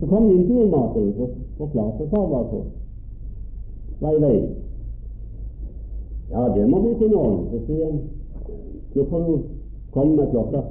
Så 0.00 0.06
kom 0.06 0.30
intervjumakeren 0.30 1.14
og 1.18 1.28
forklarte 1.56 2.04
hva 2.04 2.40
så 2.50 2.62
var 4.00 4.12
i 4.16 4.20
veien. 4.20 4.50
Ja, 6.30 6.48
det 6.54 6.70
må 6.70 6.80
vi 6.80 6.94
kunne 6.98 7.16
ordne. 7.16 7.50
Så 7.50 7.66
sier 7.66 7.84
han 7.84 8.00
nå 8.94 9.04
får 9.04 9.18
du 9.26 9.42
komme 9.92 10.16
med 10.16 10.30
klokka. 10.30 10.62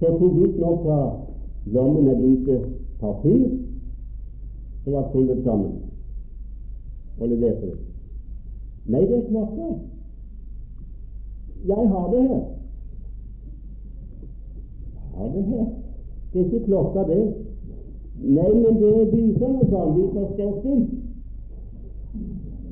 Så 0.00 0.06
tok 0.06 0.20
gutten 0.20 0.64
opp 0.64 0.82
fra 0.82 0.98
lommen 1.74 2.08
et 2.08 2.20
lite 2.22 2.60
papir 3.00 3.48
som 4.84 4.92
var 4.92 5.08
krullet 5.12 5.44
sammen, 5.44 5.72
og 7.20 7.28
leverte 7.28 7.66
det. 7.66 7.97
Nei, 8.88 9.00
det 9.00 9.16
er 9.18 9.26
klokka. 9.28 9.66
Jeg 11.68 11.88
har 11.88 12.06
det 12.12 12.22
her. 12.28 12.44
Jeg 15.02 15.18
har 15.18 15.28
det 15.34 15.44
her. 15.44 15.66
Det 16.32 16.40
er 16.40 16.44
ikke 16.44 16.64
klokka, 16.66 17.04
det. 17.12 17.34
Nei, 18.22 18.54
men 18.54 18.80
det 18.80 18.94
er 19.00 19.10
viserne, 19.16 19.68
sa 19.70 19.84
han. 19.84 19.94
vi 19.98 20.08
som 20.14 20.26
stilt. 20.60 20.90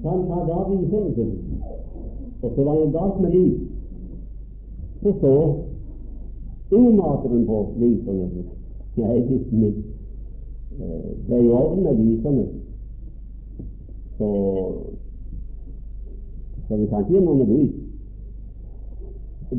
Så 0.03 0.11
han 0.11 0.27
tar 0.29 0.47
da 0.47 0.59
viseren 0.71 1.15
sin. 1.15 1.63
Og 2.43 2.53
så 2.57 2.65
var 2.65 2.75
det 2.75 2.93
galt 2.93 3.21
med 3.21 3.31
liv. 3.31 3.61
Så 5.03 5.13
så 5.21 5.35
urmakeren 6.77 7.47
på 7.47 7.73
viserne. 7.77 8.31
Jeg 8.97 9.19
er 9.19 9.31
litt 9.31 9.53
mitt. 9.53 9.85
det 11.29 11.37
er 11.37 11.43
i 11.43 11.51
orden 11.51 11.83
med 11.85 11.95
viserne. 11.95 12.47
Så, 14.19 14.29
så 16.69 16.77
vi 16.77 16.87
kan 16.87 17.05
ikke 17.05 17.13
gjøre 17.13 17.25
noe 17.25 17.39
med 17.41 17.47
det. 17.47 17.67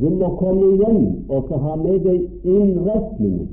Du 0.01 0.10
må 0.10 0.30
komme 0.39 0.72
igjen 0.74 1.03
og 1.30 1.47
så 1.47 1.60
ha 1.64 1.76
med 1.80 2.01
deg 2.03 2.26
innretningen, 2.43 3.47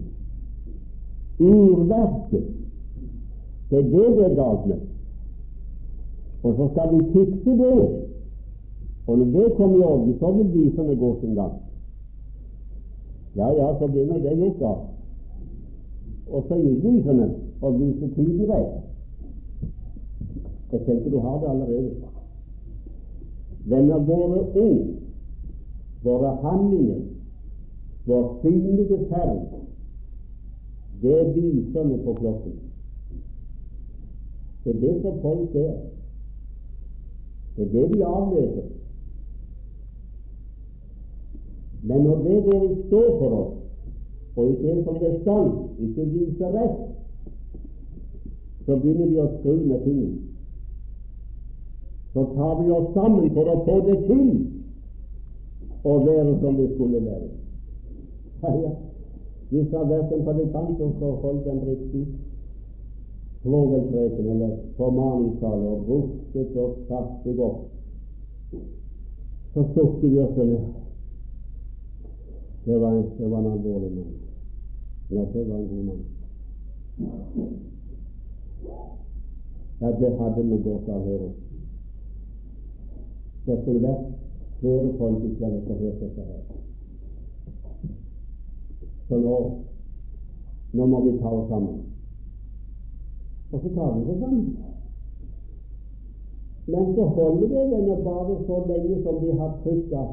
urverket. 1.38 2.48
Det 3.70 3.78
er 3.78 3.90
det 3.90 4.08
det 4.16 4.24
er 4.24 4.34
galt 4.38 4.66
med. 4.66 4.80
Og 6.44 6.56
så 6.56 6.66
skal 6.72 6.90
vi 6.94 7.04
fikse 7.12 7.58
det. 7.60 7.84
Og 9.06 9.18
når 9.18 9.24
det 9.36 9.52
kommer 9.56 9.78
i 9.78 9.82
orden, 9.82 10.16
så 10.18 10.32
vil 10.32 10.50
viserne 10.54 10.96
gå 10.96 11.16
sin 11.20 11.34
gang. 11.34 11.52
Ja, 13.36 13.48
ja, 13.52 13.78
så 13.78 13.86
begynner 13.86 14.18
det 14.18 14.36
gjort 14.38 14.60
da. 14.60 14.74
Og 16.30 16.44
så 16.48 16.54
gir 16.54 16.80
visene 16.82 17.30
og 17.60 17.80
viser 17.80 18.08
tiden 18.14 18.50
rett. 18.50 18.82
Jeg 20.72 20.80
tenker 20.86 21.10
du 21.10 21.18
har 21.18 21.38
det 21.40 21.48
allerede. 21.48 22.13
Venner, 23.64 23.98
våre 23.98 24.40
ord, 24.60 24.86
våre 26.02 26.30
handlinger, 26.42 27.00
vår 28.04 28.38
synlige 28.42 28.98
ferd, 29.08 29.54
det 31.02 31.20
er 31.20 31.32
viserne 31.32 31.98
på 32.04 32.14
klokken. 32.20 32.52
Det 34.64 34.74
er 34.74 34.80
det 34.80 35.02
som 35.02 35.20
folk 35.22 35.52
ser. 35.52 35.74
Det 37.56 37.66
er 37.66 37.72
det 37.72 37.88
de 37.94 38.04
avleser. 38.04 38.68
Men 41.82 42.02
når 42.02 42.16
det 42.16 42.44
går 42.44 42.62
i 42.64 42.86
stå 42.86 43.02
for 43.18 43.30
oss, 43.40 43.56
og 44.36 44.50
ikke 44.50 44.70
er 44.70 44.84
som 44.84 44.94
det 45.00 45.12
skal, 45.20 45.50
ikke 45.78 46.04
viser 46.04 46.54
rett, 46.56 46.78
så 48.66 48.76
begynner 48.76 49.10
vi 49.12 49.20
å 49.20 49.26
skru 49.34 49.56
med 49.56 49.84
tingene. 49.84 50.33
Så 52.14 52.24
tar 52.24 52.62
vi 52.62 52.70
oss 52.70 52.92
sammen 52.94 53.30
for 53.34 53.48
å 53.50 53.56
få 53.66 53.80
det 53.88 53.96
til 54.06 54.28
å 55.82 55.96
være 56.06 56.34
som 56.40 56.56
det 56.56 56.68
skulle 56.74 57.00
være. 57.02 57.30
Ja, 58.42 58.52
ja. 58.62 58.70
Hvis 59.50 59.66
det 59.70 59.78
har 59.78 59.90
vært 59.90 60.12
en 60.14 60.24
predikant 60.26 60.78
som 60.78 60.94
skal 60.94 61.18
holde 61.24 61.50
en 61.50 61.60
riktig 61.68 62.04
svovelpreken 63.42 64.30
eller 64.34 64.54
formaningstale 64.78 65.74
og 65.74 65.90
rustet 65.90 66.56
og 66.56 66.78
seg 66.88 67.44
opp, 67.44 67.60
så 69.54 69.66
sukker 69.74 70.08
vi 70.08 70.18
oss 70.22 70.36
ned. 70.38 70.64
Det 72.64 72.80
var, 72.80 72.90
en, 72.96 73.06
det 73.18 73.30
var 73.30 73.38
en 73.42 73.52
alvorlig 73.52 73.90
mann. 73.98 74.12
Nei, 75.10 75.26
det 75.34 75.48
var 75.50 75.58
en 75.58 75.68
god 75.68 75.84
mann. 75.90 76.04
Ja, 79.80 79.90
det 80.00 80.18
hadde 80.18 80.42
vi 80.48 80.62
godt 80.64 80.88
av 80.88 81.02
å 81.02 81.08
høre. 81.10 81.32
Det 83.46 83.56
skulle 83.62 83.82
vært 83.84 84.04
flere 84.60 84.92
folk 84.98 85.24
i 85.24 85.32
kveld 85.38 85.58
som 85.66 85.80
hørte 85.80 86.06
dette 86.06 86.22
her. 86.28 86.44
Så 89.08 89.18
nå, 89.20 89.38
nå 90.72 90.86
må 90.86 91.00
vi 91.04 91.18
ta 91.20 91.32
oss 91.38 91.48
sammen. 91.50 91.82
Og 93.52 93.60
så 93.60 93.72
tar 93.74 93.98
vi 93.98 94.06
det 94.06 94.20
sammen. 94.20 94.46
Men 96.66 96.94
så 96.96 97.04
holder 97.16 97.48
det 97.48 97.64
denne 97.72 97.96
bare 98.04 98.38
så 98.46 98.60
lenge 98.70 99.02
som 99.02 99.20
de 99.20 99.34
har 99.38 99.58
trykka 99.64 100.04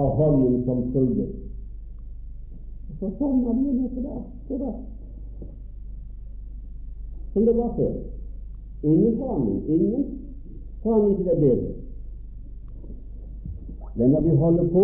av 0.00 0.08
hånden 0.18 0.64
som 0.64 0.82
skrudde. 0.90 1.26
Så 3.00 3.10
sovner 3.18 3.52
de 3.52 3.72
neste 3.78 4.02
dag. 4.02 4.22
Så 4.48 4.74
Som 7.32 7.46
det 7.46 7.56
var 7.56 7.74
før. 7.76 7.94
Ingen 8.82 9.18
forandring. 9.18 9.62
Ingen 9.68 10.04
forandring 10.82 11.16
til 11.16 11.26
det 11.26 11.40
bedre. 11.40 11.79
Men 14.00 14.10
når 14.10 14.20
vi 14.20 14.34
holder 14.40 14.68
på 14.72 14.82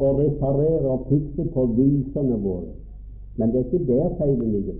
å 0.00 0.10
reparere 0.16 0.92
og 0.94 1.02
fikse 1.10 1.44
på 1.52 1.64
visene 1.76 2.38
våre 2.40 2.70
Men 3.36 3.50
det 3.52 3.58
er 3.60 3.66
ikke 3.66 3.86
der 3.88 4.14
feilen 4.16 4.52
ligger, 4.54 4.78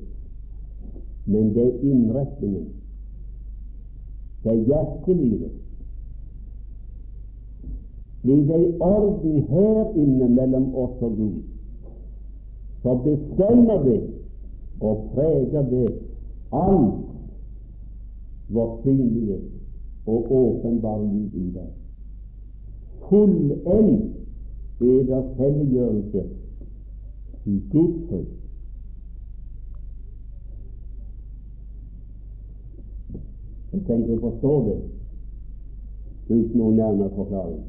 men 1.26 1.50
det 1.56 1.64
er 1.66 1.82
innretningen. 1.90 2.68
Det 4.44 4.52
er 4.52 4.62
hjertelivet. 4.70 5.52
Blir 8.22 8.46
det 8.48 8.60
i 8.62 8.72
orden 8.88 9.36
her 9.50 9.92
inne 10.04 10.30
mellom 10.38 10.70
oss 10.86 11.04
og 11.04 11.18
Gud, 11.18 11.42
så 12.86 12.96
bestemmer 13.04 13.84
det 13.84 14.00
og 14.80 15.08
preger 15.12 15.70
det 15.74 15.86
alt 16.54 17.00
vårt 18.54 18.84
synlige 18.86 19.42
og 20.06 20.36
åpenbare 20.40 21.10
liv 21.10 21.42
i 21.42 21.50
dag 21.58 21.83
fullendt 23.08 24.14
eders 24.80 25.36
helliggjørelse 25.38 26.24
i 27.44 27.60
Guds 27.72 28.08
frykt. 28.08 28.40
Jeg 33.74 33.82
tenker 33.88 34.16
å 34.16 34.24
forstå 34.30 34.56
det 34.68 34.80
uten 36.30 36.58
noen 36.58 36.76
nærmere 36.78 37.10
forklaring. 37.16 37.62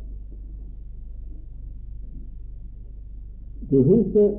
Du 3.72 3.80
husker 3.84 4.36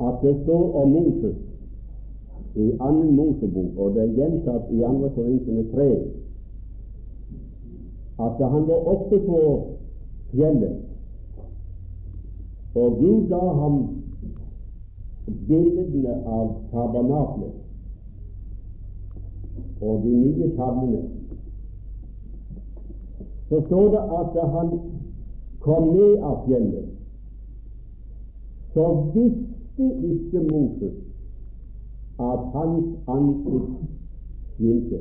at 0.00 0.22
det 0.22 0.34
står 0.42 0.64
om 0.80 0.94
Moses 0.96 1.36
i 2.56 2.70
annen 2.80 3.12
Mosebok, 3.18 3.76
og 3.76 3.94
det 3.94 4.02
er 4.02 4.16
gjentatt 4.16 4.70
i 4.72 4.82
andre 4.86 5.10
Korintene 5.14 5.64
3, 5.74 5.88
at 8.18 8.38
da 8.38 8.48
han 8.48 8.68
var 8.68 8.88
oppe 8.94 9.18
på 9.26 9.40
fjellet, 10.30 10.80
og 12.74 12.96
Gud 12.98 13.28
ga 13.28 13.42
ham 13.60 13.76
bildene 15.48 16.14
av 16.26 16.48
tabernaklet. 16.72 17.60
Og 19.80 20.02
de 20.02 20.10
nye 20.16 20.50
tavlene, 20.56 21.02
så 23.48 23.60
står 23.66 23.88
det 23.94 24.02
at 24.18 24.34
da 24.34 24.46
han 24.56 24.76
kom 25.64 25.90
ned 25.94 26.22
av 26.24 26.44
fjellet, 26.46 26.90
så 28.74 28.86
visste 29.14 29.90
ikke 30.10 30.46
Moses 30.50 30.96
at 32.18 32.46
hans 32.54 33.10
ansikt 33.10 33.84
skinte. 34.56 35.00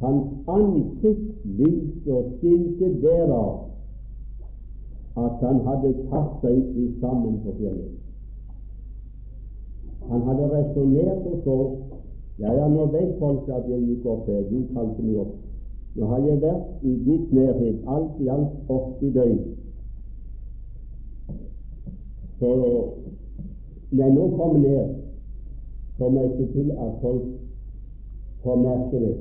Hans 0.00 0.48
ansikt 0.52 1.44
lyste 1.44 2.12
og 2.14 2.32
skinte 2.38 2.90
derav 3.00 3.52
at 5.16 5.40
han 5.40 5.62
hadde 5.64 5.92
tatt 6.10 6.34
seg 6.42 6.58
i 6.76 6.90
sammen 7.00 7.38
på 7.44 7.54
fjellet. 7.60 7.94
Han 10.10 10.26
hadde 10.28 10.50
resonnert 10.52 11.24
og 11.32 11.38
så 11.44 11.56
ja, 12.38 12.50
ja, 12.52 12.66
nå 12.68 12.84
vet 12.92 13.14
folk 13.18 13.48
at 13.48 13.64
jeg 13.70 13.80
gikk 13.88 14.04
opp 14.12 14.26
her. 14.28 14.42
Gud 14.50 14.66
kalte 14.74 15.02
meg 15.02 15.20
opp. 15.22 15.36
Nå 15.96 16.08
har 16.10 16.26
jeg 16.26 16.42
vært 16.42 16.84
i 16.84 16.92
ditt 17.06 17.30
nærhet 17.32 17.86
alt 17.88 18.18
i 18.20 18.28
alt 18.28 18.72
80 18.74 19.14
døgn. 19.14 19.38
Så 22.36 22.50
når 23.90 24.04
jeg 24.04 24.14
nå 24.18 24.26
kommer 24.36 24.58
ned, 24.60 24.92
så 25.96 26.10
må 26.12 26.26
jeg 26.26 26.36
se 26.36 26.50
til 26.52 26.70
at 26.76 27.00
folk 27.00 27.24
får 28.44 28.60
merke 28.66 29.00
det. 29.06 29.14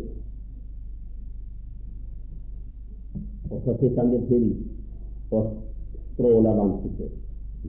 Og 3.55 3.61
så 3.65 3.77
fikk 3.79 3.97
han 3.97 4.11
det 4.11 4.23
til 4.27 4.49
og 5.31 5.53
stråla 6.13 6.51
ansiktet. 6.63 7.11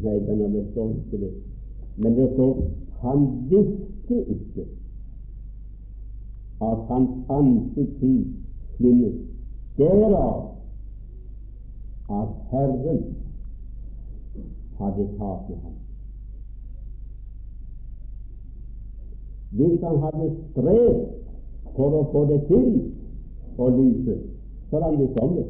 Nei, 0.02 0.18
den 0.26 0.40
hadde 0.42 0.64
stått 0.72 0.96
ikke 1.04 1.20
det. 1.24 1.32
Men 1.96 2.16
det 2.18 2.32
står 2.32 2.64
Han 3.00 3.26
visste 3.50 4.16
ikke 4.32 4.64
at 6.64 6.78
hans 6.88 7.10
ansiktstid 7.28 8.24
svinnet. 8.76 9.18
Derav 9.78 10.56
at 12.10 12.28
Herren 12.50 13.02
hadde 14.78 15.06
tatt 15.18 15.48
med 15.48 15.58
ham. 15.64 15.76
Hvis 19.50 19.80
han 19.84 20.00
hadde 20.06 20.30
strevd 20.50 21.04
for 21.76 22.00
å 22.00 22.02
få 22.12 22.24
det 22.32 22.40
til 22.48 22.66
å 23.60 23.70
lyse, 23.76 24.18
så 24.70 24.80
hadde 24.80 24.90
han 24.90 24.98
blitt 25.02 25.22
om 25.22 25.36
det. 25.36 25.46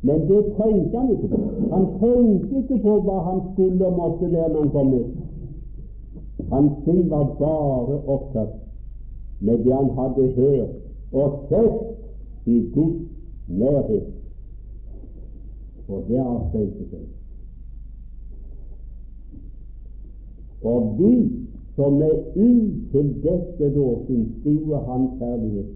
Men 0.00 0.20
det 0.28 0.44
tenkte 0.56 0.98
han 0.98 1.10
ikke 1.10 1.28
på. 1.28 1.38
Han 1.70 1.86
tenkte 2.00 2.58
ikke 2.58 2.78
på 2.82 3.00
hva 3.06 3.18
han 3.30 3.40
skulle 3.52 3.86
og 3.86 3.96
måtte 3.96 4.32
være 4.32 4.52
når 4.52 4.60
han 4.60 4.70
kom 4.70 4.92
ut. 4.94 5.16
Han 6.52 6.68
sinn 6.84 7.10
var 7.10 7.24
bare 7.40 7.96
opptatt 8.06 8.54
med 9.40 9.64
det 9.64 9.74
han 9.74 9.90
hadde 9.98 10.28
hørt 10.36 10.76
og 11.12 11.40
sett 11.48 12.46
i 12.46 12.60
Guds 12.74 13.02
nærhet. 13.48 14.06
Og 15.88 16.04
det 16.08 16.22
avstøyte 16.22 16.88
seg. 16.92 17.04
Og 20.68 20.94
vi 20.98 21.12
som 21.74 22.00
er 22.02 22.16
utildekket 22.36 23.76
årsin 23.78 24.24
skriver 24.38 24.86
Hans 24.86 25.20
herlighet, 25.22 25.74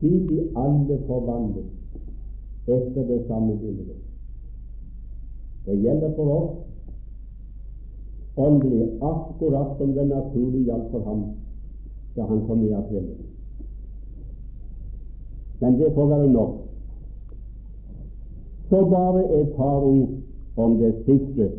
de 0.00 0.12
blir 0.26 0.46
alle 0.56 1.00
forvandlet 1.06 1.77
etter 2.68 3.06
det 3.08 3.24
samme 3.26 3.56
bildet. 3.56 3.96
Det 5.66 5.76
gjelder 5.82 6.14
for 6.16 6.34
oss 6.38 6.56
åndelig, 8.38 8.88
akkurat 9.02 9.78
som 9.78 9.92
det 9.94 10.06
naturlig 10.08 10.66
gjaldt 10.66 10.90
for 10.90 11.04
ham 11.04 11.24
da 12.16 12.26
han 12.26 12.44
kom 12.46 12.62
i 12.64 12.72
april. 12.72 13.08
Men 15.60 15.78
det 15.78 15.92
får 15.94 16.06
være 16.06 16.32
nok. 16.32 16.54
Så 18.68 18.84
bare 18.90 19.40
et 19.40 19.52
par 19.56 19.80
ord 19.80 20.08
om 20.56 20.78
det 20.78 20.94
siste, 21.04 21.50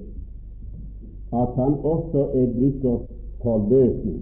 at 1.33 1.55
han 1.55 1.73
også 1.83 2.25
er 2.33 2.53
blitt 2.53 2.85
oss 2.85 3.07
forløsning. 3.43 4.21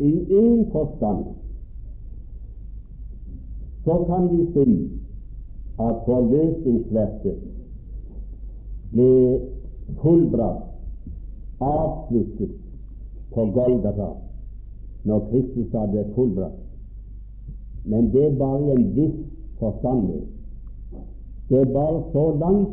I 0.00 0.10
én 0.30 0.70
forstand 0.72 1.24
så 3.84 4.04
kan 4.06 4.28
vi 4.30 4.44
si 4.52 4.90
at 5.78 5.96
forløsningsverket 6.06 7.38
ble 8.92 9.10
fullbrakt, 10.02 10.64
avsluttet, 11.60 12.54
på 13.34 13.44
Golgata 13.54 14.08
når 15.04 15.26
Kristus 15.30 15.72
hadde 15.72 16.04
fullbrakt. 16.14 16.62
Men 17.84 18.12
det 18.12 18.24
er 18.26 18.38
bare 18.38 18.60
i 18.66 18.70
en 18.76 18.86
viss 18.96 19.18
forstand. 19.58 20.08
Det 21.48 21.60
er 21.60 21.72
bare 21.72 22.02
så 22.12 22.24
langt 22.38 22.68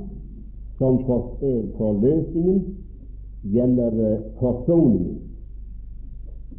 som 0.78 1.00
forløsningen 1.78 2.64
gjelder 3.54 4.00
eh, 4.12 4.20
forsoningen 4.40 5.25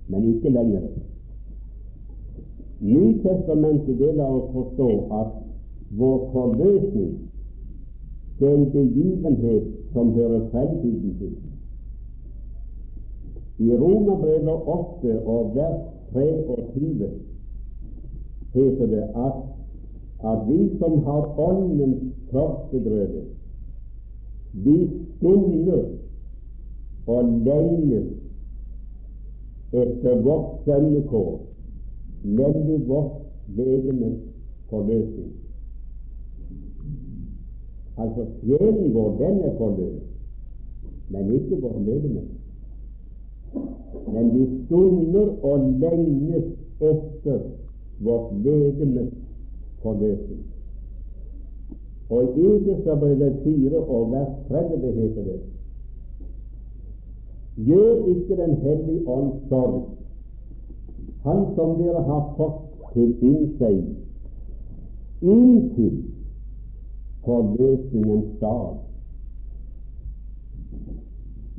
men 0.09 0.35
ikke 0.35 0.49
lenger. 0.49 0.83
Nytestamentet 2.81 3.99
det 3.99 4.15
lar 4.15 4.31
oss 4.31 4.53
forstå 4.53 4.91
at 5.21 5.33
vår 5.99 6.31
forløsning 6.33 7.15
det 8.39 8.49
er 8.49 8.55
en 8.55 8.71
begivenhet 8.71 9.69
som 9.93 10.13
hører 10.13 10.49
fremtiden 10.51 11.17
til. 11.19 11.37
I 13.59 13.77
Romerbrevet 13.77 14.49
8 14.49 15.21
og 15.27 15.55
vers 15.55 15.81
23 16.13 17.11
heter 18.55 18.87
det 18.87 19.03
at, 19.03 19.39
at 20.25 20.39
vi 20.49 20.79
som 20.79 20.99
har 21.05 21.41
Åndens 21.41 22.03
førstegrøde, 22.31 23.23
vi 24.53 24.91
stunder 25.17 25.83
og 27.07 27.25
lengter 27.25 28.03
etter 29.77 30.23
vårt 30.25 30.65
sønnekår, 30.65 31.41
nemlig 32.23 32.79
vårt 32.89 33.13
legemes 33.57 34.19
forløsning. 34.71 35.33
Altså 37.97 38.27
sjelen 38.41 38.95
vår, 38.95 39.13
den 39.21 39.39
er 39.49 39.55
forløst, 39.59 40.09
men 41.09 41.33
ikke 41.33 41.61
vårt 41.63 41.81
legeme. 41.87 42.25
Men 44.13 44.33
vi 44.35 44.43
stunder 44.65 45.31
og 45.43 45.71
lengtes 45.81 46.51
etter 46.81 47.41
vårt 48.05 48.33
legemes 48.45 49.13
forløsning. 49.83 50.45
Og 52.11 52.39
i 52.39 52.47
Efeserbrevet 52.57 53.39
4 53.45 53.79
og 53.79 54.11
vers 54.13 54.35
30 54.49 54.93
heter 55.01 55.23
det 55.25 55.41
Gjør 57.57 58.05
ikke 58.07 58.37
Den 58.37 58.57
hellige 58.57 59.09
ånd 59.09 59.33
sorg, 59.49 59.89
Han 61.23 61.47
som 61.55 61.79
dere 61.79 62.03
har 62.03 62.35
fått 62.37 62.93
til 62.93 63.15
innseg 63.23 63.85
inntil 65.23 66.05
forløsningens 67.25 68.39
dag. 68.41 68.77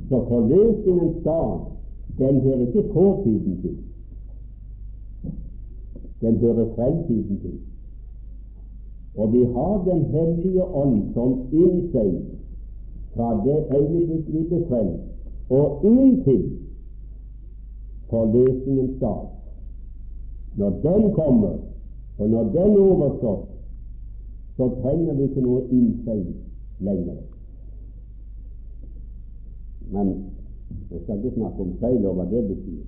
Så 0.09 0.21
forløsningens 0.27 1.23
dag, 1.23 1.59
den 2.17 2.41
hører 2.41 2.67
ikke 2.67 2.93
fortiden 2.93 3.61
til. 3.61 3.77
Den 6.21 6.37
hører 6.37 6.75
fremtiden 6.75 7.39
til. 7.39 7.59
Og 9.17 9.33
vi 9.33 9.43
har 9.43 9.83
Den 9.85 10.05
hellige 10.05 10.63
ånd 10.63 11.13
som 11.13 11.47
innseg 11.51 12.21
fra 13.15 13.33
det 13.45 13.59
øyeblikk 13.77 14.27
vi 14.33 14.43
ble 14.49 14.65
frelst 14.69 15.16
og 15.49 15.85
inntil 15.85 16.59
forløsningens 18.09 18.99
dag. 18.99 19.27
Når 20.57 20.69
den 20.69 21.13
kommer, 21.13 21.57
og 22.17 22.29
når 22.29 22.43
den 22.43 22.77
er 23.01 23.47
så 24.57 24.69
trenger 24.81 25.13
vi 25.13 25.23
ikke 25.23 25.41
noe 25.41 25.61
innseiv 25.69 26.29
lenger. 26.79 27.17
Men 29.91 30.13
jeg 30.91 31.01
skal 31.03 31.17
ikke 31.17 31.35
snakke 31.35 31.61
om 31.61 31.73
feil 31.79 32.05
og 32.05 32.17
hva 32.17 32.25
det 32.31 32.43
betyr. 32.47 32.85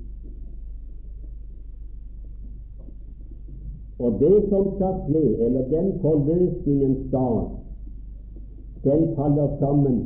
Og 3.99 4.16
det 4.20 4.36
som 4.49 4.72
skal 4.76 4.97
skje, 5.05 5.24
eller 5.45 5.68
den 5.70 5.91
forløsningens 6.01 7.12
dag, 7.12 7.49
den 8.84 9.16
faller 9.16 9.57
sammen 9.60 9.97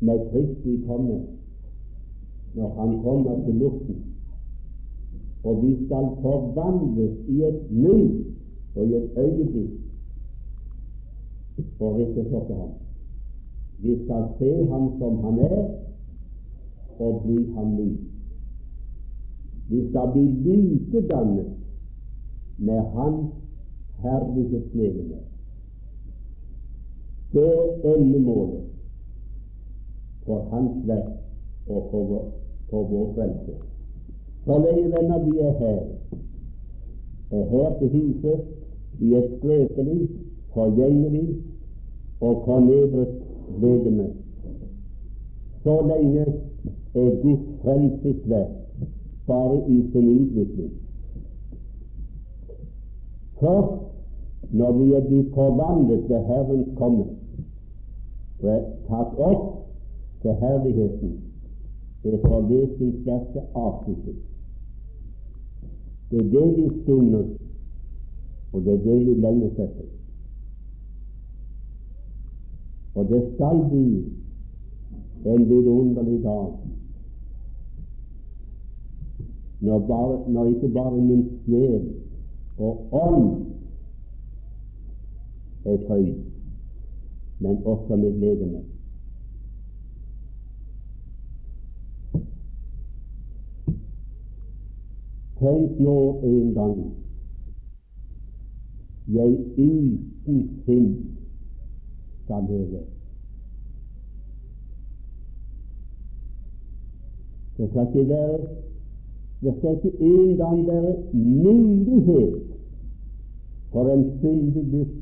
med 0.00 0.30
Kristi 0.30 0.80
komme 0.86 1.20
når 2.54 2.74
han 2.80 3.02
kommer 3.02 3.44
til 3.44 3.54
luften. 3.54 4.02
Og 5.44 5.62
vi 5.62 5.74
skal 5.86 6.06
forvandles 6.22 7.28
i 7.28 7.42
et 7.42 7.62
nu 7.70 7.96
og 8.74 8.86
i 8.86 8.94
et 8.94 9.10
øyeblikk 9.18 9.80
for 11.78 11.98
ikke 12.02 12.24
å 12.30 12.44
ham. 12.48 12.72
Vi 13.82 13.94
skal 14.04 14.28
se 14.38 14.50
ham 14.70 14.88
som 14.98 15.18
han 15.24 15.38
er, 15.44 15.62
og 16.98 17.22
bli 17.24 17.38
ham 17.54 17.76
lik. 17.76 18.00
Vi 19.68 19.82
skal 19.88 20.12
bli 20.12 20.24
likedannet 20.46 21.50
med 22.58 22.80
hans 22.94 23.32
herlighetslegeme. 24.04 25.18
Det 27.34 27.48
er 27.50 27.94
endemålet 27.96 28.62
for 30.26 30.46
hans 30.54 30.86
verk 30.88 31.12
og 31.66 31.88
for 31.90 32.06
vår 32.12 32.43
for 32.74 32.84
vår 32.90 33.12
frelse. 33.14 33.54
Lenge 34.46 34.90
venner 34.94 35.18
vi 35.24 35.38
er 35.38 35.52
her, 35.58 35.80
er 37.30 37.44
her 37.50 37.78
til 37.78 37.88
huset 37.88 38.40
i 39.00 39.14
et 39.14 39.30
skrøpelig, 39.36 40.08
forgjengelig 40.54 41.28
og 42.20 42.42
fornedret 42.44 43.14
legeme, 43.62 44.08
så 45.62 45.74
lenge 45.90 46.26
er 46.94 47.22
Guds 47.22 47.44
frelsesverk 47.62 48.50
bare 49.26 49.58
i 49.68 49.76
sin 49.92 50.08
utvikling. 50.20 50.72
Først 53.40 53.82
når 54.50 54.72
vi 54.72 54.92
er 54.94 55.06
blitt 55.06 55.30
forvandlet 55.34 56.06
til 56.06 56.26
Herrens 56.26 56.68
komme 56.76 57.06
og 58.42 58.50
er 58.50 58.66
tatt 58.88 59.14
opp 59.18 59.46
til 60.22 60.36
herligheten, 60.42 61.14
er 62.12 62.18
forløsningsverket 62.26 63.42
avsluttet. 63.54 64.16
Det 66.10 66.18
er 66.18 66.30
det 66.30 66.56
vi 66.56 66.82
stunder, 66.82 67.24
og 68.52 68.64
det 68.64 68.72
er 68.72 68.82
det 68.84 68.98
vi 69.06 69.14
lengtes 69.14 69.58
etter. 69.58 69.88
Og 72.94 73.08
det 73.08 73.22
skal 73.34 73.64
bli 73.70 73.88
en 75.24 75.48
vidunderlig 75.48 76.22
dag 76.22 76.52
når, 79.60 79.78
bare, 79.78 80.30
når 80.32 80.44
ikke 80.46 80.68
bare 80.68 81.00
min 81.00 81.24
sjel 81.44 81.88
og 82.58 82.88
ånd 82.92 83.46
er 85.64 85.78
fri, 85.88 86.12
men 87.40 87.58
også 87.64 87.96
mitt 87.96 88.20
legeme. 88.20 88.73
Tenk 95.44 95.80
nå 95.80 95.96
en 96.24 96.54
gang 96.56 96.76
jeg 99.12 99.32
uten 99.58 100.38
synd 100.64 100.94
skal 102.24 102.46
leve. 102.48 102.80
Det 107.58 107.68
skal 107.70 107.86
ikke 107.86 108.08
være 108.08 108.38
det 109.42 109.54
skal 109.58 109.76
ikke 109.84 109.92
engang 110.00 110.66
være 110.66 110.96
mulighet 111.12 112.42
for 113.72 113.92
en 113.92 114.18
syndig 114.20 114.64
gutt. 114.72 114.96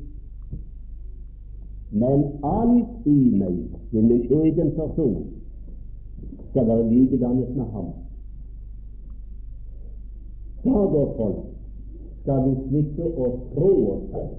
Men 1.91 2.23
alt 2.43 3.07
i 3.07 3.17
meg, 3.39 3.57
i 3.91 4.01
min 4.01 4.27
egen 4.41 4.75
person, 4.75 5.27
skal 6.49 6.67
være 6.67 6.93
likedannet 6.93 7.55
med 7.55 7.65
ham. 7.65 8.02
Da 10.63 10.71
da, 10.93 11.01
folk, 11.17 11.39
skal 12.21 12.45
vi 12.45 12.53
slippe 12.67 13.09
å 13.19 13.25
tro 13.53 13.71
oss 13.93 14.05
selv. 14.11 14.35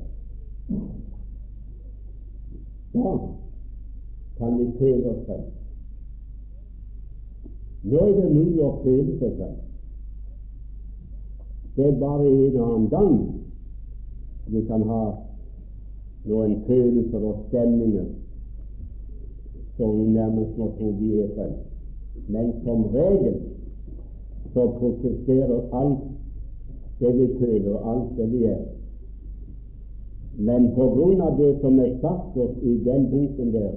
Da 2.94 3.12
kan 4.38 4.56
vi 4.58 4.70
føle 4.78 5.12
oss 5.12 5.26
selv. 5.26 5.50
Nå 7.84 8.00
er 8.06 8.14
det 8.16 8.30
mulig 8.32 8.64
å 8.64 8.70
føle 8.80 9.18
seg 9.20 9.36
selv. 9.42 9.60
Det 11.76 11.90
er 11.90 12.00
bare 12.00 12.30
en 12.30 12.60
annen 12.64 12.88
gang 12.88 13.14
vi 14.54 14.62
kan 14.68 14.84
ha 14.88 15.02
noen 16.24 16.60
følelser 16.68 17.26
og 17.28 17.42
stemninger 17.48 18.06
som 19.76 19.98
vi 19.98 20.06
nærmest 20.14 20.56
må 20.56 20.70
tro 20.78 20.94
vi 21.00 21.18
er 21.20 21.34
selv. 21.36 21.58
Men 22.32 22.54
som 22.64 22.86
regel 22.94 23.42
så 24.54 24.66
protesterer 24.78 25.60
alt 25.72 25.98
det 27.00 27.12
vi 27.18 27.28
føler, 27.38 27.78
alt 27.78 28.16
det 28.16 28.32
vi 28.32 28.44
er. 28.44 28.64
Men 30.38 30.66
av 31.22 31.36
det 31.38 31.60
som 31.60 31.78
er 31.78 31.98
sagt 32.00 32.36
oss 32.36 32.56
i 32.62 32.74
den 32.84 33.10
boken 33.10 33.52
der 33.52 33.72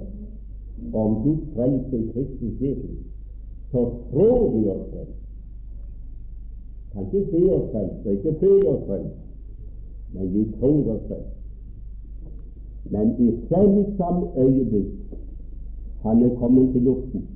om 0.92 1.22
Guds 1.22 1.46
frelse 1.54 1.98
i 1.98 2.10
Kristus 2.12 2.60
Jesus, 2.60 2.98
så 3.70 3.84
tror 4.10 4.50
vi 4.56 4.68
oss 4.68 4.86
selv. 4.92 5.14
Kan 6.92 7.04
ikke 7.04 7.30
se 7.30 7.52
oss 7.52 7.70
selv, 7.72 7.90
og 8.04 8.12
ikke 8.12 8.34
føle 8.40 8.68
oss 8.68 8.86
selv, 8.86 9.06
men 10.14 10.34
vi 10.34 10.44
tror 10.60 10.92
oss 10.94 11.02
selv. 11.08 11.26
Men 12.90 13.14
i 13.18 13.32
selvsamme 13.48 14.26
øyeblikk 14.36 14.94
han 16.02 16.22
er 16.22 16.34
kommet 16.38 16.72
til 16.72 16.82
luften, 16.82 17.26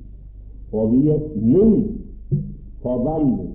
og 0.71 0.91
vi 0.91 1.09
er 1.09 1.19
nå 1.35 1.67
forvandlet 2.83 3.51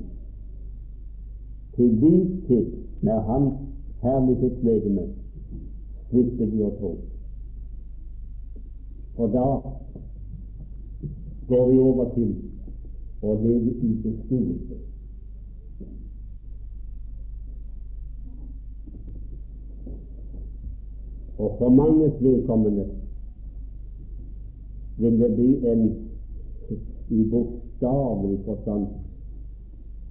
til 1.76 1.94
likhet 2.02 2.74
med 3.00 3.20
Hans 3.28 3.54
herlighetslegeme, 4.02 5.04
svikter 6.10 6.46
vi 6.46 6.62
å 6.66 6.70
tro. 6.80 6.92
Og 9.18 9.32
da 9.34 9.46
går 11.48 11.70
vi 11.70 11.78
over 11.78 12.12
til 12.14 12.34
å 13.22 13.34
leve 13.42 13.74
i 13.82 13.90
beskuelse. 14.04 14.78
Og 21.38 21.54
for 21.58 21.70
manges 21.70 22.16
vedkommende 22.22 22.86
vil 24.98 25.20
det 25.20 25.34
bli 25.34 25.50
en 25.72 25.84
i 27.10 27.24
bokstavelig 27.30 28.40
forstand 28.46 29.07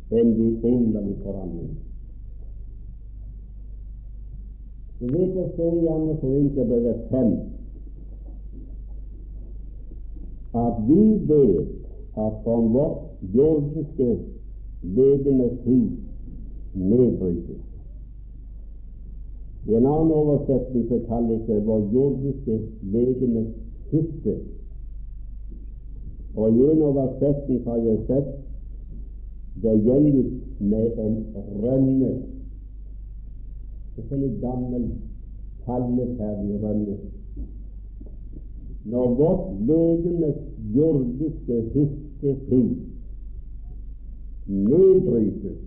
en 0.09 0.33
vidunderlig 0.37 1.15
forandring. 1.23 1.77
Vi 4.99 5.07
vet 5.07 5.35
det 5.35 5.51
står 5.53 5.73
i 5.73 5.87
Anne 5.87 6.17
Korinterbrevet 6.21 6.95
5 7.09 7.33
at 10.57 10.73
vi 10.87 11.03
vet 11.27 11.67
at 12.17 12.33
om 12.45 12.73
vårt 12.73 12.97
jordiske 13.21 14.19
legeme 14.81 15.49
hus 15.65 15.99
nedbrytes. 16.73 17.61
I 19.67 19.75
en 19.75 19.85
annen 19.85 20.11
oversetning 20.11 20.87
så 20.89 20.99
kalles 21.07 21.41
det 21.47 21.65
vår 21.65 21.89
jordiske 21.93 22.59
legemes 22.81 23.47
hytte. 23.91 24.37
Og 26.35 26.51
i 26.51 26.69
en 26.71 26.81
oversetning 26.81 27.65
har 27.65 27.77
jeg 27.83 27.99
sett 28.07 28.46
det 29.61 29.75
gjelder 29.83 30.29
med 30.59 30.99
en 31.05 31.15
rønne. 31.63 32.11
En 33.97 34.09
sånn 34.09 34.25
gammel, 34.41 34.89
falleferdig 35.65 36.59
rønne. 36.63 36.97
Når 38.87 39.15
vårt 39.19 39.47
legemes 39.67 40.37
jordiske 40.75 41.61
hyttehus 41.73 42.77
nedbrytes, 44.47 45.57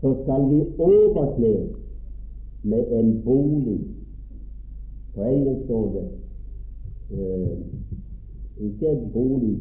så 0.00 0.14
skal 0.22 0.46
vi 0.50 0.60
overkle 0.78 1.52
med 2.62 2.94
en 2.98 3.22
bolig. 3.24 3.80
På 5.14 5.22
engelsk 5.28 5.64
står 5.64 5.84
det 5.92 6.06
uh, 7.12 7.58
ikke 8.66 8.88
en 8.88 9.10
bolig, 9.12 9.58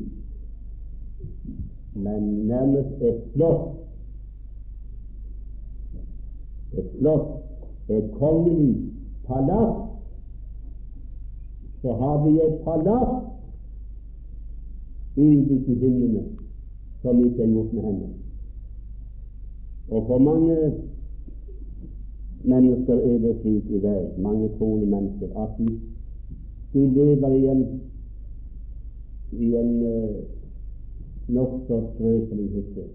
men 1.94 2.24
nærmest 2.48 3.02
et 3.02 3.24
slott. 3.34 3.78
Et 6.78 6.90
slott, 7.00 7.28
et 7.90 8.12
kongelig 8.20 8.92
palass. 9.28 9.90
Så 11.82 11.94
har 11.94 12.28
vi 12.28 12.38
et 12.38 12.60
palass 12.64 13.28
innbygd 15.18 15.68
i 15.68 15.76
himlene 15.80 16.24
som 17.02 17.26
ikke 17.26 17.44
er 17.44 17.48
gjort 17.48 17.74
med 17.74 17.84
hender. 17.84 18.08
Og 19.90 20.04
for 20.08 20.18
mange 20.18 20.58
mennesker 22.44 22.94
er 22.94 23.18
det 23.18 23.38
slik 23.42 23.70
i 23.70 23.84
verden, 23.84 24.24
mange 24.24 24.50
troende 24.58 24.88
mennesker, 24.88 25.28
at 25.44 25.50
de, 25.58 25.80
de 26.74 26.90
lever 26.94 27.28
i 27.28 27.48
en, 27.48 27.82
i 29.32 29.56
en 29.56 29.74
uh, 29.86 30.41
nokså 31.38 31.80
skrøpelig 31.94 32.48
hytte. 32.56 32.86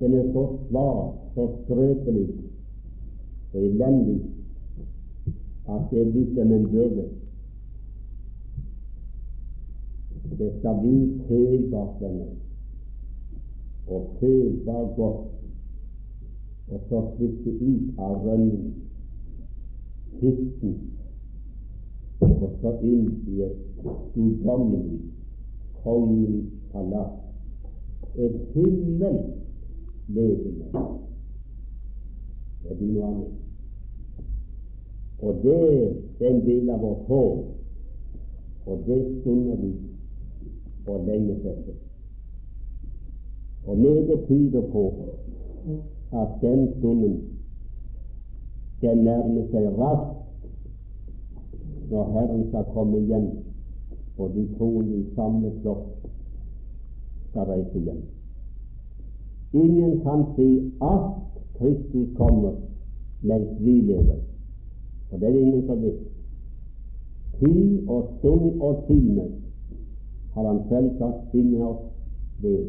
Den 0.00 0.14
er 0.20 0.32
så 0.32 0.44
svak, 0.68 1.20
så 1.34 1.48
skrøpelig 1.64 2.28
og 3.54 3.60
elendig 3.64 4.20
at 5.68 5.84
det 5.90 6.00
er 6.00 6.10
blitt 6.12 6.34
som 6.36 6.52
en 6.52 6.66
byrde. 6.70 7.04
Det 10.38 10.50
skal 10.58 10.80
bli 10.82 10.96
kø 11.28 11.44
bak 11.70 12.00
denne 12.00 12.32
og 13.86 14.16
føl 14.20 14.64
var 14.64 14.94
godt, 14.96 15.26
og 16.68 16.80
så 16.88 17.00
flytte 17.16 17.50
ut 17.50 17.98
av 17.98 18.14
rønnen, 18.26 18.74
hytten, 20.20 20.76
og 22.20 22.50
så 22.60 22.70
inn 22.82 23.08
i 23.28 23.42
et 23.42 23.56
guddommelig, 24.14 25.00
kongelig 25.82 26.44
palass, 26.72 27.16
et 28.16 28.36
himmellegeme. 28.54 29.14
Det 32.64 32.76
blir 32.78 32.92
noe 32.92 33.06
annet. 33.08 33.32
Og 35.24 35.32
det 35.42 35.58
er 36.20 36.30
en 36.30 36.40
del 36.46 36.70
av 36.70 36.78
vårt 36.84 37.04
håp, 37.08 37.38
og 38.66 38.86
det 38.86 39.00
stunder 39.20 39.56
vi 39.60 39.72
og 40.86 41.06
lenge 41.06 41.34
etter. 41.40 41.76
Og 43.66 43.78
meget 43.78 44.26
tyder 44.28 44.64
på 44.72 44.82
at 46.12 46.28
den 46.40 46.68
stunden 46.78 47.22
skal 48.76 48.96
nærme 49.00 49.46
seg 49.50 49.70
raskt 49.78 50.23
når 51.90 52.12
Herren 52.12 52.48
skal 52.48 52.64
komme 52.72 52.98
igjen, 52.98 53.30
og 54.18 54.30
de 54.34 54.48
troende 54.58 54.98
i 54.98 55.06
samme 55.14 55.50
flokk 55.62 56.08
skal 57.30 57.48
reise 57.50 57.78
igjen. 57.78 58.02
Ingen 59.54 60.00
kan 60.02 60.24
si 60.36 60.48
at 60.82 61.10
Kristi 61.58 62.06
kommer 62.16 62.54
mens 63.22 63.60
vi 63.60 63.80
lever. 63.80 64.20
For 65.10 65.18
det 65.18 65.28
er 65.28 65.40
ingen 65.40 65.66
som 65.66 65.82
vet. 65.82 66.00
Tid 67.38 67.88
og 67.88 68.08
stund 68.18 68.60
og 68.60 68.84
time 68.86 69.26
har 70.34 70.46
han 70.46 70.62
selvsagt 70.68 71.34
ingen 71.34 71.62
av 71.62 71.68
oss 71.68 71.84
ved. 72.42 72.64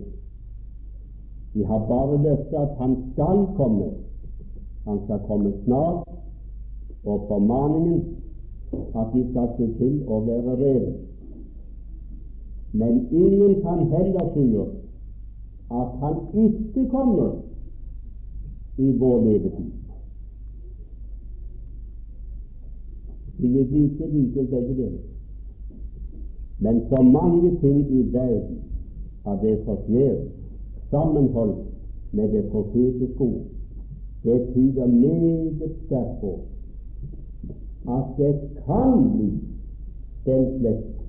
Vi 1.53 1.63
har 1.63 1.87
bare 1.87 2.21
løftet 2.23 2.57
at 2.59 2.77
han 2.77 2.95
skal 3.13 3.45
komme. 3.55 3.89
Han 4.85 4.99
skal 5.05 5.19
komme 5.27 5.53
snart, 5.63 6.09
og 7.05 7.25
formaningen 7.27 8.03
at 8.73 9.07
vi 9.13 9.23
skal 9.31 9.49
se 9.57 9.67
til 9.77 10.03
å 10.07 10.19
være 10.25 10.55
rede. 10.61 10.93
Men 12.73 13.07
ingen 13.11 13.61
kan 13.63 13.87
heller 13.91 14.29
si 14.33 14.45
at 15.71 15.97
han 16.01 16.15
ikke 16.45 16.89
kommer 16.91 17.31
i 18.77 18.91
vår 18.99 19.21
levetid. 19.23 19.71
Vi 23.37 23.47
er 23.59 23.65
like 23.71 24.07
like 24.07 24.47
begge 24.51 24.75
deler. 24.75 25.03
Men 26.59 26.81
så 26.89 27.01
mange 27.01 27.57
ting 27.61 27.79
i 27.91 28.01
verden 28.13 28.59
av 29.25 29.39
det 29.41 29.57
som 29.65 29.77
skjer, 29.87 30.15
sammenholdt 30.89 31.63
med 32.11 32.31
det 32.31 32.45
profetiske 32.51 33.23
ord, 33.23 33.41
det 34.23 34.53
tyder 34.53 34.87
meget 34.87 35.71
sterkt 35.85 36.19
på 36.21 36.39
at 37.87 38.05
det 38.17 38.33
kan 38.65 39.11
bli 39.13 39.29
den 40.25 40.59
slekt 40.59 41.01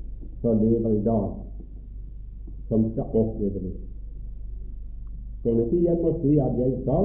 som 0.42 0.58
lever 0.60 0.90
i 0.90 1.02
dag, 1.04 1.30
som 2.68 2.90
skal 2.92 3.04
oppleve 3.12 3.60
det. 3.64 3.74
Så 5.42 5.50
ikke 5.50 5.96
må 6.02 6.12
si 6.22 6.38
at 6.38 6.58
jeg 6.58 6.72
sa 6.84 7.00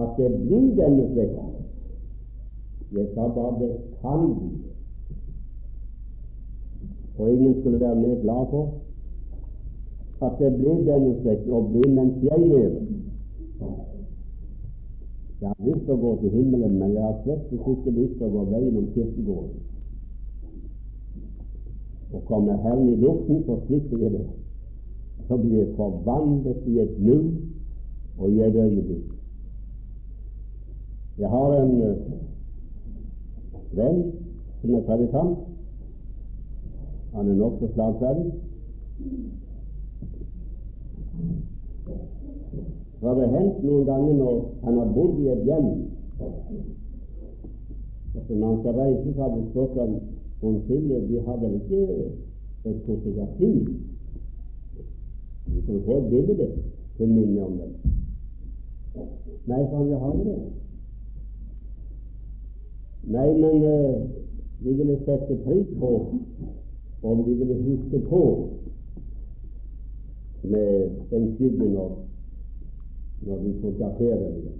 at 0.00 0.10
det 0.16 0.30
blir 0.46 0.74
denne 0.78 1.08
slekt 1.12 1.38
Jeg 2.90 3.06
sa 3.14 3.28
bare 3.28 3.58
det 3.60 3.72
kan 4.02 4.34
bli. 4.34 4.50
Og 7.18 7.32
ingen 7.32 7.60
skulle 7.60 7.80
være 7.80 7.94
mer 7.94 8.22
glad 8.22 8.46
for 8.50 8.64
at 10.22 10.32
det 10.38 10.56
blir 10.56 10.80
denne 10.84 11.14
slekt, 11.22 11.48
og 11.48 11.70
blir 11.70 11.94
mens 11.94 12.24
jeg 12.24 12.40
lever. 12.40 12.99
Jeg 15.40 15.48
har 15.48 15.64
lyst 15.64 15.84
til 15.86 15.94
å 15.94 16.00
gå 16.00 16.10
til 16.20 16.34
himmelen, 16.36 16.74
men 16.78 16.90
jeg 16.92 17.04
har 17.04 17.20
slett 17.24 17.52
ikke 17.56 17.92
lyst 17.96 18.18
til 18.18 18.26
å 18.26 18.32
gå 18.34 18.42
veien 18.50 18.76
om 18.76 18.88
kirkegården. 18.94 19.60
Og 22.12 22.24
kommer 22.28 22.58
Herren 22.64 22.90
i 22.92 22.96
luften, 23.00 23.40
så 23.46 23.56
slipper 23.66 24.02
jeg 24.04 24.12
det. 24.18 24.26
Så 25.28 25.38
blir 25.40 25.56
jeg 25.62 25.74
forvandlet 25.78 26.66
i 26.68 26.78
et 26.82 26.98
nu 26.98 27.16
og 28.18 28.30
i 28.30 28.42
et 28.44 28.54
øyeblikk. 28.54 29.08
Jeg 31.18 31.28
har 31.28 31.56
en 31.56 31.74
uh, 31.82 31.96
venn 33.76 34.00
som 34.60 34.74
er 34.74 34.86
predikant. 34.88 35.38
Han 37.14 37.28
er 37.28 37.40
nokså 37.40 37.72
slagferdig. 37.74 38.32
Så 43.00 43.06
har 43.08 43.14
det 43.16 43.28
hendt 43.32 43.62
noen 43.64 43.86
ganger 43.88 44.14
når 44.14 44.40
han 44.64 44.78
har 44.78 44.88
bodd 44.94 45.20
i 45.20 45.28
et 45.32 45.44
hjem 45.48 45.68
Så 48.12 48.34
Når 48.34 48.46
han 48.46 48.58
skal 48.60 48.74
reise, 48.74 49.14
så 49.14 49.22
har 49.22 49.36
det 49.36 49.46
stått 49.50 49.78
om 49.84 49.94
Unnskyld, 50.42 51.06
vi 51.08 51.18
har 51.18 51.36
vel 51.36 51.54
ikke 51.54 51.80
et 52.64 52.78
fotografi? 52.86 53.50
Vi 55.46 55.60
kan 55.66 55.82
få 55.84 55.96
et 55.98 56.10
bilde 56.10 56.46
til 56.96 57.08
minne 57.08 57.44
om 57.44 57.58
det. 57.58 57.68
Nei, 59.46 59.60
sa 59.70 59.76
han, 59.76 59.88
vil 59.88 59.98
har 59.98 60.16
det. 60.24 60.38
Nei, 63.16 63.28
men 63.42 63.62
uh, 63.64 64.08
vi 64.64 64.72
ville 64.80 64.96
sette 65.04 65.36
pris 65.44 65.68
på 65.80 65.90
om 67.02 67.24
vi 67.26 67.34
ville 67.34 67.54
huske 67.54 68.00
på 68.08 68.22
med 70.42 70.90
den 71.10 71.34
skyggen 71.36 71.76
og 71.76 71.98
når 73.26 73.36
vi 73.44 73.52
fotograferer 73.62 74.34
det. 74.44 74.56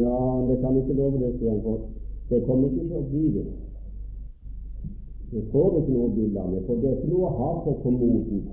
Ja, 0.00 0.18
det 0.48 0.60
kan 0.62 0.76
ikke 0.80 0.98
love 0.98 1.20
det, 1.20 1.32
sier 1.38 1.62
for 1.62 1.80
det 2.30 2.42
kommer 2.46 2.68
ikke 2.68 2.86
til 2.88 2.98
å 2.98 3.08
bli 3.10 3.24
det. 3.34 3.46
Jeg 5.32 5.42
får 5.52 5.80
ikke 5.80 5.96
noe 5.96 6.14
bilde 6.14 6.40
av 6.40 6.54
det, 6.54 6.62
for 6.66 6.80
det 6.80 6.90
er 6.90 6.96
ikke 6.96 7.10
noe 7.12 7.28
å 7.28 7.36
ha 7.40 7.50
på 7.64 7.74
kommoden 7.82 8.46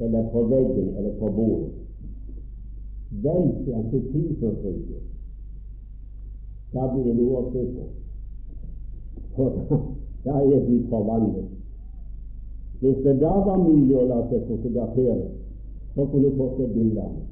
eller 0.00 0.28
på 0.32 0.42
veggen 0.48 0.90
eller 0.96 1.14
på 1.20 1.30
bordet. 1.36 1.72
Vent 3.22 3.64
til 3.64 3.74
han 3.74 3.88
tidsforfrihet. 3.90 5.08
Da 6.72 6.86
blir 6.92 7.04
det 7.08 7.16
noe 7.18 7.40
å 7.40 7.48
se 7.52 7.64
på. 7.74 7.86
For 9.34 9.50
da 10.24 10.36
er 10.40 10.64
vi 10.68 10.78
forvandlet. 10.88 11.48
Hvis 12.80 13.02
det 13.04 13.18
da 13.20 13.32
var 13.44 13.60
mulig 13.60 13.96
å 13.98 14.06
la 14.08 14.22
seg 14.30 14.46
fotografere, 14.48 15.26
så 16.00 16.06
kunne 16.06 16.30
du 16.30 16.36
fått 16.36 16.60
et 16.60 16.72
bilde 16.72 17.00
av 17.00 17.08
ham. 17.08 17.24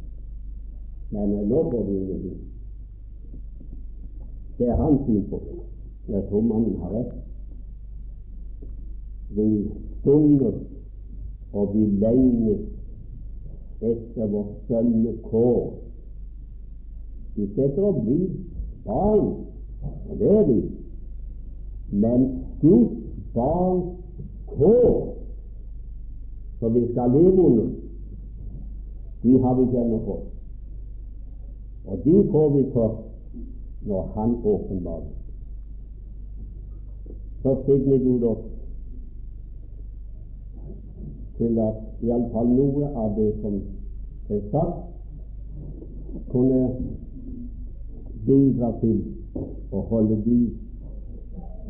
Men 1.11 1.31
nå 1.49 1.61
får 1.71 1.85
du 1.87 1.93
ingenting. 1.97 2.41
Det 4.59 4.67
er 4.69 4.77
hans 4.77 5.07
syn 5.07 5.23
på 5.31 5.39
det. 5.45 5.55
Jeg 6.13 6.27
tror 6.29 6.43
mannen 6.45 6.75
har 6.83 6.93
rett. 6.93 7.15
Vi 9.37 9.47
stunger 10.01 10.53
og 11.53 11.73
vi 11.75 11.87
lengtes 12.03 12.61
etter 13.81 14.29
vårt 14.35 14.53
sønnekår. 14.69 15.65
Vi 17.39 17.49
setter 17.57 17.89
å 17.89 17.97
bli 18.03 18.21
barn, 18.85 19.29
og 20.11 20.15
det 20.21 20.31
er 20.37 20.47
vi, 20.53 20.61
men 22.05 22.31
Guds 22.61 23.01
barns 23.33 23.93
kår, 24.53 25.15
som 26.61 26.75
vi 26.75 26.89
skal 26.93 27.15
leve 27.17 27.49
under 27.49 27.88
de 29.23 29.39
har 29.43 29.55
vi 29.55 29.65
gjennom 29.73 30.09
oss. 30.09 30.27
Og 31.85 31.99
de 32.05 32.17
får 32.31 32.49
vi 32.57 32.65
først 32.73 33.05
når 33.89 34.13
Han 34.15 34.37
åpenbarer. 34.45 35.15
Så 37.43 37.57
signer 37.65 37.99
Gud 37.99 38.23
oss 38.23 38.45
til 41.39 41.59
at 41.59 41.75
iallfall 42.03 42.49
noe 42.51 42.89
av 42.99 43.15
det 43.17 43.29
som 43.43 43.61
er 44.29 44.41
sagt, 44.51 44.81
kunne 46.33 46.63
bidra 48.27 48.73
til 48.81 48.99
å 49.73 49.85
holde 49.93 50.19
de 50.27 50.39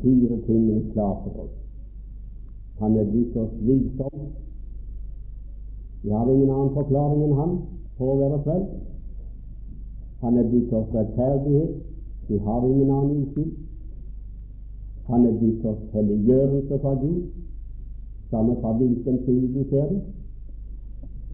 fire 0.01 0.41
tingene 0.47 0.83
klare 0.95 1.21
for 1.25 1.45
oss. 1.45 1.55
Han 2.81 2.97
er 2.97 3.13
gitt 3.13 3.37
oss 3.37 3.55
visdom 3.69 4.29
vi 6.03 6.11
har 6.11 6.31
ingen 6.31 6.51
annen 6.51 6.75
forklaring 6.75 7.23
enn 7.27 7.39
han 7.41 7.57
på 7.99 8.11
å 8.13 8.19
være 8.21 8.43
frelst. 8.45 8.77
Han 10.23 10.39
er 10.39 10.47
blitt 10.51 10.73
oss 10.75 10.95
rettferdighet. 10.95 11.75
Vi 12.29 12.39
har 12.47 12.67
ingen 12.69 12.91
annen 12.91 13.25
uskyld. 13.25 13.53
Han 15.09 15.27
er 15.27 15.37
blitt 15.41 15.65
oss 15.65 15.83
helliggjørelse 15.95 16.79
fra 16.83 16.95
Gud, 17.03 17.21
samme 18.31 18.57
fra 18.61 18.73
hvilken 18.77 19.23
tid 19.25 19.47
du 19.55 19.63
ser 19.71 19.87
det. 19.93 20.01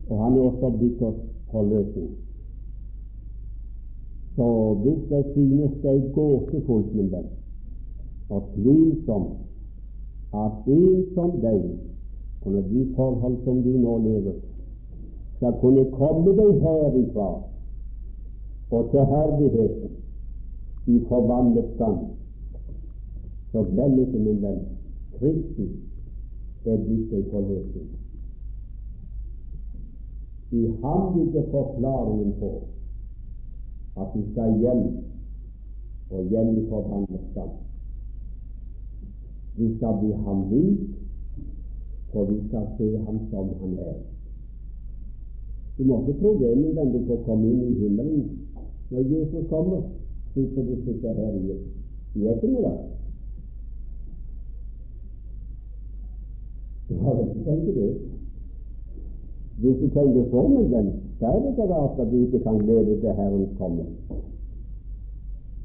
Og 0.09 0.21
han 0.21 0.37
er 0.37 0.45
også 0.51 0.71
blitt 0.79 1.03
oss 1.03 1.19
forløsning. 1.51 2.13
Så 4.37 4.47
hvis 4.83 5.03
det 5.11 5.25
synes 5.33 5.75
det 5.83 5.91
er 5.91 6.13
gåtefullt, 6.15 6.95
min 6.95 7.11
venn, 7.13 7.29
og 8.31 8.49
tvilsomt 8.55 9.37
at 10.35 10.67
en 10.67 11.05
som 11.15 11.37
deg, 11.43 11.69
under 12.47 12.63
de 12.71 12.89
forhold 12.97 13.37
som 13.45 13.63
du 13.63 13.71
nå 13.79 13.99
lever, 14.07 14.41
skal 15.37 15.59
kunne 15.61 15.85
komme 15.99 16.37
deg 16.39 16.61
herifra 16.63 17.29
og 18.75 18.91
til 18.91 19.05
herligheten 19.13 19.91
i 20.87 21.01
forvandlet 21.09 21.75
stand, 21.75 21.99
så 23.53 23.59
ikke, 24.03 24.19
min 24.19 24.43
venn, 24.43 24.63
Kristus 25.19 25.75
er 26.67 26.81
blitt 26.87 27.11
deg 27.13 27.29
forløsning. 27.31 27.91
I 30.55 30.63
ham 30.83 31.19
ligger 31.19 31.51
forklaringen 31.51 32.33
på 32.41 32.51
at 34.03 34.09
vi 34.15 34.25
skal 34.33 34.59
hjem, 34.59 34.83
og 36.11 36.25
hjem 36.31 36.51
i 36.59 36.67
forvandlet 36.69 37.29
stand. 37.31 37.55
Vi 39.57 39.77
skal 39.77 40.01
bli 40.01 40.13
ham 40.27 40.43
lik, 40.51 40.83
for 42.13 42.25
vi 42.25 42.41
skal 42.49 42.67
se 42.79 42.91
ham 43.07 43.23
som 43.31 43.55
han 43.61 43.79
er. 43.79 44.14
Du 45.79 45.85
må 45.85 46.01
ikke 46.01 46.21
tro 46.21 46.33
det, 46.39 46.51
er 46.51 46.57
nødvendig 46.57 47.01
du 47.01 47.07
får 47.07 47.23
komme 47.27 47.51
inn 47.51 47.63
i 47.69 47.79
himmelen 47.83 48.27
når 48.91 49.07
Jesus 49.11 49.47
kommer, 49.51 49.81
slik 50.33 50.51
som 50.55 50.67
du 50.67 50.75
sitter 50.85 51.15
her 51.19 51.33
i, 51.39 51.57
i 52.15 52.27
ettermiddag. 52.31 52.77
Du 56.89 56.95
har 57.03 57.23
ikke 57.23 57.45
tenkt 57.49 57.75
det? 57.79 57.89
Hvis 59.59 59.81
du 59.81 59.89
tenker 59.97 60.31
sånn, 60.31 60.55
min 60.55 60.71
den, 60.71 60.93
så 61.19 61.33
er 61.33 61.41
det 61.43 61.51
ikke 61.55 61.67
rart 61.73 62.01
at 62.05 62.13
du 62.13 62.17
ikke 62.21 62.43
kan 62.47 62.61
glede 62.63 63.01
til 63.01 63.19
Herrens 63.19 63.59
komme. 63.59 63.87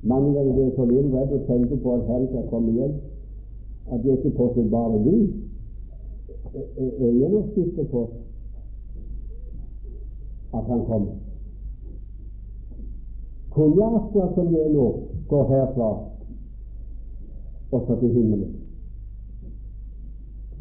Mange 0.09 0.33
ganger 0.33 0.53
blir 0.53 0.63
jeg 0.69 0.75
så 0.77 0.85
litt 0.89 1.13
redd 1.13 1.35
og 1.37 1.45
tenker 1.49 1.81
på 1.83 1.93
at 1.97 2.07
Herren 2.07 2.27
skal 2.31 2.49
komme 2.53 2.73
hjem, 2.77 2.97
at 3.91 4.05
jeg 4.05 4.17
ikke 4.17 4.33
påstår 4.37 4.69
bare 4.73 5.03
vi. 5.05 5.17
Er 6.49 7.41
sikker 7.53 7.85
på 7.91 8.07
at 10.53 10.63
han 10.67 10.85
kom. 10.85 11.07
Kunne 13.49 13.75
jeg 13.83 13.95
akkurat 13.95 14.35
som 14.35 14.53
jeg 14.55 14.71
nå 14.73 14.87
gå 15.29 15.39
herfra 15.47 15.89
og 17.71 17.83
så 17.87 17.99
til 17.99 18.13
himmelen, 18.13 18.55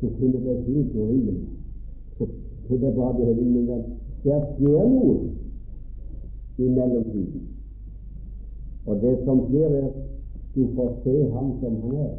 så 0.00 0.06
kunne 0.18 0.32
det 0.32 0.64
helt 0.66 0.94
urimelig. 0.94 1.48
Så 2.18 2.26
det 2.68 2.88
er 2.88 2.94
bra 2.94 3.12
det 3.18 3.28
er 3.28 3.38
ingen 3.38 3.68
venn. 3.68 3.84
Der 4.24 4.44
skjer 4.54 4.88
noe 4.92 5.14
i 6.58 6.68
mellomtiden. 6.68 7.48
Og 8.86 9.00
det 9.00 9.18
som 9.24 9.40
skjer, 9.48 9.68
er 9.68 9.90
du 10.54 10.66
får 10.74 10.90
se 11.04 11.14
ham 11.32 11.52
som 11.60 11.80
han 11.82 11.96
er. 12.06 12.14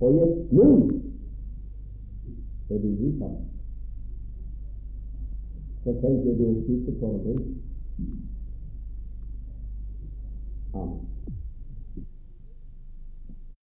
Og 0.00 0.14
i 0.14 0.22
et 0.26 0.52
nu 0.52 0.68
er 2.70 2.78
du 2.78 2.88
lik 2.88 3.22
ham. 3.22 3.36
Så 5.84 5.92
tenker 5.92 6.28
jeg 6.28 6.38
du 6.38 6.44
er 6.50 6.66
sikker 6.66 6.92
på 7.00 7.20
det. 7.24 7.38
Amen. 10.74 11.11